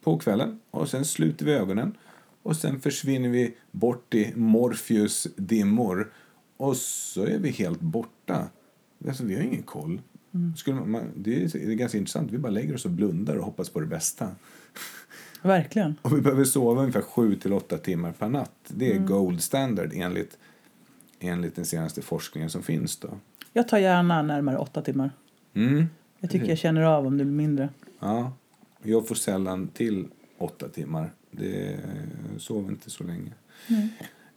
[0.03, 1.97] på kvällen och sen sluter vi ögonen
[2.43, 6.11] och sen försvinner vi bort i Morpheus dimmor
[6.57, 8.47] och så är vi helt borta.
[9.07, 10.01] Alltså, vi har ingen koll.
[10.57, 12.31] Skulle man, man, det, är, det är ganska intressant.
[12.31, 14.31] Vi bara lägger oss och blundar och hoppas på det bästa.
[15.41, 15.95] Verkligen.
[16.01, 18.51] Och vi behöver sova ungefär 7 till 8 timmar per natt.
[18.67, 20.37] Det är gold standard enligt,
[21.19, 22.97] enligt den senaste forskningen som finns.
[22.97, 23.09] Då.
[23.53, 25.11] Jag tar gärna närmare åtta timmar.
[25.53, 25.85] Mm.
[26.19, 27.69] Jag tycker jag känner av om det blir mindre.
[27.99, 28.31] Ja.
[28.83, 31.13] Jag får sällan till 8 timmar.
[31.31, 31.79] Det
[32.33, 33.31] jag sover inte så länge.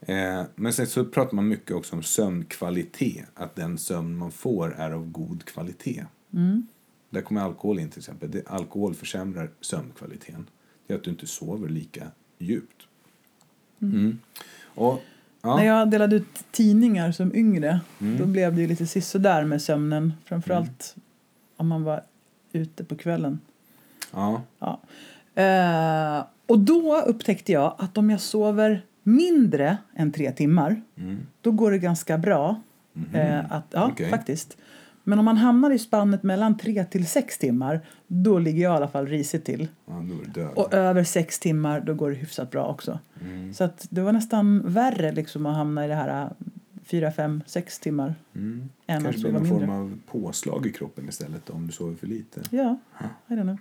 [0.00, 3.26] Eh, men sen så pratar man mycket också om sömnkvalitet.
[3.34, 6.04] Att den sömn man får är av god kvalitet.
[7.10, 8.30] Där kommer alkohol in till exempel.
[8.30, 10.46] Det, alkohol försämrar sömnkvaliteten.
[10.86, 12.06] Det är att du inte sover lika
[12.38, 12.86] djupt.
[13.82, 14.18] Mm.
[14.64, 15.00] Och,
[15.42, 15.56] ja.
[15.56, 18.18] När jag delade ut tidningar som yngre Mm.
[18.18, 20.12] då blev det ju lite sisådär med sömnen.
[20.24, 20.96] Framförallt
[21.56, 22.02] om man var
[22.52, 23.40] ute på kvällen.
[24.12, 24.42] Ja.
[24.58, 24.80] Ja.
[25.42, 28.82] Eh, och då upptäckte jag att om jag sover
[29.16, 31.18] mindre än tre timmar Mm.
[31.40, 32.62] då går det ganska bra.
[33.12, 34.10] Eh, att, ja, Okej.
[34.10, 34.56] faktiskt.
[35.04, 38.76] Men om man hamnar i spannet mellan tre till sex timmar då ligger jag i
[38.76, 39.68] alla fall risigt till.
[40.34, 40.48] ja.
[40.56, 42.98] Och över sex timmar då går det hyfsat bra också.
[43.24, 43.54] Mm.
[43.54, 46.30] Så att det var nästan värre liksom att hamna i det här äh,
[46.84, 48.68] fyra, fem, sex timmar Mm.
[48.86, 49.76] än Kanske blir någon form mindre.
[49.76, 52.40] av påslag i kroppen istället om du sover för lite.
[52.50, 52.78] Ja,
[53.28, 53.58] I don't know.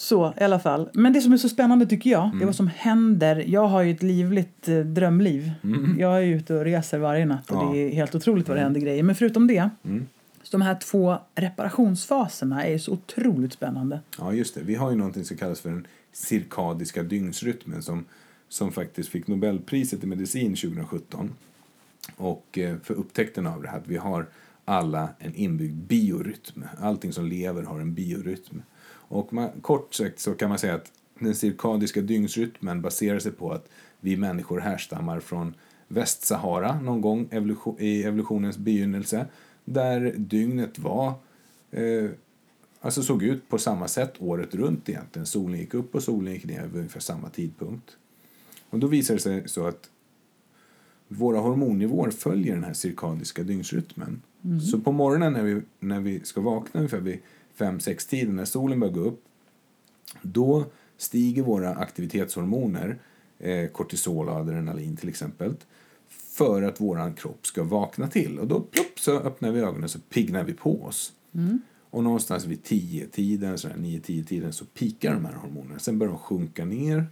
[0.00, 0.88] Så i alla fall.
[0.94, 3.44] Men det som är så spännande tycker jag, det är vad som händer.
[3.46, 5.52] Jag har ju ett livligt eh, drömliv.
[5.98, 7.70] Jag är ute och reser varje natt och Ja.
[7.72, 9.02] det är helt otroligt vad det händer grejer.
[9.02, 10.06] Men förutom det, Mm.
[10.42, 14.00] så de här två reparationsfaserna är ju så otroligt spännande.
[14.18, 14.60] Ja, just det.
[14.62, 18.04] Vi har ju någonting som kallas för den cirkadiska dygnsrytmen som,
[18.48, 21.30] som faktiskt fick Nobelpriset i medicin 2017.
[22.16, 24.26] Och eh, för upptäckten av det här att vi har
[24.64, 26.62] alla en inbyggd biorytm.
[26.80, 28.62] Allting som lever har en biorytm.
[29.08, 33.52] Och man, kort sagt så kan man säga att den cirkadiska dygnsrytmen baserar sig på
[33.52, 33.68] att
[34.00, 35.54] vi människor härstammar från
[35.88, 39.26] Västsahara någon gång evolution, i evolutionens begynnelse
[39.64, 41.12] där dygnet var
[41.70, 42.10] eh,
[42.80, 45.26] alltså såg ut på samma sätt året runt egentligen.
[45.26, 47.96] Solen gick upp och solen gick ner vid ungefär samma tidpunkt.
[48.70, 49.90] Och då visar det sig så att
[51.08, 54.22] våra hormonnivåer följer den här cirkadiska dygnsrytmen.
[54.70, 57.18] Så på morgonen när vi, när vi ska vakna ungefär vid
[57.58, 59.24] 5-6 tiden när solen börjar gå upp
[60.22, 60.64] då
[60.96, 62.98] stiger våra aktivitetshormoner,
[63.38, 65.54] eh, kortisol och adrenalin till exempel,
[66.08, 68.38] för att våran kropp ska vakna till.
[68.38, 71.12] Och då plopp, så öppnar vi ögonen så piggnar vi på oss.
[71.90, 75.78] Och någonstans vid 10-tiden, 9-10-tiden så pikar de här hormonerna.
[75.78, 77.06] Sen börjar de sjunka ner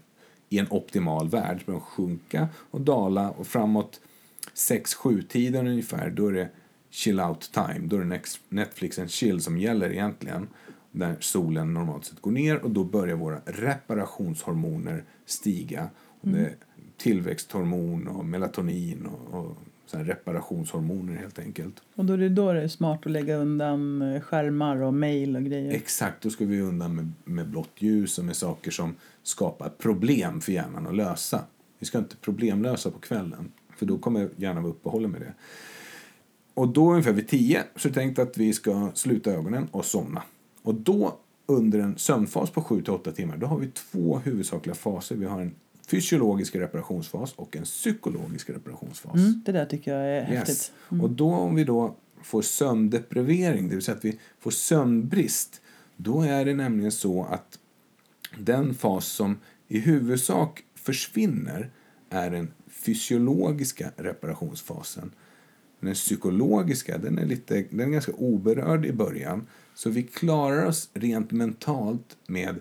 [0.48, 1.60] i en optimal värld.
[1.60, 4.00] Så börjar de sjunka och dala och framåt
[4.54, 6.48] 6-7-tiden ungefär då är det
[6.90, 7.80] chill out time.
[7.86, 10.48] Då är det Netflix and chill som gäller egentligen.
[10.92, 15.90] Där solen normalt sett går ner och då börjar våra reparationshormoner stiga.
[16.20, 16.54] Och det är
[16.96, 19.56] tillväxthormon och melatonin och, och
[19.86, 21.82] så reparationshormoner helt enkelt.
[21.94, 25.36] Och då är det då det är smart att lägga undan eh, skärmar och mejl
[25.36, 25.72] och grejer.
[25.72, 30.40] Exakt, då ska vi undan med, med blått ljus och med saker som skapar problem
[30.40, 31.44] för hjärnan att lösa.
[31.78, 35.32] Vi ska inte problemlösa på kvällen, för då kommer hjärnan vara uppehållen med det.
[36.56, 39.84] Och då ungefär vid tio så är det tänkt att vi ska sluta ögonen och
[39.84, 40.22] somna.
[40.62, 45.16] Och då under en sömnfas på 7-8 timmar, då har vi två huvudsakliga faser.
[45.16, 45.54] Vi har en
[45.86, 49.14] fysiologisk reparationsfas och en psykologisk reparationsfas.
[49.14, 50.72] Mm, det där tycker jag är häftigt.
[51.02, 55.60] Och då om vi då får sömndeprivering, det vill säga att vi får sömnbrist,
[55.96, 57.58] då är det nämligen så att
[58.38, 59.38] den fas som
[59.68, 61.70] i huvudsak försvinner
[62.10, 65.12] är den fysiologiska reparationsfasen.
[65.86, 69.46] Den psykologiska den är, lite, den är ganska oberörd i början.
[69.74, 72.56] Så vi klarar oss rent mentalt med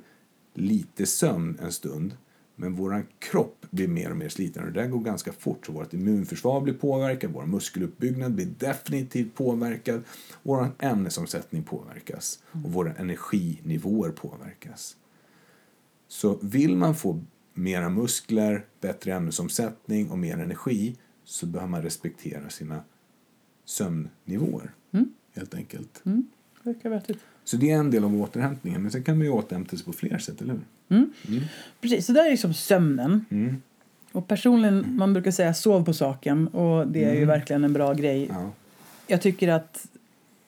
[0.53, 2.18] lite sömn en stund.
[2.56, 5.65] Men vår kropp blir mer och mer sliten och det där går ganska fort.
[5.65, 10.03] Så vårt immunförsvar blir påverkat, vår muskeluppbyggnad blir definitivt påverkad.
[10.43, 14.95] Vår ämnesomsättning påverkas och våra energinivåer påverkas.
[16.07, 17.23] Så vill man få
[17.53, 22.84] mera muskler, bättre ämnesomsättning och mer energi så behöver man respektera sina
[23.65, 24.71] sömnnivåer.
[25.35, 26.01] Helt enkelt.
[26.05, 26.27] Mm,
[26.63, 27.19] verkar vettigt.
[27.43, 28.81] Så det är en del av återhämtningen.
[28.81, 30.61] Men sen kan man ju återhämta sig på fler sätt, eller hur?
[31.81, 33.25] Precis, så där är liksom sömnen.
[33.29, 33.61] Mm.
[34.11, 37.93] Och personligen, man brukar säga sov på saken och det är ju verkligen en bra
[37.93, 38.27] grej.
[38.29, 38.51] Ja.
[39.07, 39.87] Jag tycker att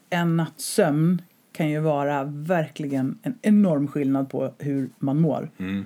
[0.10, 1.22] en natts sömn
[1.52, 5.50] kan ju vara verkligen en enorm skillnad på hur man mår.
[5.58, 5.86] Mm.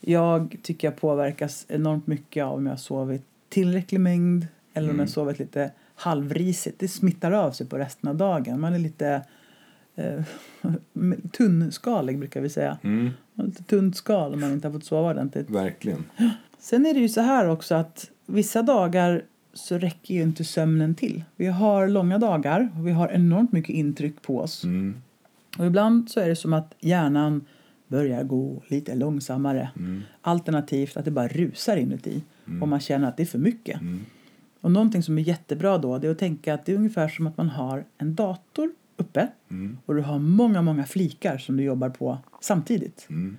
[0.00, 4.96] Jag tycker jag påverkas enormt mycket av om jag har sovit tillräcklig mängd eller om
[4.96, 6.78] jag har sovit lite halvrisigt.
[6.78, 8.60] Det smittar av sig på resten av dagen.
[8.60, 9.22] Man är lite
[9.96, 10.22] eh,
[11.32, 12.78] tunnskalig brukar vi säga.
[12.82, 13.10] Mm.
[13.34, 15.50] Lite tunt skal om man inte har fått sova ordentligt.
[15.50, 16.04] Verkligen.
[16.58, 19.22] Sen är det ju så här också att vissa dagar
[19.52, 21.24] så räcker ju inte sömnen till.
[21.36, 24.64] Vi har långa dagar och vi har enormt mycket intryck på oss.
[24.64, 25.02] Mm.
[25.58, 27.44] Och ibland så är det som att hjärnan
[27.88, 29.70] börjar gå lite långsammare.
[29.76, 30.02] Mm.
[30.20, 32.22] Alternativt att det bara rusar inuti
[32.60, 33.80] och man känner att det är för mycket.
[33.80, 34.04] Mm.
[34.60, 37.26] Och någonting som är jättebra då det är att tänka att det är ungefär som
[37.26, 39.78] att man har en dator uppe Mm.
[39.86, 43.06] och du har många, många flikar som du jobbar på samtidigt.
[43.10, 43.36] Mm.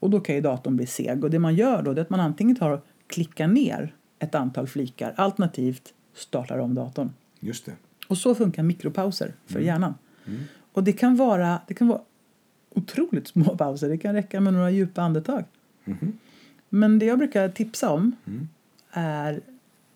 [0.00, 1.24] Och då kan ju datorn bli seg.
[1.24, 4.34] Och det man gör då det är att man antingen tar och klickar ner ett
[4.34, 7.10] antal flikar alternativt startar om datorn.
[7.40, 7.72] Just det.
[8.08, 9.66] Och så funkar mikropauser för Mm.
[9.66, 9.94] hjärnan.
[10.72, 12.00] Och det kan, vara, det kan vara
[12.74, 13.88] otroligt små pauser.
[13.88, 15.44] Det kan räcka med några djupa andetag.
[15.84, 16.18] Mhm.
[16.68, 18.48] Men det jag brukar tipsa om Mm.
[18.90, 19.40] är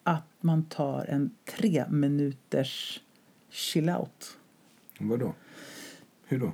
[0.07, 3.01] att man tar en tre minuters
[3.51, 4.37] chill out.
[4.99, 5.35] Vadå?
[6.27, 6.53] Hur då?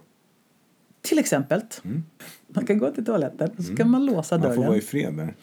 [1.01, 2.03] Till exempel, Mm.
[2.49, 4.67] man kan gå till toaletten och så kan man låsa Man får dörren.
[4.67, 5.35] vara i fred där.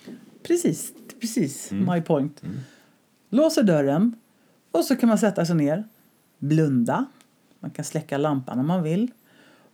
[0.44, 1.72] Precis, precis.
[1.72, 1.94] Mm.
[1.96, 2.42] My point.
[3.30, 4.16] Låser dörren
[4.72, 5.84] och så kan man sätta sig ner,
[6.40, 7.06] blunda.
[7.60, 9.12] Man kan släcka lampan om man vill.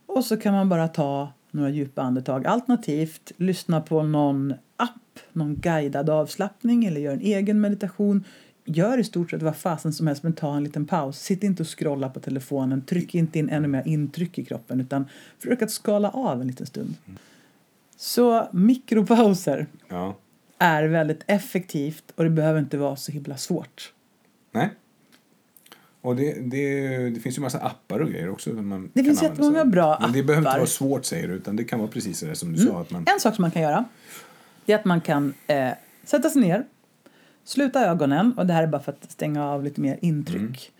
[0.06, 2.46] Och så kan man bara ta några djupa andetag.
[2.46, 4.54] Alternativt lyssna på någon
[5.16, 8.24] app, någon guidad avslappning eller gör en egen meditation.
[8.68, 11.18] Gör i stort sett vad fasen som helst men ta en liten paus.
[11.20, 12.82] Sitt inte och scrolla på telefonen.
[12.82, 15.04] Tryck inte in ännu mer intryck i kroppen utan
[15.38, 16.94] försök att skala av en liten stund.
[17.96, 20.16] Så mikropauser Ja.
[20.58, 23.92] är väldigt effektivt och det behöver inte vara så himla svårt.
[24.52, 24.70] Nej.
[26.00, 28.50] Och det, det, det finns ju massa appar och grejer också.
[28.50, 30.58] Man Det finns jättemånga bra Men det behöver inte appar.
[30.58, 32.80] vara svårt säger du, utan det kan vara precis det som du sa.
[32.80, 33.84] Att man, En sak som man kan göra
[34.66, 35.72] det är att man kan eh,
[36.04, 36.66] sätta sig ner,
[37.44, 40.72] sluta ögonen och det här är bara för att stänga av lite mer intryck.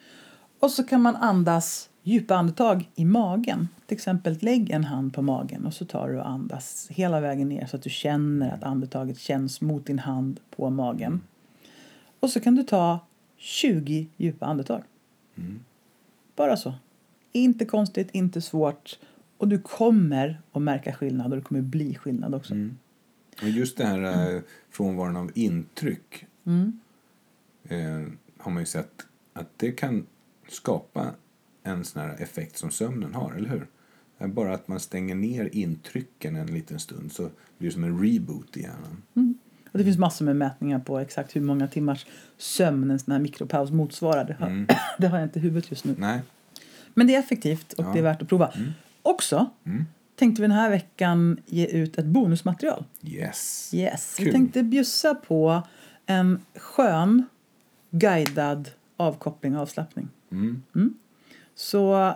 [0.61, 3.69] Och så kan man andas djupa andetag i magen.
[3.87, 7.49] Till exempel lägg en hand på magen och så tar du och andas hela vägen
[7.49, 11.21] ner så att du känner att andetaget känns mot din hand på magen.
[12.21, 12.99] Och så kan du ta
[13.37, 14.83] 20 djupa andetag.
[16.37, 16.75] Bara så.
[17.33, 18.99] Inte konstigt, inte svårt.
[19.39, 22.55] Och du kommer att märka skillnad och det kommer bli skillnad också.
[23.43, 24.41] Och just det här eh,
[24.71, 26.81] frånvaron av intryck Mm.
[27.69, 28.03] eh,
[28.39, 30.07] har man ju sett att det kan
[30.49, 31.11] skapa
[31.63, 33.67] en sån här effekt som sömnen har, eller hur?
[34.29, 37.23] Bara att man stänger ner intrycken en liten stund så
[37.59, 39.03] blir det som en reboot i hjärnan.
[39.73, 42.07] Och det finns massor med mätningar på exakt hur många timmars
[42.37, 44.25] sömn en sån här mikropaus motsvarar.
[44.25, 44.67] Det har,
[44.99, 45.95] det har jag inte i huvudet just nu.
[45.99, 46.21] Nej.
[46.95, 47.93] Men det är effektivt och Ja.
[47.93, 48.53] det är värt att prova.
[49.03, 49.51] Också
[50.17, 52.85] tänkte vi den här veckan ge ut ett bonusmaterial.
[53.03, 53.71] Yes.
[53.75, 54.17] Yes.
[54.19, 54.33] Vi Kul.
[54.33, 55.63] tänkte bjussa på
[56.07, 57.27] en skön
[57.91, 60.09] guidad avkoppling och avslappning.
[60.31, 60.95] Mm.
[61.55, 62.13] Så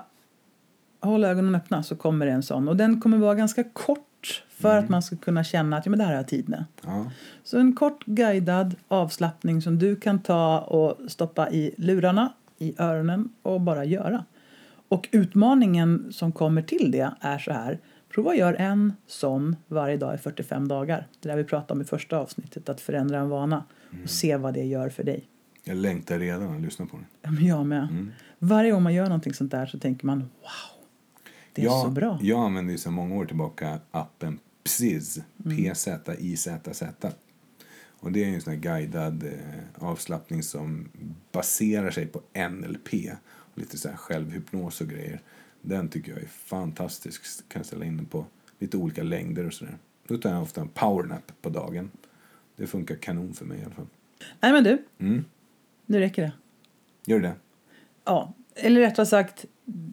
[1.01, 2.68] håll ögonen öppna så kommer det en sån.
[2.68, 5.98] Och den kommer vara ganska kort för att man ska kunna känna att ja, men
[5.98, 6.64] det här har jag tid med.
[6.82, 7.10] Ja.
[7.44, 13.28] Så en kort guidad avslappning som du kan ta och stoppa i lurarna, i öronen
[13.43, 14.24] och bara göra.
[14.89, 17.78] Och utmaningen som kommer till det är så här.
[18.15, 21.07] Prova att göra en sån varje dag i 45 dagar.
[21.20, 23.65] Det där vi pratade om i första avsnittet, att förändra en vana
[24.05, 25.28] och se vad det gör för dig.
[25.65, 27.07] Jag längtar redan att lyssna på den.
[27.23, 28.07] Ja, men jag med.
[28.39, 30.85] Varje gång man gör någonting sånt där så tänker man wow,
[31.53, 32.19] det är jag, så bra.
[32.23, 35.20] Jag använder ju sedan många år tillbaka appen Pziz.
[35.45, 35.57] Mm.
[35.57, 37.12] P-Z-I-Z-Z.
[38.01, 40.89] Och det är ju en sån här guidad eh, avslappning som
[41.32, 42.20] baserar sig på
[42.51, 42.89] NLP.
[43.28, 45.20] Och lite så här självhypnos och grejer.
[45.62, 47.49] Den tycker jag är fantastisk.
[47.49, 48.27] Kan ställa in den på
[48.59, 49.78] lite olika längder och sådär.
[50.09, 51.91] Då tar jag ofta en powernap på dagen.
[52.57, 53.87] Det funkar kanon för mig i alla fall.
[54.41, 55.24] Nej men du, Mm.
[55.87, 56.32] nu räcker det.
[57.12, 57.32] Gör det?
[58.05, 59.45] Ja, eller rättare sagt,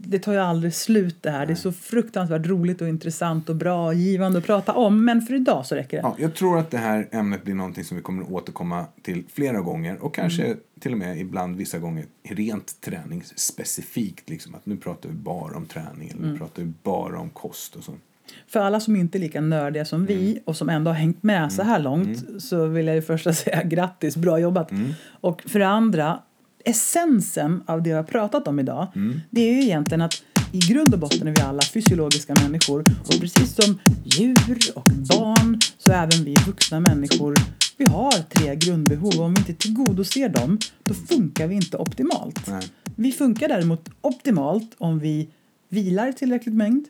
[0.10, 1.46] det tar ju aldrig slut det här.
[1.46, 5.06] Det är så fruktansvärt roligt och intressant och bra och givande att prata om.
[5.06, 6.02] Men för idag så räcker det.
[6.04, 9.24] Ja, jag tror att det här ämnet blir någonting som vi kommer att återkomma till
[9.34, 10.58] flera gånger och kanske Mm.
[10.80, 14.30] till och med ibland vissa gånger rent träningsspecifikt.
[14.30, 16.32] Liksom att nu pratar vi bara om träning eller Mm.
[16.32, 17.92] nu pratar vi bara om kost och så.
[18.48, 21.54] För alla som inte är lika nördiga som vi och som ändå har hängt med
[21.54, 24.72] så här långt så vill jag ju först säga grattis, bra jobbat.
[25.22, 26.20] Och för det andra,
[26.70, 28.88] essensen av det jag har pratat om idag
[29.30, 32.80] det är ju egentligen att i grund och botten är vi alla fysiologiska människor.
[32.80, 37.36] Och precis som djur och barn så även vi vuxna människor
[37.78, 39.14] vi har tre grundbehov.
[39.18, 42.48] Och om vi inte tillgodoser dem då funkar vi inte optimalt.
[42.48, 42.62] Nej.
[42.96, 45.30] Vi funkar däremot optimalt om vi
[45.70, 46.86] vilar i tillräckligt mängd,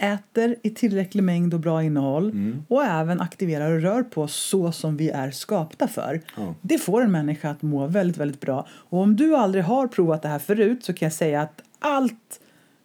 [0.00, 2.32] äter i tillräcklig mängd och bra innehåll
[2.68, 6.20] och även aktiverar och rör på så som vi är skapta för.
[6.36, 6.54] Ja.
[6.60, 8.66] Det får en människa att må väldigt, väldigt bra.
[8.70, 12.40] Och om du aldrig har provat det här förut så kan jag säga att allt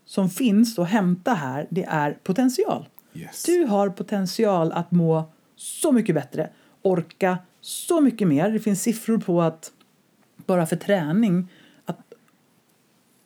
[0.05, 2.89] som finns att hämta här, det är potential.
[3.13, 3.43] Yes.
[3.43, 5.23] Du har potential att må
[5.55, 6.49] så mycket bättre,
[6.81, 8.49] orka så mycket mer.
[8.49, 9.71] Det finns siffror på att
[10.45, 11.47] bara för träning
[11.85, 12.13] att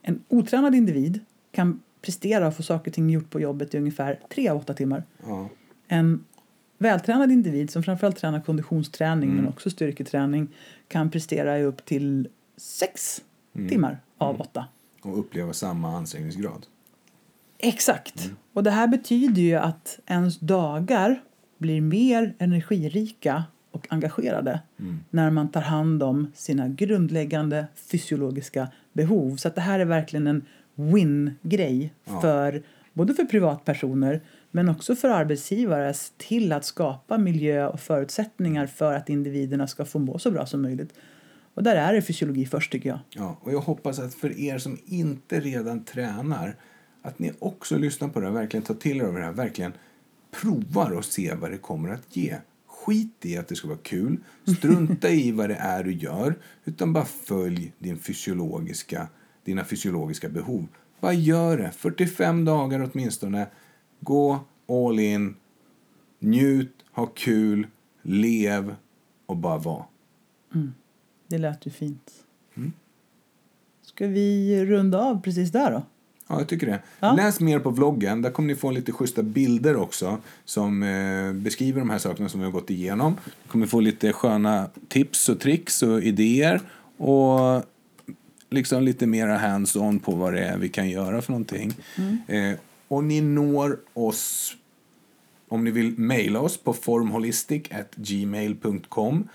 [0.01, 1.19] en otränad individ
[1.51, 4.73] kan prestera och få saker och ting gjort på jobbet i ungefär 3 av 8
[4.73, 5.03] timmar.
[5.27, 5.49] Ja.
[5.87, 6.25] En
[6.77, 10.47] vältränad individ som framförallt tränar konditionsträning men också styrketräning
[10.87, 12.27] kan prestera i upp till
[12.57, 13.21] 6
[13.69, 14.65] timmar av 8.
[15.01, 16.65] Och uppleva samma ansträngningsgrad.
[17.57, 18.31] Exakt.
[18.53, 21.23] Och det här betyder ju att ens dagar
[21.57, 24.59] blir mer energirika och engagerade
[25.09, 29.35] när man tar hand om sina grundläggande fysiologiska behov.
[29.35, 30.45] Så det här är verkligen en
[30.79, 32.21] win-grej Ja.
[32.21, 38.93] för både för privatpersoner men också för arbetsgivare till att skapa miljö och förutsättningar för
[38.93, 40.93] att individerna ska få må så bra som möjligt.
[41.53, 42.99] Och där är det fysiologi först tycker jag.
[43.09, 46.55] Ja, och jag hoppas att för er som inte redan tränar
[47.01, 49.73] att ni också lyssnar på det här, verkligen tar till er av det här, verkligen
[50.41, 52.35] provar och ser vad det kommer att ge.
[52.67, 54.17] Skit i att det ska vara kul,
[54.57, 56.35] strunta i vad det är du gör,
[56.65, 59.07] utan bara följ din fysiologiska,
[59.43, 60.67] dina fysiologiska behov.
[60.99, 63.47] Bara gör det, 45 dagar åtminstone.
[63.99, 65.35] Gå all in,
[66.19, 67.67] njut, ha kul,
[68.01, 68.75] lev
[69.25, 69.85] och bara var.
[71.27, 72.11] Det lät ju fint.
[73.81, 75.83] Ska vi runda av precis där då?
[76.27, 76.79] Ja, jag tycker det.
[76.99, 77.13] Ja.
[77.13, 78.21] Läs mer på vloggen.
[78.21, 82.39] Där kommer ni få lite schyssta bilder också som eh, beskriver de här sakerna som
[82.39, 83.17] vi har gått igenom.
[83.43, 86.61] Ni kommer få lite sköna tips och tricks och idéer
[86.97, 87.63] och
[88.49, 91.73] liksom lite mera hands-on på vad det är vi kan göra för någonting.
[92.27, 92.53] Eh,
[92.87, 94.55] och ni når oss
[95.47, 99.27] om ni vill mejla oss på formholistic@gmail.com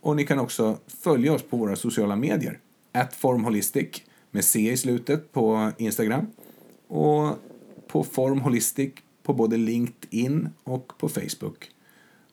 [0.00, 2.58] och ni kan också följa oss på våra sociala medier.
[2.92, 6.26] At formholistic med C i slutet på Instagram
[6.88, 7.38] och
[7.88, 8.92] på formholistic
[9.22, 11.70] på både LinkedIn och på Facebook.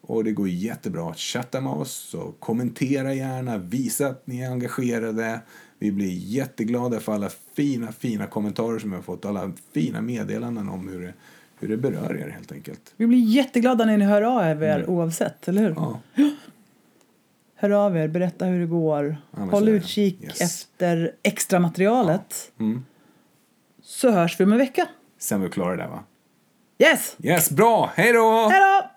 [0.02, 4.52] Och det går jättebra att chatta med oss, så kommentera gärna, visa att ni är
[4.52, 5.42] engagerade.
[5.80, 10.70] Vi blir jätteglada för alla fina, fina kommentarer som vi har fått, alla fina meddelanden
[10.70, 11.14] om hur det,
[11.60, 12.94] hur det berör er helt enkelt.
[12.98, 15.72] Vi blir jätteglada när ni hör av er oavsett, eller hur?
[15.72, 15.84] Mm.
[15.84, 16.00] Ja,
[17.58, 19.18] Hör av er, berätta hur det går.
[19.32, 20.42] Ja, Håll utkik Yes.
[20.42, 22.52] efter extra materialet.
[22.60, 22.86] Mm.
[23.82, 24.88] Så hörs vi om en vecka.
[25.20, 26.04] sen är vi klara där va?
[26.80, 27.16] Yes!
[27.24, 27.92] Yes, bra!
[27.96, 28.48] Hej då!
[28.52, 28.90] Hej då!